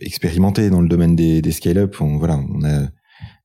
expérimenté 0.02 0.70
dans 0.70 0.82
le 0.82 0.88
domaine 0.88 1.16
des, 1.16 1.42
des 1.42 1.52
scale-up. 1.52 1.96
Voilà, 2.00 2.38
on 2.38 2.64
a 2.64 2.84
euh, 2.84 2.88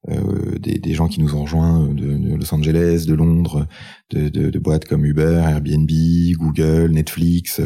des, 0.08 0.78
des, 0.78 0.94
gens 0.94 1.08
qui 1.08 1.20
nous 1.20 1.34
ont 1.34 1.42
rejoints 1.42 1.88
de, 1.88 2.16
de 2.16 2.34
Los 2.34 2.54
Angeles, 2.54 3.04
de 3.06 3.14
Londres, 3.14 3.66
de, 4.10 4.28
de, 4.28 4.48
de, 4.48 4.58
boîtes 4.58 4.86
comme 4.86 5.04
Uber, 5.04 5.42
Airbnb, 5.46 5.90
Google, 6.38 6.90
Netflix. 6.92 7.60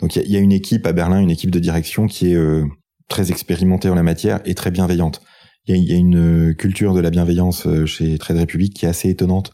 Donc 0.00 0.14
il 0.14 0.22
y 0.22 0.24
a, 0.24 0.28
y 0.28 0.36
a, 0.36 0.40
une 0.40 0.52
équipe 0.52 0.86
à 0.86 0.92
Berlin, 0.92 1.20
une 1.20 1.30
équipe 1.30 1.50
de 1.50 1.58
direction 1.58 2.06
qui 2.06 2.32
est 2.32 2.36
euh, 2.36 2.64
très 3.08 3.30
expérimentée 3.30 3.88
en 3.88 3.96
la 3.96 4.04
matière 4.04 4.40
et 4.44 4.54
très 4.54 4.70
bienveillante. 4.70 5.22
Il 5.66 5.76
y 5.76 5.78
a, 5.78 5.82
y 5.82 5.96
a, 5.96 5.98
une 5.98 6.54
culture 6.54 6.94
de 6.94 7.00
la 7.00 7.10
bienveillance 7.10 7.66
euh, 7.66 7.84
chez 7.84 8.16
Trade 8.16 8.38
Republic 8.38 8.74
qui 8.74 8.86
est 8.86 8.88
assez 8.88 9.10
étonnante 9.10 9.52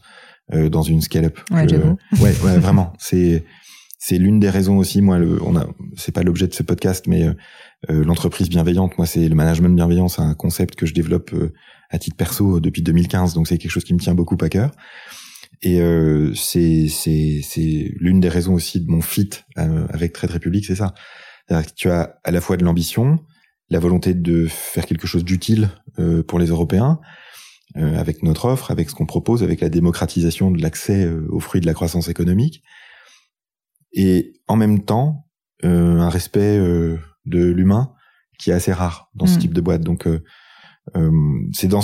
dans 0.51 0.81
une 0.81 0.99
scale-up. 0.99 1.37
Ouais, 1.51 1.67
ouais, 2.21 2.33
ouais, 2.43 2.57
vraiment. 2.57 2.93
C'est 2.97 3.43
c'est 3.99 4.17
l'une 4.17 4.39
des 4.39 4.49
raisons 4.49 4.77
aussi. 4.77 4.99
Moi, 4.99 5.19
le, 5.19 5.37
on 5.43 5.55
a, 5.55 5.67
c'est 5.95 6.11
pas 6.11 6.23
l'objet 6.23 6.47
de 6.47 6.53
ce 6.55 6.63
podcast, 6.63 7.05
mais 7.05 7.27
euh, 7.27 7.35
l'entreprise 8.03 8.49
bienveillante. 8.49 8.97
Moi, 8.97 9.05
c'est 9.05 9.29
le 9.29 9.35
management 9.35 9.75
bienveillant, 9.75 10.07
c'est 10.07 10.21
un 10.21 10.33
concept 10.33 10.75
que 10.75 10.85
je 10.85 10.93
développe 10.93 11.35
à 11.89 11.99
titre 11.99 12.15
perso 12.15 12.59
depuis 12.59 12.81
2015, 12.81 13.33
donc 13.33 13.47
c'est 13.47 13.57
quelque 13.57 13.71
chose 13.71 13.83
qui 13.83 13.93
me 13.93 13.99
tient 13.99 14.15
beaucoup 14.15 14.37
à 14.41 14.49
cœur. 14.49 14.71
Et 15.61 15.81
euh, 15.81 16.33
c'est 16.35 16.87
c'est 16.87 17.41
c'est 17.43 17.91
l'une 17.99 18.19
des 18.19 18.29
raisons 18.29 18.53
aussi 18.53 18.79
de 18.79 18.89
mon 18.89 19.01
fit 19.01 19.29
euh, 19.57 19.85
avec 19.89 20.13
Trade 20.13 20.31
Republic, 20.31 20.65
c'est 20.65 20.75
ça. 20.75 20.93
Que 21.49 21.73
tu 21.75 21.89
as 21.89 22.19
à 22.23 22.31
la 22.31 22.41
fois 22.41 22.57
de 22.57 22.63
l'ambition, 22.63 23.19
la 23.69 23.79
volonté 23.79 24.13
de 24.13 24.45
faire 24.47 24.85
quelque 24.85 25.07
chose 25.07 25.25
d'utile 25.25 25.69
euh, 25.97 26.23
pour 26.23 26.37
les 26.37 26.47
Européens, 26.47 26.99
euh, 27.77 27.97
avec 27.97 28.23
notre 28.23 28.45
offre, 28.45 28.71
avec 28.71 28.89
ce 28.89 28.95
qu'on 28.95 29.07
propose, 29.07 29.43
avec 29.43 29.61
la 29.61 29.69
démocratisation 29.69 30.51
de 30.51 30.61
l'accès 30.61 31.05
euh, 31.05 31.27
aux 31.29 31.39
fruits 31.39 31.61
de 31.61 31.65
la 31.65 31.73
croissance 31.73 32.07
économique, 32.07 32.63
et 33.91 34.33
en 34.47 34.55
même 34.55 34.85
temps 34.85 35.25
un 35.61 36.07
respect 36.07 36.57
de 36.57 37.43
l'humain 37.43 37.93
qui 38.39 38.49
est 38.49 38.53
assez 38.53 38.71
rare 38.71 39.11
dans 39.13 39.27
ce 39.27 39.35
mmh. 39.35 39.39
type 39.39 39.53
de 39.53 39.61
boîte. 39.61 39.81
Donc 39.81 40.07
euh, 40.07 40.23
c'est 41.53 41.67
dans 41.67 41.81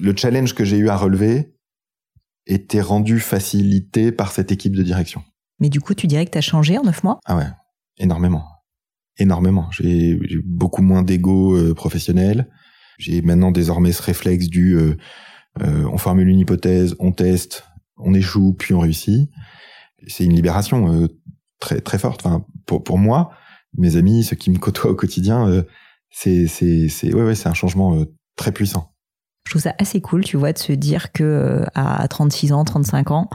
le 0.00 0.16
challenge 0.16 0.54
que 0.54 0.64
j'ai 0.64 0.78
eu 0.78 0.88
à 0.88 0.96
relever 0.96 1.54
était 2.46 2.80
rendu 2.80 3.20
facilité 3.20 4.10
par 4.10 4.32
cette 4.32 4.50
équipe 4.50 4.74
de 4.74 4.82
direction. 4.82 5.22
Mais 5.60 5.68
du 5.68 5.80
coup, 5.80 5.94
tu 5.94 6.06
dirais 6.06 6.24
que 6.24 6.30
tu 6.30 6.38
as 6.38 6.42
changé 6.42 6.78
en 6.78 6.82
neuf 6.82 7.04
mois? 7.04 7.20
Ah 7.26 7.36
ouais, 7.36 7.46
énormément. 7.98 8.44
Énormément. 9.18 9.70
J'ai 9.70 10.18
beaucoup 10.44 10.82
moins 10.82 11.02
d'ego 11.02 11.56
euh, 11.56 11.74
professionnel. 11.74 12.48
J'ai 12.98 13.20
maintenant 13.22 13.50
désormais 13.50 13.92
ce 13.92 14.02
réflexe 14.02 14.48
du 14.48 14.76
euh, 14.76 14.96
on 15.58 15.98
formule 15.98 16.28
une 16.28 16.38
hypothèse, 16.38 16.94
on 17.00 17.12
teste, 17.12 17.64
on 17.96 18.14
échoue, 18.14 18.54
puis 18.54 18.74
on 18.74 18.80
réussit. 18.80 19.28
C'est 20.06 20.24
une 20.24 20.34
libération 20.34 21.08
très 21.58 21.80
très 21.80 21.98
forte. 21.98 22.24
Enfin, 22.24 22.46
pour, 22.66 22.84
pour 22.84 22.98
moi, 22.98 23.32
mes 23.76 23.96
amis, 23.96 24.22
ceux 24.22 24.36
qui 24.36 24.50
me 24.50 24.58
côtoient 24.58 24.92
au 24.92 24.94
quotidien, 24.94 25.64
c'est 26.10 26.46
c'est 26.46 26.88
c'est 26.88 27.12
ouais, 27.12 27.24
ouais 27.24 27.34
c'est 27.34 27.48
un 27.48 27.54
changement 27.54 28.04
très 28.38 28.52
puissant. 28.52 28.90
Je 29.46 29.52
trouve 29.52 29.62
ça 29.62 29.74
assez 29.78 30.00
cool, 30.00 30.24
tu 30.24 30.36
vois, 30.36 30.52
de 30.52 30.58
se 30.58 30.72
dire 30.72 31.12
que 31.12 31.24
euh, 31.24 31.64
à 31.74 32.06
36 32.08 32.52
ans, 32.52 32.64
35 32.64 33.10
ans, 33.10 33.30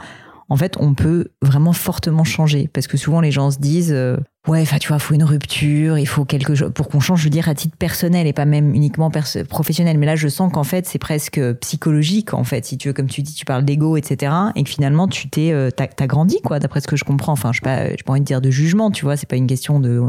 en 0.49 0.55
fait, 0.55 0.75
on 0.79 0.93
peut 0.93 1.29
vraiment 1.41 1.73
fortement 1.73 2.23
changer. 2.23 2.69
Parce 2.71 2.85
que 2.85 2.97
souvent, 2.97 3.21
les 3.21 3.31
gens 3.31 3.49
se 3.49 3.57
disent, 3.57 3.91
euh, 3.91 4.17
Ouais, 4.47 4.61
enfin, 4.61 4.77
tu 4.77 4.89
vois, 4.89 4.97
il 4.97 4.99
faut 4.99 5.15
une 5.15 5.23
rupture, 5.23 5.97
il 5.97 6.05
faut 6.05 6.25
quelque 6.25 6.53
chose 6.53 6.71
pour 6.75 6.89
qu'on 6.89 6.99
change, 6.99 7.19
je 7.19 7.23
veux 7.23 7.29
dire, 7.29 7.47
à 7.47 7.55
titre 7.55 7.77
personnel 7.77 8.27
et 8.27 8.33
pas 8.33 8.45
même 8.45 8.75
uniquement 8.75 9.09
professionnel. 9.49 9.97
Mais 9.97 10.05
là, 10.05 10.15
je 10.15 10.27
sens 10.27 10.51
qu'en 10.51 10.65
fait, 10.65 10.85
c'est 10.85 10.99
presque 10.99 11.41
psychologique, 11.61 12.33
en 12.33 12.43
fait, 12.43 12.65
si 12.65 12.77
tu 12.77 12.89
veux, 12.89 12.93
comme 12.93 13.07
tu 13.07 13.21
dis, 13.21 13.33
tu 13.33 13.45
parles 13.45 13.63
d'ego, 13.63 13.95
etc. 13.97 14.33
Et 14.55 14.63
que 14.63 14.69
finalement, 14.69 15.07
tu 15.07 15.29
t'es, 15.29 15.51
euh, 15.53 15.71
t'as, 15.71 16.07
grandi, 16.07 16.41
quoi, 16.41 16.59
d'après 16.59 16.81
ce 16.81 16.87
que 16.87 16.97
je 16.97 17.05
comprends. 17.05 17.31
Enfin, 17.31 17.51
je 17.53 17.59
sais 17.59 17.63
pas, 17.63 18.03
pas 18.05 18.11
envie 18.11 18.19
de 18.19 18.25
dire 18.25 18.41
de 18.41 18.51
jugement, 18.51 18.91
tu 18.91 19.05
vois, 19.05 19.15
c'est 19.15 19.29
pas 19.29 19.37
une 19.37 19.47
question 19.47 19.79
de, 19.79 20.03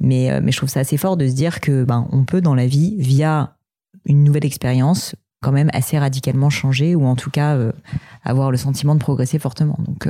mais, 0.00 0.40
mais 0.42 0.50
je 0.50 0.56
trouve 0.56 0.68
ça 0.68 0.80
assez 0.80 0.96
fort 0.96 1.16
de 1.16 1.28
se 1.28 1.32
dire 1.32 1.60
que, 1.60 1.84
ben, 1.84 2.08
on 2.10 2.24
peut 2.24 2.40
dans 2.40 2.56
la 2.56 2.66
vie, 2.66 2.96
via 2.98 3.54
une 4.04 4.24
nouvelle 4.24 4.44
expérience, 4.44 5.14
quand 5.42 5.52
même 5.52 5.70
assez 5.72 5.98
radicalement 5.98 6.50
changer 6.50 6.94
ou 6.94 7.04
en 7.06 7.16
tout 7.16 7.30
cas 7.30 7.56
euh, 7.56 7.72
avoir 8.22 8.50
le 8.50 8.56
sentiment 8.56 8.94
de 8.94 9.00
progresser 9.00 9.38
fortement. 9.38 9.78
Donc, 9.80 10.08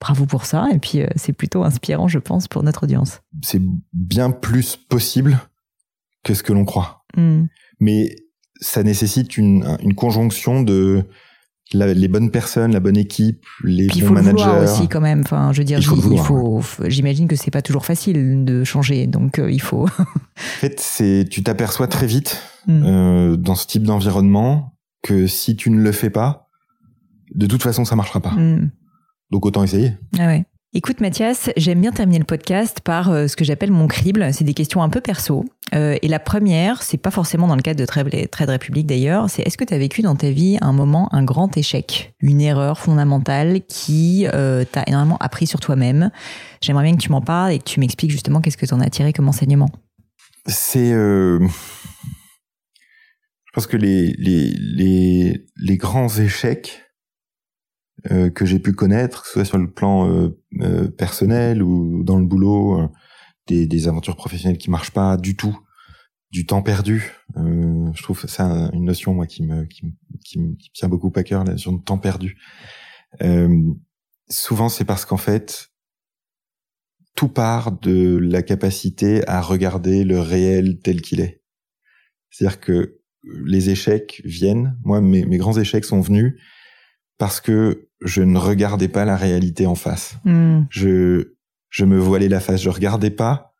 bravo 0.00 0.26
pour 0.26 0.46
ça. 0.46 0.68
Et 0.72 0.78
puis, 0.78 1.02
euh, 1.02 1.06
c'est 1.14 1.32
plutôt 1.32 1.62
inspirant, 1.62 2.08
je 2.08 2.18
pense, 2.18 2.48
pour 2.48 2.62
notre 2.62 2.84
audience. 2.84 3.20
C'est 3.42 3.62
bien 3.92 4.30
plus 4.30 4.76
possible 4.76 5.38
que 6.24 6.34
ce 6.34 6.42
que 6.42 6.52
l'on 6.52 6.64
croit. 6.64 7.04
Hmm. 7.16 7.44
Mais 7.78 8.16
ça 8.60 8.82
nécessite 8.82 9.36
une, 9.36 9.76
une 9.82 9.94
conjonction 9.94 10.62
de 10.62 11.04
les 11.72 12.08
bonnes 12.08 12.30
personnes, 12.30 12.72
la 12.72 12.80
bonne 12.80 12.96
équipe, 12.96 13.44
les 13.62 13.86
Puis 13.86 14.00
bons 14.00 14.06
il 14.06 14.08
faut 14.08 14.14
managers. 14.14 14.44
Le 14.44 14.64
aussi 14.64 14.88
quand 14.88 15.00
même. 15.00 15.20
Enfin, 15.20 15.52
je 15.52 15.58
veux 15.58 15.64
dire, 15.64 15.78
il 15.78 15.84
faut. 15.84 16.12
Il 16.12 16.18
faut 16.18 16.62
J'imagine 16.88 17.28
que 17.28 17.36
c'est 17.36 17.50
pas 17.50 17.62
toujours 17.62 17.86
facile 17.86 18.44
de 18.44 18.64
changer, 18.64 19.06
donc 19.06 19.38
euh, 19.38 19.50
il 19.50 19.60
faut. 19.60 19.84
en 19.98 20.04
fait, 20.36 20.80
c'est 20.80 21.26
tu 21.30 21.42
t'aperçois 21.42 21.86
très 21.86 22.06
vite 22.06 22.42
hmm. 22.66 22.82
euh, 22.84 23.36
dans 23.36 23.54
ce 23.54 23.66
type 23.66 23.84
d'environnement 23.84 24.76
que 25.02 25.26
si 25.26 25.56
tu 25.56 25.70
ne 25.70 25.80
le 25.80 25.92
fais 25.92 26.10
pas, 26.10 26.48
de 27.34 27.46
toute 27.46 27.62
façon, 27.62 27.84
ça 27.84 27.96
marchera 27.96 28.20
pas. 28.20 28.32
Hmm. 28.32 28.70
Donc 29.30 29.46
autant 29.46 29.62
essayer. 29.62 29.94
Ah 30.18 30.26
ouais. 30.26 30.44
Écoute 30.72 31.00
Mathias, 31.00 31.50
j'aime 31.56 31.80
bien 31.80 31.90
terminer 31.90 32.20
le 32.20 32.24
podcast 32.24 32.78
par 32.78 33.10
euh, 33.10 33.26
ce 33.26 33.34
que 33.34 33.44
j'appelle 33.44 33.72
mon 33.72 33.88
crible. 33.88 34.32
C'est 34.32 34.44
des 34.44 34.54
questions 34.54 34.84
un 34.84 34.88
peu 34.88 35.00
perso. 35.00 35.44
Euh, 35.74 35.98
et 36.00 36.06
la 36.06 36.20
première, 36.20 36.84
c'est 36.84 36.96
pas 36.96 37.10
forcément 37.10 37.48
dans 37.48 37.56
le 37.56 37.62
cadre 37.62 37.80
de 37.80 37.84
Trade, 37.84 38.08
Trade 38.30 38.50
République 38.50 38.86
d'ailleurs, 38.86 39.28
c'est 39.28 39.42
est-ce 39.42 39.58
que 39.58 39.64
tu 39.64 39.74
as 39.74 39.78
vécu 39.78 40.02
dans 40.02 40.14
ta 40.14 40.30
vie 40.30 40.58
un 40.60 40.72
moment, 40.72 41.12
un 41.12 41.24
grand 41.24 41.56
échec, 41.56 42.14
une 42.20 42.40
erreur 42.40 42.78
fondamentale 42.78 43.62
qui 43.66 44.28
euh, 44.32 44.64
t'a 44.64 44.84
énormément 44.86 45.16
appris 45.18 45.48
sur 45.48 45.58
toi-même? 45.58 46.12
J'aimerais 46.62 46.84
bien 46.84 46.94
que 46.94 47.02
tu 47.02 47.10
m'en 47.10 47.20
parles 47.20 47.50
et 47.50 47.58
que 47.58 47.64
tu 47.64 47.80
m'expliques 47.80 48.12
justement 48.12 48.40
qu'est-ce 48.40 48.56
que 48.56 48.66
tu 48.66 48.74
en 48.74 48.80
as 48.80 48.90
tiré 48.90 49.12
comme 49.12 49.28
enseignement. 49.28 49.70
C'est... 50.46 50.92
Je 50.92 51.48
pense 53.52 53.66
que 53.66 53.76
les 53.76 55.42
grands 55.78 56.16
échecs 56.16 56.89
euh, 58.10 58.30
que 58.30 58.46
j'ai 58.46 58.58
pu 58.58 58.72
connaître, 58.72 59.24
que 59.24 59.28
soit 59.28 59.44
sur 59.44 59.58
le 59.58 59.70
plan 59.70 60.08
euh, 60.08 60.30
euh, 60.60 60.88
personnel 60.88 61.62
ou 61.62 62.02
dans 62.02 62.18
le 62.18 62.24
boulot, 62.24 62.90
des, 63.46 63.66
des, 63.66 63.88
aventures 63.88 64.16
professionnelles 64.16 64.56
qui 64.56 64.70
marchent 64.70 64.92
pas 64.92 65.18
du 65.18 65.36
tout, 65.36 65.58
du 66.30 66.46
temps 66.46 66.62
perdu. 66.62 67.12
je 67.36 68.02
trouve 68.02 68.26
ça 68.26 68.70
une 68.72 68.84
notion 68.84 69.12
moi 69.12 69.26
qui 69.26 69.42
me 69.42 69.64
qui, 69.66 69.82
qui 70.24 70.38
me 70.38 70.54
tient 70.72 70.88
beaucoup 70.88 71.12
à 71.14 71.22
cœur, 71.24 71.44
la 71.44 71.52
notion 71.52 71.72
de 71.72 71.82
temps 71.82 71.98
perdu. 71.98 72.38
souvent, 74.30 74.68
c'est 74.70 74.84
parce 74.84 75.04
qu'en 75.04 75.18
fait, 75.18 75.68
tout 77.16 77.28
part 77.28 77.72
de 77.72 78.16
la 78.16 78.42
capacité 78.42 79.26
à 79.28 79.42
regarder 79.42 80.04
le 80.04 80.20
réel 80.20 80.78
tel 80.80 81.02
qu'il 81.02 81.20
est. 81.20 81.42
C'est-à-dire 82.30 82.60
que 82.60 83.00
les 83.44 83.68
échecs 83.68 84.22
viennent. 84.24 84.78
Moi, 84.84 85.02
mes, 85.02 85.26
mes 85.26 85.36
grands 85.36 85.58
échecs 85.58 85.84
sont 85.84 86.00
venus 86.00 86.40
parce 87.18 87.42
que 87.42 87.89
je 88.02 88.22
ne 88.22 88.38
regardais 88.38 88.88
pas 88.88 89.04
la 89.04 89.16
réalité 89.16 89.66
en 89.66 89.74
face. 89.74 90.16
Hmm. 90.24 90.62
Je, 90.70 91.34
je 91.68 91.84
me 91.84 91.98
voilais 91.98 92.28
la 92.28 92.40
face. 92.40 92.62
Je 92.62 92.70
regardais 92.70 93.10
pas 93.10 93.52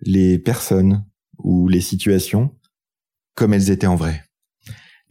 les 0.00 0.38
personnes 0.38 1.04
ou 1.38 1.68
les 1.68 1.80
situations 1.80 2.54
comme 3.34 3.54
elles 3.54 3.70
étaient 3.70 3.86
en 3.86 3.96
vrai. 3.96 4.24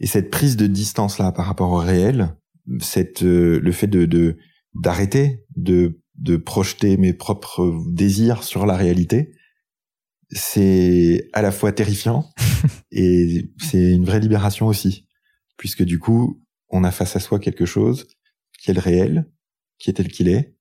Et 0.00 0.06
cette 0.06 0.30
prise 0.30 0.56
de 0.56 0.66
distance 0.66 1.18
là 1.18 1.32
par 1.32 1.46
rapport 1.46 1.70
au 1.70 1.78
réel, 1.78 2.36
cette, 2.80 3.22
euh, 3.22 3.60
le 3.60 3.72
fait 3.72 3.86
de, 3.86 4.36
d'arrêter 4.74 5.44
de, 5.56 6.00
de 6.16 6.36
projeter 6.36 6.96
mes 6.96 7.12
propres 7.12 7.82
désirs 7.88 8.44
sur 8.44 8.66
la 8.66 8.76
réalité, 8.76 9.32
c'est 10.30 11.28
à 11.32 11.42
la 11.42 11.50
fois 11.50 11.72
terrifiant 11.72 12.30
et 12.90 13.50
c'est 13.58 13.92
une 13.92 14.04
vraie 14.04 14.20
libération 14.20 14.66
aussi, 14.66 15.06
puisque 15.56 15.82
du 15.82 15.98
coup, 15.98 16.42
on 16.68 16.84
a 16.84 16.90
face 16.90 17.16
à 17.16 17.20
soi 17.20 17.38
quelque 17.38 17.66
chose 17.66 18.06
qui 18.62 18.70
est 18.70 18.74
le 18.74 18.80
réel, 18.80 19.26
qui 19.78 19.90
est 19.90 19.94
tel 19.94 20.08
qu'il 20.08 20.28
est, 20.28 20.54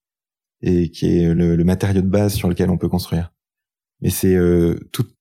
et 0.62 0.90
qui 0.90 1.18
est 1.18 1.34
le, 1.34 1.64
matériau 1.64 2.02
de 2.02 2.08
base 2.08 2.34
sur 2.34 2.50
lequel 2.50 2.72
on 2.72 2.78
peut 2.78 2.90
construire. 2.90 3.32
Mais 4.02 4.10
c'est 4.10 4.34
euh, 4.34 4.80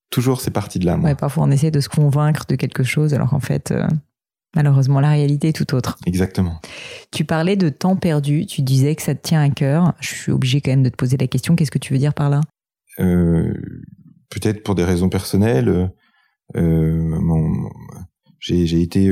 toujours 0.09 0.41
c'est 0.41 0.51
parti 0.51 0.79
de 0.79 0.87
là. 0.87 0.99
Ouais, 0.99 1.15
parfois 1.15 1.45
on 1.45 1.51
essaie 1.51 1.71
de 1.71 1.81
se 1.81 1.91
convaincre 1.91 2.47
de 2.49 2.57
quelque 2.57 2.83
chose, 2.83 3.13
alors 3.13 3.35
en 3.35 3.41
fait, 3.41 3.71
euh, 3.71 3.87
malheureusement, 4.57 5.01
la 5.01 5.11
réalité 5.11 5.49
est 5.49 5.53
tout 5.53 5.75
autre. 5.75 5.99
Exactement. 6.07 6.59
Tu 7.11 7.27
parlais 7.27 7.57
de 7.57 7.69
temps 7.69 7.97
perdu, 7.97 8.47
tu 8.47 8.63
disais 8.63 8.95
que 8.95 9.03
ça 9.03 9.15
te 9.15 9.21
tient 9.21 9.43
à 9.43 9.51
cœur. 9.51 9.93
Je 10.01 10.15
suis 10.15 10.33
obligé 10.33 10.63
quand 10.63 10.71
même 10.71 10.83
de 10.83 10.89
te 10.89 10.97
poser 10.97 11.19
la 11.19 11.27
question, 11.27 11.57
qu'est-ce 11.57 11.71
que 11.71 11.79
tu 11.79 11.93
veux 11.93 11.99
dire 11.99 12.15
par 12.15 12.31
là? 12.31 12.41
Euh, 12.99 13.53
Peut-être 14.31 14.63
pour 14.63 14.75
des 14.75 14.85
raisons 14.85 15.11
personnelles. 15.11 15.93
j'ai 18.41 18.81
été 18.81 19.11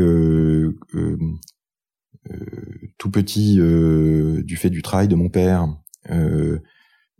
tout 2.99 3.11
petit 3.11 3.59
euh, 3.61 4.43
du 4.43 4.57
fait 4.57 4.70
du 4.70 4.83
travail 4.83 5.09
de 5.09 5.14
mon 5.14 5.29
père 5.29 5.68
euh, 6.11 6.61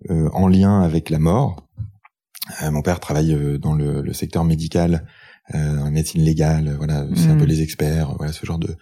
en 0.09 0.49
lien 0.49 0.83
avec 0.83 1.11
la 1.11 1.19
mort. 1.19 1.69
mon 2.63 2.83
père 2.83 3.01
travaille 3.01 3.59
dans 3.59 3.75
le, 3.75 4.13
secteur 4.13 4.45
médical, 4.45 5.07
dans 5.53 5.85
la 5.85 5.91
médecine 5.91 6.23
légale, 6.23 6.75
voilà, 6.77 7.07
c'est 7.15 7.29
un 7.29 7.37
peu 7.37 7.45
mm. 7.45 7.49
les 7.49 7.63
experts, 7.63 8.15
voilà 8.17 8.33
ce 8.33 8.47
genre 8.47 8.59
de, 8.59 8.77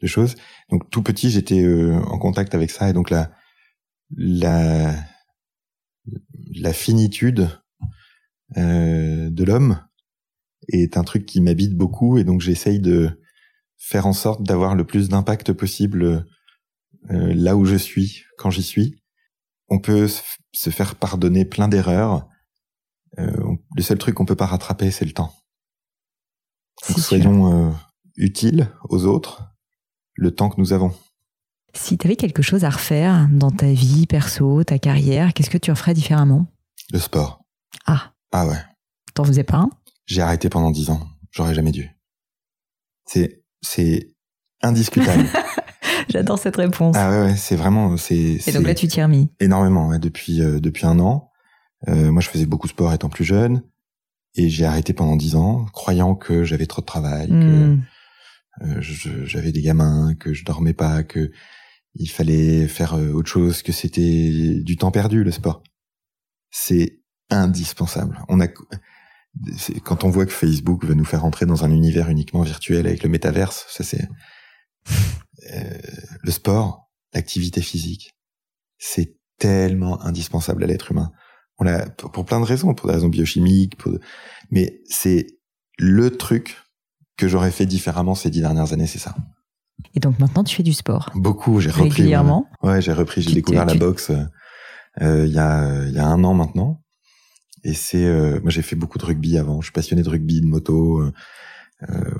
de 0.00 0.06
choses. 0.06 0.36
Donc 0.70 0.88
tout 0.90 1.02
petit, 1.02 1.30
j'étais 1.30 1.64
en 1.66 2.18
contact 2.18 2.54
avec 2.54 2.70
ça 2.70 2.88
et 2.88 2.92
donc 2.92 3.10
la 3.10 3.32
la 4.16 4.94
la 6.54 6.72
finitude 6.72 7.48
de 8.56 9.44
l'homme 9.44 9.80
est 10.68 10.96
un 10.96 11.04
truc 11.04 11.26
qui 11.26 11.40
m'habite 11.40 11.74
beaucoup 11.74 12.18
et 12.18 12.24
donc 12.24 12.40
j'essaye 12.40 12.80
de 12.80 13.21
faire 13.82 14.06
en 14.06 14.12
sorte 14.12 14.42
d'avoir 14.44 14.76
le 14.76 14.84
plus 14.84 15.08
d'impact 15.08 15.52
possible 15.52 16.24
euh, 17.10 17.34
là 17.34 17.56
où 17.56 17.64
je 17.64 17.74
suis, 17.74 18.22
quand 18.38 18.50
j'y 18.50 18.62
suis. 18.62 19.02
On 19.68 19.80
peut 19.80 20.08
se 20.52 20.70
faire 20.70 20.94
pardonner 20.94 21.44
plein 21.44 21.66
d'erreurs. 21.66 22.28
Euh, 23.18 23.56
le 23.74 23.82
seul 23.82 23.98
truc 23.98 24.14
qu'on 24.14 24.24
peut 24.24 24.36
pas 24.36 24.46
rattraper, 24.46 24.90
c'est 24.92 25.04
le 25.04 25.12
temps. 25.12 25.34
Donc 26.88 26.98
soyons 27.00 27.70
euh, 27.70 27.72
utiles 28.16 28.70
aux 28.88 29.04
autres 29.04 29.42
le 30.14 30.32
temps 30.32 30.48
que 30.48 30.60
nous 30.60 30.72
avons. 30.72 30.94
Si 31.74 31.98
tu 31.98 32.06
avais 32.06 32.16
quelque 32.16 32.42
chose 32.42 32.64
à 32.64 32.70
refaire 32.70 33.28
dans 33.32 33.50
ta 33.50 33.72
vie 33.72 34.06
perso, 34.06 34.62
ta 34.62 34.78
carrière, 34.78 35.34
qu'est-ce 35.34 35.50
que 35.50 35.58
tu 35.58 35.70
referais 35.70 35.94
différemment? 35.94 36.46
Le 36.92 36.98
sport. 36.98 37.42
Ah. 37.86 38.12
Ah 38.30 38.46
ouais. 38.46 38.62
T'en 39.14 39.24
faisais 39.24 39.44
pas 39.44 39.68
J'ai 40.06 40.20
arrêté 40.20 40.48
pendant 40.48 40.70
dix 40.70 40.90
ans. 40.90 41.00
J'aurais 41.30 41.54
jamais 41.54 41.72
dû. 41.72 41.90
C'est 43.06 43.41
c'est 43.62 44.10
indiscutable. 44.60 45.24
J'adore 46.08 46.38
cette 46.38 46.56
réponse. 46.56 46.96
Ah 46.98 47.10
ouais, 47.10 47.22
ouais 47.22 47.36
c'est 47.36 47.56
vraiment 47.56 47.96
c'est. 47.96 48.38
Et 48.46 48.52
donc 48.52 48.66
là, 48.66 48.74
tu 48.74 48.88
t'y 48.88 49.02
remis 49.02 49.30
énormément 49.40 49.88
ouais, 49.88 49.98
depuis 49.98 50.42
euh, 50.42 50.60
depuis 50.60 50.86
un 50.86 50.98
an. 50.98 51.30
Euh, 51.88 52.12
moi, 52.12 52.20
je 52.20 52.28
faisais 52.28 52.46
beaucoup 52.46 52.66
de 52.66 52.72
sport 52.72 52.92
étant 52.92 53.08
plus 53.08 53.24
jeune, 53.24 53.62
et 54.34 54.48
j'ai 54.48 54.64
arrêté 54.64 54.92
pendant 54.92 55.16
dix 55.16 55.34
ans, 55.34 55.66
croyant 55.72 56.14
que 56.14 56.44
j'avais 56.44 56.66
trop 56.66 56.80
de 56.80 56.86
travail, 56.86 57.28
que 57.28 57.34
hmm. 57.34 57.82
euh, 58.62 58.80
j'avais 59.24 59.52
des 59.52 59.62
gamins, 59.62 60.14
que 60.14 60.32
je 60.32 60.44
dormais 60.44 60.74
pas, 60.74 61.02
que 61.02 61.32
il 61.94 62.08
fallait 62.08 62.68
faire 62.68 62.94
euh, 62.94 63.12
autre 63.12 63.28
chose, 63.28 63.62
que 63.62 63.72
c'était 63.72 64.60
du 64.62 64.76
temps 64.76 64.90
perdu 64.90 65.24
le 65.24 65.30
sport. 65.30 65.62
C'est 66.50 67.00
indispensable. 67.30 68.18
On 68.28 68.40
a 68.40 68.46
quand 69.84 70.04
on 70.04 70.10
voit 70.10 70.26
que 70.26 70.32
Facebook 70.32 70.84
veut 70.84 70.94
nous 70.94 71.04
faire 71.04 71.24
entrer 71.24 71.46
dans 71.46 71.64
un 71.64 71.70
univers 71.70 72.08
uniquement 72.08 72.42
virtuel 72.42 72.86
avec 72.86 73.02
le 73.02 73.08
métaverse, 73.08 73.66
ça 73.68 73.82
c'est 73.82 74.08
euh, 75.52 75.78
le 76.22 76.30
sport, 76.30 76.90
l'activité 77.14 77.62
physique, 77.62 78.14
c'est 78.78 79.16
tellement 79.38 80.02
indispensable 80.02 80.64
à 80.64 80.66
l'être 80.66 80.92
humain. 80.92 81.10
On 81.58 81.64
l'a 81.64 81.88
pour 81.88 82.24
plein 82.24 82.40
de 82.40 82.44
raisons, 82.44 82.74
pour 82.74 82.88
des 82.88 82.94
raisons 82.94 83.08
biochimiques, 83.08 83.76
mais 84.50 84.80
c'est 84.88 85.26
le 85.78 86.10
truc 86.10 86.58
que 87.16 87.28
j'aurais 87.28 87.50
fait 87.50 87.66
différemment 87.66 88.14
ces 88.14 88.30
dix 88.30 88.40
dernières 88.40 88.72
années, 88.72 88.86
c'est 88.86 88.98
ça. 88.98 89.14
Et 89.94 90.00
donc 90.00 90.18
maintenant, 90.18 90.44
tu 90.44 90.54
fais 90.54 90.62
du 90.62 90.72
sport 90.72 91.10
Beaucoup. 91.14 91.60
J'ai 91.60 91.70
repris. 91.70 91.90
Régulièrement. 91.90 92.46
Ouais, 92.62 92.80
j'ai 92.80 92.92
repris. 92.92 93.22
J'ai 93.22 93.32
découvert 93.32 93.64
la 93.64 93.74
boxe 93.74 94.12
euh, 95.00 95.26
il 95.26 95.32
y 95.32 95.38
a 95.38 95.86
il 95.86 95.92
y 95.92 95.98
a 95.98 96.06
un 96.06 96.22
an 96.24 96.34
maintenant. 96.34 96.82
Et 97.64 97.74
c'est, 97.74 98.04
euh, 98.04 98.40
moi 98.40 98.50
j'ai 98.50 98.62
fait 98.62 98.76
beaucoup 98.76 98.98
de 98.98 99.04
rugby 99.04 99.38
avant. 99.38 99.60
Je 99.60 99.66
suis 99.66 99.72
passionné 99.72 100.02
de 100.02 100.08
rugby, 100.08 100.40
de 100.40 100.46
moto. 100.46 101.00
Euh, 101.00 101.12
euh 101.88 102.10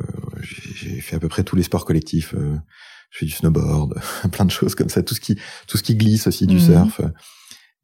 j'ai 0.42 1.00
fait 1.00 1.16
à 1.16 1.20
peu 1.20 1.28
près 1.28 1.44
tous 1.44 1.56
les 1.56 1.62
sports 1.62 1.84
collectifs. 1.84 2.34
Euh, 2.34 2.56
je 3.10 3.18
fais 3.18 3.26
du 3.26 3.32
snowboard, 3.32 4.00
plein 4.32 4.44
de 4.44 4.50
choses 4.50 4.74
comme 4.74 4.88
ça. 4.88 5.02
Tout 5.02 5.14
ce 5.14 5.20
qui, 5.20 5.36
tout 5.66 5.76
ce 5.76 5.82
qui 5.82 5.94
glisse 5.94 6.26
aussi, 6.26 6.46
du 6.46 6.56
mhm. 6.56 6.60
surf. 6.60 7.00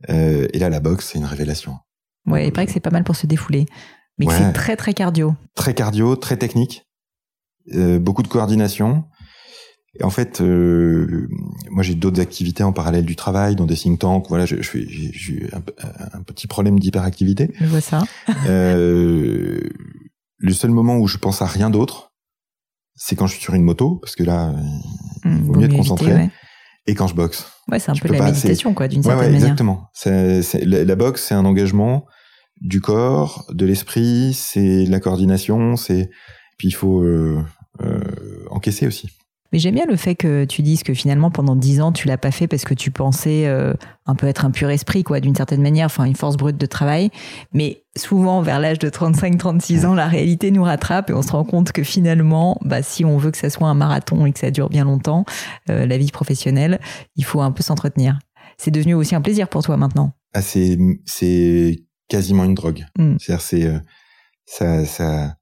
Euh, 0.08 0.48
et 0.52 0.58
là, 0.58 0.68
la 0.68 0.80
boxe, 0.80 1.10
c'est 1.10 1.18
une 1.18 1.24
révélation. 1.24 1.78
Ouais, 2.26 2.48
il 2.48 2.52
paraît 2.52 2.66
que 2.66 2.72
c'est 2.72 2.80
pas 2.80 2.90
mal 2.90 3.04
pour 3.04 3.16
se 3.16 3.26
défouler. 3.26 3.66
Mais 4.18 4.26
Ouais. 4.26 4.36
c'est 4.36 4.52
très 4.52 4.76
très 4.76 4.94
cardio. 4.94 5.34
Très 5.54 5.74
cardio, 5.74 6.16
très 6.16 6.36
technique, 6.36 6.84
euh, 7.74 7.98
beaucoup 7.98 8.22
de 8.22 8.28
coordination. 8.28 9.04
Et 10.00 10.04
en 10.04 10.10
fait, 10.10 10.40
euh, 10.40 11.28
moi 11.70 11.82
j'ai 11.82 11.94
d'autres 11.96 12.20
activités 12.20 12.62
en 12.62 12.72
parallèle 12.72 13.04
du 13.04 13.16
travail, 13.16 13.56
dans 13.56 13.66
des 13.66 13.74
think 13.76 13.98
tanks. 13.98 14.26
Voilà, 14.28 14.46
je, 14.46 14.56
je 14.62 14.70
j'ai 14.78 15.10
j'ai 15.12 15.32
eu 15.32 15.50
un, 15.52 15.60
un 16.18 16.22
petit 16.22 16.46
problème 16.46 16.78
d'hyperactivité. 16.78 17.50
Je 17.60 17.66
vois 17.66 17.80
ça. 17.80 18.02
Euh, 18.46 19.60
le 20.38 20.52
seul 20.52 20.70
moment 20.70 20.98
où 20.98 21.06
je 21.08 21.18
pense 21.18 21.42
à 21.42 21.46
rien 21.46 21.68
d'autre, 21.70 22.12
c'est 22.94 23.16
quand 23.16 23.26
je 23.26 23.32
suis 23.34 23.42
sur 23.42 23.54
une 23.54 23.62
moto, 23.64 23.96
parce 23.96 24.14
que 24.16 24.22
là, 24.24 24.54
Hmm, 25.24 25.38
vaut 25.38 25.52
vaut 25.54 25.58
mieux 25.60 25.64
être 25.66 25.72
éviter, 25.72 25.76
concentré. 25.78 26.12
ouais. 26.14 26.30
et 26.86 26.94
quand 26.94 27.08
je 27.08 27.14
boxe. 27.14 27.50
Ouais, 27.68 27.80
c'est 27.80 27.90
un 27.90 27.94
Je 27.94 28.00
peu 28.02 28.12
la 28.12 28.24
méditation, 28.24 28.72
quoi, 28.74 28.86
d'une 28.86 29.00
Ouais, 29.00 29.04
certaine 29.04 29.26
ouais, 29.26 29.32
manière. 29.32 29.48
exactement. 29.48 29.88
La, 30.64 30.84
la 30.84 30.94
boxe, 30.96 31.24
c'est 31.26 31.34
un 31.34 31.44
engagement 31.44 32.06
du 32.60 32.80
corps, 32.80 33.46
de 33.52 33.66
l'esprit, 33.66 34.32
c'est 34.34 34.84
de 34.84 34.90
la 34.90 35.00
coordination, 35.00 35.74
c'est 35.76 36.08
puis 36.56 36.68
il 36.68 36.72
faut 36.72 37.02
euh, 37.02 37.40
euh, 37.82 38.00
encaisser 38.50 38.86
aussi. 38.86 39.10
Mais 39.52 39.58
j'aime 39.58 39.74
bien 39.74 39.86
le 39.86 39.96
fait 39.96 40.14
que 40.14 40.44
tu 40.44 40.62
dises 40.62 40.82
que 40.82 40.92
finalement 40.94 41.30
pendant 41.30 41.56
dix 41.56 41.80
ans 41.80 41.92
tu 41.92 42.06
l'as 42.06 42.18
pas 42.18 42.30
fait 42.30 42.46
parce 42.46 42.64
que 42.64 42.74
tu 42.74 42.90
pensais 42.90 43.46
euh, 43.46 43.72
un 44.06 44.14
peu 44.14 44.26
être 44.26 44.44
un 44.44 44.50
pur 44.50 44.68
esprit 44.70 45.04
quoi 45.04 45.20
d'une 45.20 45.34
certaine 45.34 45.62
manière, 45.62 45.86
enfin 45.86 46.04
une 46.04 46.16
force 46.16 46.36
brute 46.36 46.58
de 46.58 46.66
travail. 46.66 47.10
Mais 47.52 47.84
souvent 47.96 48.42
vers 48.42 48.60
l'âge 48.60 48.78
de 48.78 48.88
35-36 48.88 49.86
ans, 49.86 49.94
la 49.94 50.06
réalité 50.06 50.50
nous 50.50 50.64
rattrape 50.64 51.10
et 51.10 51.12
on 51.12 51.22
se 51.22 51.32
rend 51.32 51.44
compte 51.44 51.72
que 51.72 51.82
finalement, 51.82 52.58
bah, 52.62 52.82
si 52.82 53.04
on 53.04 53.16
veut 53.16 53.30
que 53.30 53.38
ça 53.38 53.50
soit 53.50 53.68
un 53.68 53.74
marathon 53.74 54.26
et 54.26 54.32
que 54.32 54.38
ça 54.38 54.50
dure 54.50 54.68
bien 54.68 54.84
longtemps, 54.84 55.24
euh, 55.70 55.86
la 55.86 55.98
vie 55.98 56.10
professionnelle, 56.10 56.80
il 57.16 57.24
faut 57.24 57.40
un 57.40 57.52
peu 57.52 57.62
s'entretenir. 57.62 58.18
C'est 58.58 58.70
devenu 58.70 58.94
aussi 58.94 59.14
un 59.14 59.20
plaisir 59.20 59.48
pour 59.48 59.62
toi 59.62 59.76
maintenant. 59.76 60.12
Ah, 60.34 60.42
c'est, 60.42 60.76
c'est 61.06 61.84
quasiment 62.08 62.44
une 62.44 62.54
drogue. 62.54 62.84
Mm. 62.98 63.16
C'est-à-dire, 63.18 63.42
c'est 63.42 63.64
euh, 63.64 63.78
ça, 64.46 64.84
ça, 64.84 65.36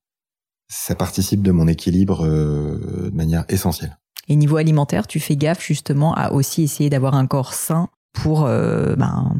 ça 0.69 0.95
participe 0.95 1.43
de 1.43 1.51
mon 1.53 1.69
équilibre 1.69 2.25
euh, 2.27 3.09
de 3.11 3.17
manière 3.17 3.45
essentielle. 3.49 3.97
Et 4.29 4.37
niveau 4.37 4.57
alimentaire, 4.57 5.07
tu 5.07 5.21
fais 5.21 5.37
gaffe 5.37 5.65
justement 5.65 6.13
à 6.15 6.33
aussi 6.33 6.63
essayer 6.65 6.91
d'avoir 6.91 7.15
un 7.15 7.27
corps 7.27 7.55
sain 7.55 7.89
pour, 8.13 8.45
euh, 8.45 8.97
ben, 8.97 9.37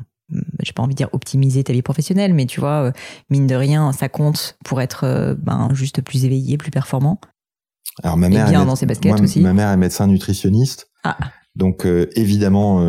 j'ai 0.63 0.73
pas 0.73 0.83
envie 0.83 0.95
de 0.95 0.99
dire 0.99 1.09
optimiser 1.13 1.65
ta 1.65 1.73
vie 1.73 1.83
professionnelle, 1.83 2.35
mais 2.35 2.47
tu 2.47 2.61
vois, 2.61 2.85
euh, 2.85 2.93
mine 3.31 3.47
de 3.49 3.55
rien, 3.57 3.93
ça 3.93 4.09
compte 4.09 4.57
pour 4.65 4.81
être 4.81 5.03
euh, 5.05 5.35
ben, 5.37 5.69
juste 5.73 6.03
plus 6.03 6.25
éveillé, 6.25 6.57
plus 6.57 6.71
performant. 6.71 7.21
Alors 8.05 8.17
ma 8.17 8.27
Et 8.27 8.31
mère, 8.31 8.45
bien 8.49 8.55
est 8.55 8.59
méde- 8.61 8.67
dans 8.69 8.77
ses 8.77 8.87
baskets 8.87 9.13
moi, 9.13 9.21
aussi. 9.21 9.41
Ma 9.41 9.53
mère 9.55 9.71
est 9.71 9.77
médecin 9.77 10.07
nutritionniste. 10.07 10.89
Ah. 11.03 11.17
Donc 11.57 11.87
euh, 11.87 12.09
évidemment, 12.15 12.81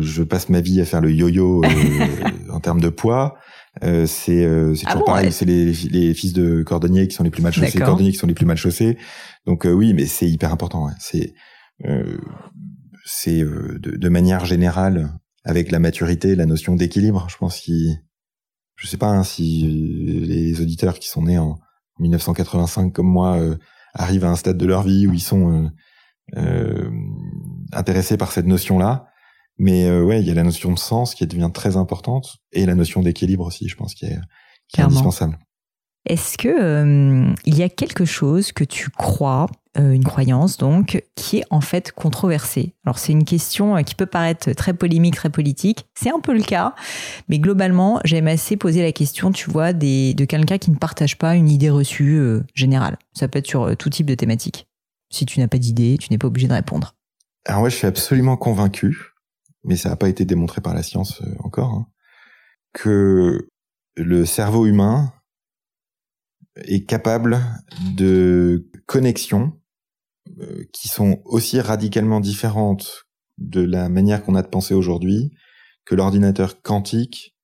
je 0.00 0.22
passe 0.22 0.48
ma 0.48 0.60
vie 0.62 0.80
à 0.80 0.86
faire 0.86 1.02
le 1.02 1.12
yo-yo 1.12 1.62
en 2.50 2.58
termes 2.58 2.80
de 2.80 2.88
poids. 2.88 3.36
Euh, 3.84 4.06
c'est 4.06 4.44
euh, 4.44 4.74
Ah 4.84 4.92
toujours 4.92 4.98
bon, 5.00 5.04
pareil. 5.12 5.26
ouais. 5.26 5.30
C'est 5.30 5.44
les, 5.44 5.72
les 5.72 6.14
fils 6.14 6.32
de 6.32 6.62
cordonniers 6.62 7.06
qui 7.08 7.14
sont 7.14 7.24
les 7.24 7.30
plus 7.30 7.42
mal 7.42 7.52
chaussés, 7.52 7.78
cordonniers 7.78 8.12
qui 8.12 8.18
sont 8.18 8.26
les 8.26 8.34
plus 8.34 8.46
mal 8.46 8.56
chaussés. 8.56 8.98
Donc 9.46 9.66
euh, 9.66 9.72
oui, 9.72 9.94
mais 9.94 10.06
c'est 10.06 10.28
hyper 10.28 10.52
important. 10.52 10.86
ouais. 10.86 10.92
C'est 10.98 11.34
euh, 11.86 12.18
c'est 13.04 13.40
euh, 13.42 13.78
de, 13.80 13.96
de 13.96 14.08
manière 14.08 14.44
générale 14.44 15.12
avec 15.44 15.70
la 15.70 15.78
maturité, 15.78 16.34
la 16.34 16.46
notion 16.46 16.74
d'équilibre. 16.74 17.26
Je 17.30 17.36
pense 17.36 17.58
qu'il, 17.60 17.96
je 18.76 18.86
sais 18.86 18.96
pas 18.96 19.08
hein, 19.08 19.22
si 19.22 19.62
les 20.26 20.60
auditeurs 20.60 20.98
qui 20.98 21.08
sont 21.08 21.22
nés 21.22 21.38
en 21.38 21.58
1985 22.00 22.92
comme 22.92 23.06
moi 23.08 23.36
euh, 23.38 23.56
arrivent 23.94 24.24
à 24.24 24.30
un 24.30 24.36
stade 24.36 24.58
de 24.58 24.66
leur 24.66 24.82
vie 24.82 25.06
où 25.06 25.12
ils 25.14 25.20
sont 25.20 25.52
euh, 25.64 25.68
euh, 26.36 26.90
intéressés 27.72 28.16
par 28.16 28.32
cette 28.32 28.46
notion-là. 28.46 29.07
Mais 29.58 29.86
euh, 29.86 30.02
ouais, 30.04 30.20
il 30.20 30.26
y 30.26 30.30
a 30.30 30.34
la 30.34 30.44
notion 30.44 30.72
de 30.72 30.78
sens 30.78 31.14
qui 31.14 31.26
devient 31.26 31.50
très 31.52 31.76
importante 31.76 32.36
et 32.52 32.64
la 32.66 32.74
notion 32.74 33.02
d'équilibre 33.02 33.44
aussi, 33.46 33.68
je 33.68 33.76
pense, 33.76 33.94
qui 33.94 34.04
est, 34.06 34.08
qui 34.10 34.14
est 34.14 34.18
Clairement. 34.74 34.92
indispensable. 34.92 35.38
Est-ce 36.06 36.38
que 36.38 36.48
euh, 36.48 37.34
il 37.44 37.58
y 37.58 37.62
a 37.62 37.68
quelque 37.68 38.04
chose 38.06 38.52
que 38.52 38.64
tu 38.64 38.88
crois, 38.88 39.46
euh, 39.78 39.90
une 39.92 40.04
croyance 40.04 40.56
donc, 40.56 41.02
qui 41.16 41.38
est 41.38 41.44
en 41.50 41.60
fait 41.60 41.92
controversée? 41.92 42.72
Alors 42.86 42.98
c'est 42.98 43.12
une 43.12 43.24
question 43.24 43.76
euh, 43.76 43.82
qui 43.82 43.94
peut 43.94 44.06
paraître 44.06 44.50
très 44.52 44.72
polémique, 44.72 45.16
très 45.16 45.28
politique. 45.28 45.86
C'est 45.94 46.10
un 46.10 46.20
peu 46.20 46.32
le 46.32 46.42
cas, 46.42 46.74
mais 47.28 47.38
globalement, 47.38 48.00
j'aime 48.04 48.26
assez 48.28 48.56
poser 48.56 48.80
la 48.82 48.92
question, 48.92 49.32
tu 49.32 49.50
vois, 49.50 49.74
des, 49.74 50.14
de 50.14 50.24
quelqu'un 50.24 50.56
qui 50.56 50.70
ne 50.70 50.76
partage 50.76 51.18
pas 51.18 51.34
une 51.34 51.50
idée 51.50 51.68
reçue 51.68 52.16
euh, 52.18 52.42
générale. 52.54 52.96
Ça 53.12 53.28
peut 53.28 53.40
être 53.40 53.48
sur 53.48 53.76
tout 53.76 53.90
type 53.90 54.06
de 54.06 54.14
thématique. 54.14 54.66
Si 55.10 55.26
tu 55.26 55.40
n'as 55.40 55.48
pas 55.48 55.58
d'idée, 55.58 55.98
tu 56.00 56.08
n'es 56.10 56.16
pas 56.18 56.28
obligé 56.28 56.48
de 56.48 56.54
répondre. 56.54 56.94
Alors 57.44 57.62
ouais, 57.62 57.70
je 57.70 57.76
suis 57.76 57.86
absolument 57.86 58.36
convaincu, 58.38 58.96
mais 59.64 59.76
ça 59.76 59.88
n'a 59.88 59.96
pas 59.96 60.08
été 60.08 60.24
démontré 60.24 60.60
par 60.60 60.74
la 60.74 60.82
science 60.82 61.20
euh, 61.22 61.34
encore, 61.40 61.72
hein, 61.72 61.86
que 62.72 63.50
le 63.96 64.24
cerveau 64.24 64.66
humain 64.66 65.12
est 66.56 66.84
capable 66.86 67.40
de 67.96 68.68
connexions 68.86 69.60
euh, 70.40 70.64
qui 70.72 70.88
sont 70.88 71.20
aussi 71.24 71.60
radicalement 71.60 72.20
différentes 72.20 73.06
de 73.38 73.62
la 73.62 73.88
manière 73.88 74.24
qu'on 74.24 74.34
a 74.34 74.42
de 74.42 74.48
penser 74.48 74.74
aujourd'hui 74.74 75.32
que 75.84 75.94
l'ordinateur 75.94 76.60
quantique 76.62 77.36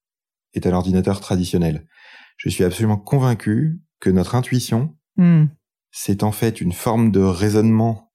est 0.52 0.66
à 0.66 0.70
l'ordinateur 0.70 1.20
traditionnel. 1.20 1.86
Je 2.36 2.48
suis 2.48 2.64
absolument 2.64 2.98
convaincu 2.98 3.80
que 4.00 4.10
notre 4.10 4.34
intuition, 4.34 4.96
Hmm. 5.16 5.44
c'est 5.92 6.24
en 6.24 6.32
fait 6.32 6.60
une 6.60 6.72
forme 6.72 7.12
de 7.12 7.20
raisonnement 7.20 8.12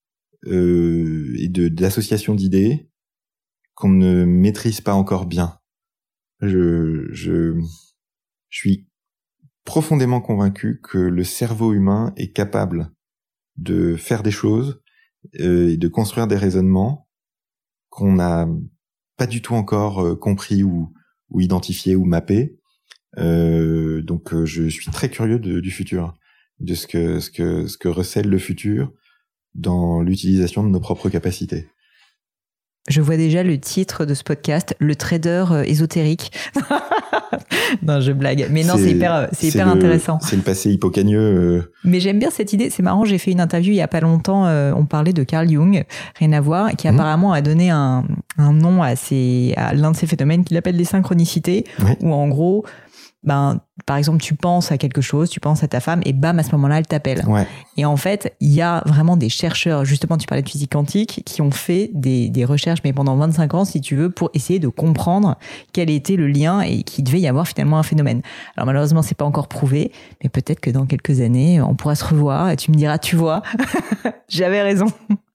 euh, 0.48 1.34
et 1.38 1.48
de 1.48 1.70
d'association 1.70 2.36
d'idées 2.36 2.89
qu'on 3.80 3.88
ne 3.88 4.26
maîtrise 4.26 4.82
pas 4.82 4.94
encore 4.94 5.26
bien. 5.26 5.58
Je, 6.42 7.58
suis 8.50 8.90
profondément 9.64 10.20
convaincu 10.20 10.82
que 10.84 10.98
le 10.98 11.24
cerveau 11.24 11.72
humain 11.74 12.12
est 12.18 12.34
capable 12.34 12.92
de 13.56 13.96
faire 13.96 14.22
des 14.22 14.32
choses 14.32 14.82
euh, 15.40 15.70
et 15.70 15.78
de 15.78 15.88
construire 15.88 16.28
des 16.28 16.36
raisonnements 16.36 17.08
qu'on 17.90 18.14
n'a 18.14 18.50
pas 19.16 19.28
du 19.28 19.42
tout 19.42 19.54
encore 19.54 20.06
euh, 20.06 20.16
compris 20.16 20.62
ou, 20.62 20.94
identifié 21.38 21.96
ou 21.96 22.04
mappé. 22.04 22.60
Euh, 23.18 24.02
donc 24.02 24.36
je 24.44 24.68
suis 24.68 24.92
très 24.92 25.10
curieux 25.10 25.40
du 25.40 25.72
futur 25.72 26.16
de 26.60 26.74
ce 26.74 26.86
que 26.88 27.88
recèle 27.88 28.28
le 28.28 28.40
futur 28.40 28.92
dans 29.56 30.02
l'utilisation 30.02 30.66
de 30.66 30.70
nos 30.70 30.82
propres 30.82 31.10
capacités. 31.10 31.70
Je 32.90 33.02
vois 33.02 33.16
déjà 33.18 33.44
le 33.44 33.58
titre 33.60 34.04
de 34.06 34.14
ce 34.14 34.24
podcast, 34.24 34.76
le 34.80 34.96
trader 34.96 35.46
euh, 35.52 35.64
ésotérique. 35.64 36.32
non, 37.84 38.02
je 38.02 38.12
blague. 38.12 38.48
Mais 38.52 38.64
non, 38.64 38.74
c'est 38.78 38.92
hyper, 38.92 39.30
c'est 39.32 39.48
hyper 39.48 39.68
le- 39.68 39.74
intéressant. 39.74 40.20
C'est 40.22 40.36
le 40.36 40.42
passé 40.42 40.72
hippocagneux. 40.72 41.20
euh, 41.20 41.72
Mais 41.84 42.00
j'aime 42.00 42.20
bien 42.20 42.30
cette 42.32 42.54
idée. 42.54 42.70
C'est 42.70 42.84
marrant, 42.84 43.06
j'ai 43.06 43.18
fait 43.18 43.32
une 43.32 43.42
interview 43.42 43.72
il 43.74 43.78
y 43.78 43.82
a 43.82 43.88
pas 43.88 44.00
longtemps. 44.02 44.46
euh, 44.48 44.74
on 44.76 44.86
parlait 44.86 45.14
de 45.14 45.24
Carl 45.24 45.48
Jung, 45.50 45.84
rien 46.20 46.32
à 46.34 46.42
voir, 46.42 46.72
qui 46.76 46.88
Mhm. 46.88 46.96
apparemment 46.96 47.32
a 47.34 47.42
donné 47.42 47.70
un, 47.70 48.04
un 48.38 48.54
nom 48.54 48.82
à, 48.84 48.94
l'un 49.74 49.92
de 49.92 49.96
ces 49.96 50.08
phénomènes 50.08 50.44
qu'il 50.44 50.58
appelle 50.58 50.76
les 50.76 50.84
synchronicités, 50.86 51.66
Ouais. 51.84 51.98
où 52.02 52.12
en 52.14 52.28
gros, 52.28 52.66
ben, 53.24 53.60
par 53.86 53.98
exemple, 53.98 54.22
tu 54.22 54.34
penses 54.34 54.72
à 54.72 54.78
quelque 54.78 55.02
chose, 55.02 55.30
tu 55.30 55.40
penses 55.40 55.64
à 55.64 55.68
ta 55.68 55.80
femme, 55.80 56.02
et 56.06 56.14
bam, 56.14 56.40
à 56.40 56.44
ce 56.44 56.52
moment-là, 56.54 56.80
elle 56.80 56.88
t'appelle. 56.88 57.24
ouais. 57.28 57.46
Et 57.78 57.86
en 57.86 57.98
fait, 57.98 58.36
il 58.40 58.54
y 58.54 58.62
a 58.62 58.82
vraiment 58.86 59.18
des 59.18 59.30
chercheurs, 59.30 59.86
justement, 59.86 60.18
tu 60.18 60.28
parlais 60.28 60.42
de 60.42 60.50
physique 60.50 60.72
quantique, 60.72 61.24
qui 61.26 61.42
ont 61.42 61.52
fait 61.52 61.92
des, 61.94 62.30
des 62.30 62.46
recherches, 62.46 62.80
mais 62.84 62.94
pendant 62.94 63.16
25 63.16 63.54
ans, 63.54 63.66
si 63.66 63.82
tu 63.82 63.96
veux, 63.96 64.10
pour 64.10 64.30
essayer 64.34 64.60
de 64.60 64.68
comprendre 64.68 65.38
quel 65.74 65.90
était 65.90 66.16
le 66.16 66.28
lien 66.28 66.62
et 66.62 66.84
qu'il 66.84 67.04
devait 67.04 67.20
y 67.20 67.28
avoir 67.28 67.48
finalement 67.48 67.78
un 67.78 67.84
phénomène. 67.84 68.22
Alors 68.56 68.66
malheureusement, 68.68 69.02
c'est 69.02 69.16
pas 69.18 69.26
encore 69.26 69.48
prouvé, 69.48 69.92
mais 70.24 70.30
peut-être 70.30 70.60
que 70.60 70.70
dans 70.70 70.86
quelques 70.86 71.22
années, 71.22 71.62
on 71.62 71.76
pourra 71.76 71.96
se 71.96 72.06
revoir 72.06 72.50
et 72.50 72.56
tu 72.58 72.72
me 72.72 72.76
diras, 72.76 72.98
tu 73.00 73.16
vois, 73.16 73.42
j'avais 74.30 74.62
raison. 74.62 74.88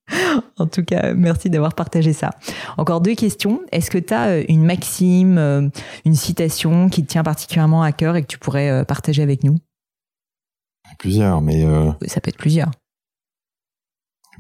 En 0.59 0.67
tout 0.67 0.85
cas, 0.85 1.15
merci 1.15 1.51
d'avoir 1.51 1.75
partagé 1.75 2.13
ça. 2.13 2.31
Encore 2.77 3.01
deux 3.01 3.15
questions. 3.15 3.61
Est-ce 3.73 3.91
que 3.91 3.99
tu 3.99 4.15
as 4.15 4.39
une 4.49 4.65
maxime, 4.65 5.39
euh, 5.39 5.69
une 6.05 6.15
citation 6.15 6.89
qui 6.89 7.03
te 7.05 7.09
tient 7.11 7.23
particulièrement 7.25 7.83
à 7.83 7.93
cœur 7.93 8.15
et 8.17 8.23
que 8.23 8.27
tu 8.29 8.39
pourrais 8.39 8.71
euh, 8.71 8.85
partager 8.85 9.23
avec 9.23 9.43
nous? 9.45 9.59
Plusieurs, 10.99 11.41
mais 11.41 11.65
euh, 11.65 11.91
Ça 12.07 12.21
peut 12.21 12.29
être 12.29 12.39
plusieurs. 12.39 12.71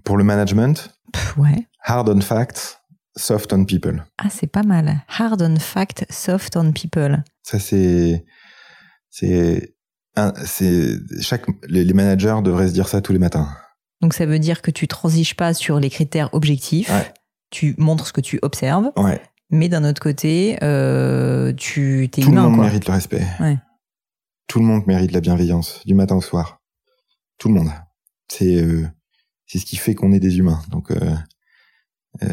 pour 0.05 0.17
le 0.17 0.25
management, 0.25 0.91
Pff, 1.13 1.37
ouais. 1.39 1.67
hard 1.85 2.09
on 2.09 2.21
facts, 2.21 2.81
soft 3.17 3.53
on 3.53 3.65
people. 3.65 4.05
Ah, 4.19 4.29
c'est 4.31 4.47
pas 4.47 4.63
mal. 4.63 5.03
Hard 5.19 5.43
on 5.43 5.57
fact, 5.59 6.07
soft 6.11 6.57
on 6.57 6.71
people. 6.73 7.25
Ça 7.43 7.59
c'est 7.59 8.25
c'est 9.11 9.75
chaque 11.21 11.47
les 11.69 11.93
managers 11.93 12.37
devraient 12.45 12.69
se 12.69 12.73
dire 12.73 12.87
ça 12.89 13.01
tous 13.01 13.13
les 13.13 13.19
matins. 13.19 13.49
Donc 14.05 14.13
ça 14.13 14.27
veut 14.27 14.39
dire 14.39 14.61
que 14.61 14.71
tu 14.71 14.87
transiges 14.87 15.35
pas 15.35 15.55
sur 15.55 15.81
les 15.81 15.89
critères 15.89 16.29
objectifs. 16.35 16.91
Ouais. 16.91 17.11
Tu 17.49 17.75
montres 17.79 18.07
ce 18.07 18.13
que 18.13 18.21
tu 18.21 18.39
observes, 18.43 18.93
Ouais. 18.99 19.19
mais 19.49 19.71
d'un 19.71 19.83
autre 19.83 20.03
côté, 20.03 20.59
euh, 20.63 21.55
tu 21.55 22.07
t'es 22.13 22.21
Tout 22.21 22.31
le 22.31 22.37
monde 22.43 22.57
quoi. 22.57 22.65
mérite 22.65 22.87
le 22.87 22.93
respect. 22.93 23.23
Ouais. 23.41 23.57
Tout 24.47 24.59
le 24.59 24.67
monde 24.67 24.87
mérite 24.87 25.13
la 25.13 25.23
bienveillance 25.23 25.81
du 25.87 25.95
matin 25.95 26.17
au 26.17 26.21
soir. 26.21 26.61
Tout 27.39 27.49
le 27.49 27.55
monde. 27.55 27.71
C'est 28.29 28.57
euh, 28.63 28.87
c'est 29.47 29.59
ce 29.59 29.65
qui 29.65 29.77
fait 29.77 29.95
qu'on 29.95 30.13
est 30.13 30.21
des 30.21 30.37
humains. 30.37 30.63
Donc 30.69 30.91
euh, 30.91 31.15
euh, 32.23 32.29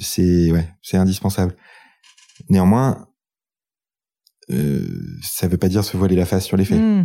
c'est 0.00 0.50
ouais, 0.50 0.68
c'est 0.82 0.96
indispensable. 0.96 1.54
Néanmoins, 2.48 3.06
ça 5.22 5.46
veut 5.46 5.56
pas 5.56 5.68
dire 5.68 5.84
se 5.84 5.96
voiler 5.96 6.16
la 6.16 6.26
face 6.26 6.44
sur 6.46 6.56
les 6.56 6.64
faits. 6.64 6.80
Hmm. 6.80 7.04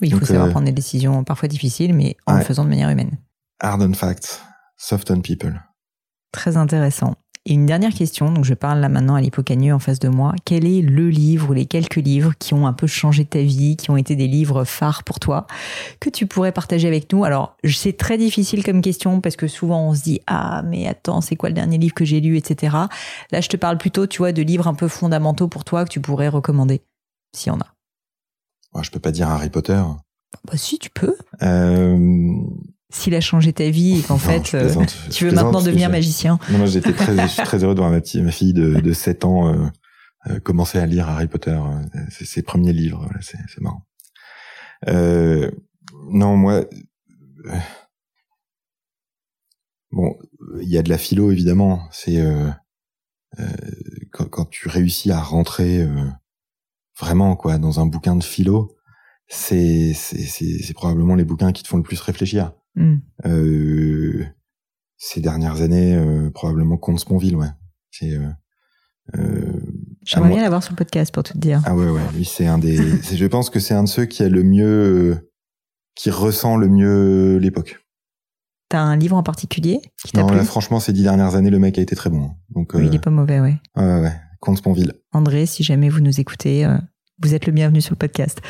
Oui, 0.00 0.08
il 0.08 0.12
faut 0.12 0.20
Donc, 0.20 0.28
savoir 0.28 0.46
euh, 0.46 0.50
prendre 0.50 0.66
des 0.66 0.72
décisions 0.72 1.24
parfois 1.24 1.48
difficiles, 1.48 1.94
mais 1.94 2.16
en 2.26 2.36
le 2.36 2.42
faisant 2.42 2.64
de 2.64 2.70
manière 2.70 2.90
humaine. 2.90 3.18
Hard 3.60 3.82
on 3.82 3.92
facts, 3.92 4.42
soft 4.76 5.10
on 5.10 5.20
people. 5.20 5.62
Très 6.32 6.56
intéressant. 6.56 7.16
Et 7.46 7.54
une 7.54 7.64
dernière 7.64 7.94
question, 7.94 8.30
donc 8.30 8.44
je 8.44 8.52
parle 8.52 8.80
là 8.80 8.90
maintenant 8.90 9.14
à 9.14 9.20
l'hypocagneux 9.22 9.72
en 9.72 9.78
face 9.78 9.98
de 9.98 10.08
moi. 10.08 10.34
Quel 10.44 10.66
est 10.66 10.82
le 10.82 11.08
livre 11.08 11.50
ou 11.50 11.52
les 11.54 11.64
quelques 11.64 11.96
livres 11.96 12.32
qui 12.38 12.52
ont 12.52 12.66
un 12.66 12.74
peu 12.74 12.86
changé 12.86 13.24
ta 13.24 13.40
vie, 13.40 13.76
qui 13.76 13.90
ont 13.90 13.96
été 13.96 14.14
des 14.14 14.28
livres 14.28 14.64
phares 14.64 15.04
pour 15.04 15.20
toi, 15.20 15.46
que 16.00 16.10
tu 16.10 16.26
pourrais 16.26 16.52
partager 16.52 16.86
avec 16.86 17.10
nous? 17.12 17.24
Alors, 17.24 17.56
c'est 17.64 17.96
très 17.96 18.18
difficile 18.18 18.62
comme 18.62 18.82
question 18.82 19.22
parce 19.22 19.36
que 19.36 19.48
souvent 19.48 19.88
on 19.88 19.94
se 19.94 20.02
dit 20.02 20.20
ah 20.26 20.62
mais 20.66 20.86
attends 20.86 21.22
c'est 21.22 21.34
quoi 21.34 21.48
le 21.48 21.54
dernier 21.54 21.78
livre 21.78 21.94
que 21.94 22.04
j'ai 22.04 22.20
lu, 22.20 22.36
etc. 22.36 22.76
Là, 23.32 23.40
je 23.40 23.48
te 23.48 23.56
parle 23.56 23.78
plutôt, 23.78 24.06
tu 24.06 24.18
vois, 24.18 24.32
de 24.32 24.42
livres 24.42 24.68
un 24.68 24.74
peu 24.74 24.88
fondamentaux 24.88 25.48
pour 25.48 25.64
toi 25.64 25.84
que 25.84 25.90
tu 25.90 26.00
pourrais 26.00 26.28
recommander, 26.28 26.82
s'il 27.34 27.52
y 27.52 27.56
en 27.56 27.60
a. 27.60 27.66
Moi, 28.72 28.82
je 28.82 28.90
peux 28.90 29.00
pas 29.00 29.10
dire 29.10 29.28
Harry 29.28 29.50
Potter. 29.50 29.82
Bah 30.44 30.56
si, 30.56 30.78
tu 30.78 30.90
peux. 30.90 31.16
Euh, 31.42 32.36
S'il 32.90 33.14
a 33.14 33.20
changé 33.20 33.52
ta 33.52 33.68
vie 33.68 33.98
et 33.98 34.02
qu'en 34.02 34.18
fait 34.18 34.54
euh, 34.54 34.72
tu 35.10 35.26
veux 35.26 35.32
maintenant 35.32 35.62
devenir 35.62 35.90
magicien. 35.90 36.38
Non, 36.50 36.58
moi, 36.58 36.66
j'étais 36.66 36.92
très, 36.92 37.16
je 37.16 37.32
suis 37.32 37.42
très 37.42 37.62
heureux 37.64 37.74
de 37.74 37.80
voir 37.80 37.90
ma, 37.90 38.00
petite, 38.00 38.22
ma 38.22 38.30
fille 38.30 38.52
de, 38.52 38.80
de 38.80 38.92
7 38.92 39.24
ans 39.24 39.48
euh, 39.48 39.66
euh, 40.28 40.40
commencer 40.40 40.78
à 40.78 40.86
lire 40.86 41.08
Harry 41.08 41.26
Potter. 41.26 41.58
C'est 42.10 42.24
ses 42.24 42.42
premiers 42.42 42.72
livres, 42.72 43.00
voilà, 43.02 43.20
c'est 43.22 43.38
c'est 43.48 43.60
marrant. 43.60 43.86
Euh, 44.88 45.50
non, 46.10 46.36
moi, 46.36 46.64
bon, 49.90 50.16
il 50.60 50.68
y 50.68 50.78
a 50.78 50.82
de 50.82 50.88
la 50.88 50.98
philo 50.98 51.30
évidemment. 51.32 51.88
C'est 51.90 52.22
quand, 54.12 54.28
quand 54.28 54.46
tu 54.46 54.68
réussis 54.68 55.10
à 55.10 55.20
rentrer 55.20 55.86
vraiment 57.00 57.34
quoi 57.36 57.58
dans 57.58 57.80
un 57.80 57.86
bouquin 57.86 58.16
de 58.16 58.22
philo, 58.22 58.76
c'est 59.28 59.92
c'est 59.94 60.74
probablement 60.74 61.14
les 61.14 61.24
bouquins 61.24 61.52
qui 61.52 61.62
te 61.62 61.68
font 61.68 61.76
le 61.78 61.82
plus 61.82 62.00
réfléchir. 62.00 62.52
Hmm. 62.76 62.96
Euh, 63.26 64.24
ces 64.96 65.20
dernières 65.20 65.62
années, 65.62 65.96
euh, 65.96 66.30
probablement 66.30 66.76
Comte 66.76 67.00
Sponville, 67.00 67.36
ouais. 67.36 67.48
C'est 67.90 68.18
euh, 69.16 69.60
J'aimerais 70.04 70.30
bien 70.30 70.42
l'avoir 70.42 70.62
sur 70.62 70.72
le 70.72 70.76
podcast 70.76 71.12
pour 71.12 71.22
tout 71.22 71.32
te 71.32 71.38
dire. 71.38 71.62
ah 71.64 71.74
ouais 71.74 71.88
ouais, 71.88 72.00
lui 72.14 72.24
c'est 72.24 72.46
un 72.46 72.58
des. 72.58 72.76
je 73.16 73.26
pense 73.26 73.50
que 73.50 73.58
c'est 73.60 73.74
un 73.74 73.84
de 73.84 73.88
ceux 73.88 74.04
qui 74.04 74.22
a 74.22 74.28
le 74.28 74.42
mieux, 74.42 75.30
qui 75.94 76.10
ressent 76.10 76.56
le 76.56 76.68
mieux 76.68 77.38
l'époque. 77.38 77.78
T'as 78.68 78.80
un 78.80 78.96
livre 78.96 79.16
en 79.16 79.24
particulier 79.24 79.80
qui 80.04 80.12
t'a 80.12 80.20
Non 80.20 80.28
plu? 80.28 80.36
là 80.36 80.44
franchement 80.44 80.78
ces 80.78 80.92
dix 80.92 81.02
dernières 81.02 81.34
années 81.34 81.50
le 81.50 81.58
mec 81.58 81.76
a 81.76 81.82
été 81.82 81.96
très 81.96 82.08
bon. 82.08 82.30
Donc 82.50 82.72
Oui, 82.74 82.86
il 82.86 82.94
est 82.94 83.00
pas 83.00 83.10
mauvais, 83.10 83.40
ouais. 83.40 83.56
ouais, 83.76 83.82
ouais 83.84 84.00
ouais, 84.00 84.12
Comte 84.40 84.58
Sponville. 84.58 84.92
André, 85.12 85.46
si 85.46 85.62
jamais 85.62 85.88
vous 85.88 86.00
nous 86.00 86.20
écoutez, 86.20 86.64
euh, 86.64 86.76
vous 87.22 87.34
êtes 87.34 87.46
le 87.46 87.52
bienvenu 87.52 87.80
sur 87.80 87.92
le 87.92 87.98
podcast. 87.98 88.40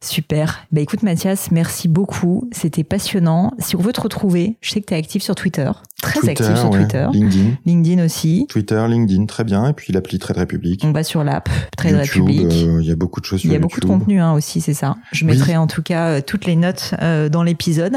Super. 0.00 0.66
Bah 0.72 0.80
écoute 0.80 1.04
Mathias, 1.04 1.52
merci 1.52 1.86
beaucoup. 1.86 2.48
C'était 2.50 2.82
passionnant. 2.82 3.52
Si 3.60 3.76
on 3.76 3.80
veut 3.80 3.92
te 3.92 4.00
retrouver, 4.00 4.56
je 4.60 4.70
sais 4.72 4.80
que 4.80 4.86
tu 4.86 4.94
es 4.94 4.96
actif 4.96 5.22
sur 5.22 5.36
Twitter, 5.36 5.70
très 6.02 6.18
Twitter, 6.18 6.42
actif 6.42 6.56
sur 6.58 6.70
ouais, 6.70 6.78
Twitter, 6.80 7.06
LinkedIn, 7.12 7.50
LinkedIn 7.64 8.04
aussi. 8.04 8.46
Twitter, 8.48 8.84
LinkedIn, 8.88 9.26
très 9.26 9.44
bien. 9.44 9.68
Et 9.68 9.72
puis 9.72 9.92
l'appli 9.92 10.18
Trade 10.18 10.38
République. 10.38 10.82
On 10.84 10.90
va 10.90 11.04
sur 11.04 11.22
l'app 11.22 11.48
Trade 11.76 11.94
République. 11.94 12.46
euh, 12.50 12.78
il 12.82 12.88
y 12.88 12.90
a 12.90 12.96
beaucoup 12.96 13.20
de 13.20 13.26
choses 13.26 13.42
sur 13.42 13.48
Il 13.48 13.52
y 13.52 13.56
a 13.56 13.60
beaucoup 13.60 13.78
de 13.78 13.86
contenu 13.86 14.20
hein, 14.20 14.32
aussi, 14.32 14.60
c'est 14.60 14.74
ça. 14.74 14.96
Je 15.12 15.24
Oui. 15.24 15.30
mettrai 15.34 15.56
en 15.56 15.68
tout 15.68 15.82
cas 15.82 16.08
euh, 16.08 16.20
toutes 16.20 16.46
les 16.46 16.56
notes 16.56 16.94
euh, 17.00 17.28
dans 17.28 17.44
l'épisode. 17.44 17.94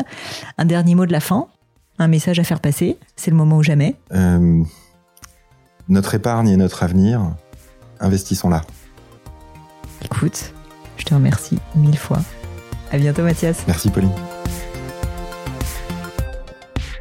Un 0.60 0.66
dernier 0.66 0.94
mot 0.94 1.08
de 1.08 1.12
la 1.12 1.20
fin, 1.22 1.48
un 1.98 2.08
message 2.08 2.38
à 2.38 2.44
faire 2.44 2.60
passer. 2.60 2.98
C'est 3.16 3.32
le 3.32 3.38
moment 3.38 3.58
ou 3.58 3.64
jamais. 3.64 3.96
Euh, 4.14 4.62
notre 5.90 6.16
épargne 6.16 6.50
et 6.50 6.58
notre 6.58 6.84
avenir, 6.84 7.22
investissons-la. 8.00 8.62
Écoute, 10.04 10.54
je 10.98 11.06
te 11.06 11.14
remercie 11.14 11.60
mille 11.76 11.98
fois. 11.98 12.20
À 12.92 12.98
bientôt 12.98 13.24
Mathias. 13.24 13.64
Merci 13.68 13.90
Pauline. 13.90 14.12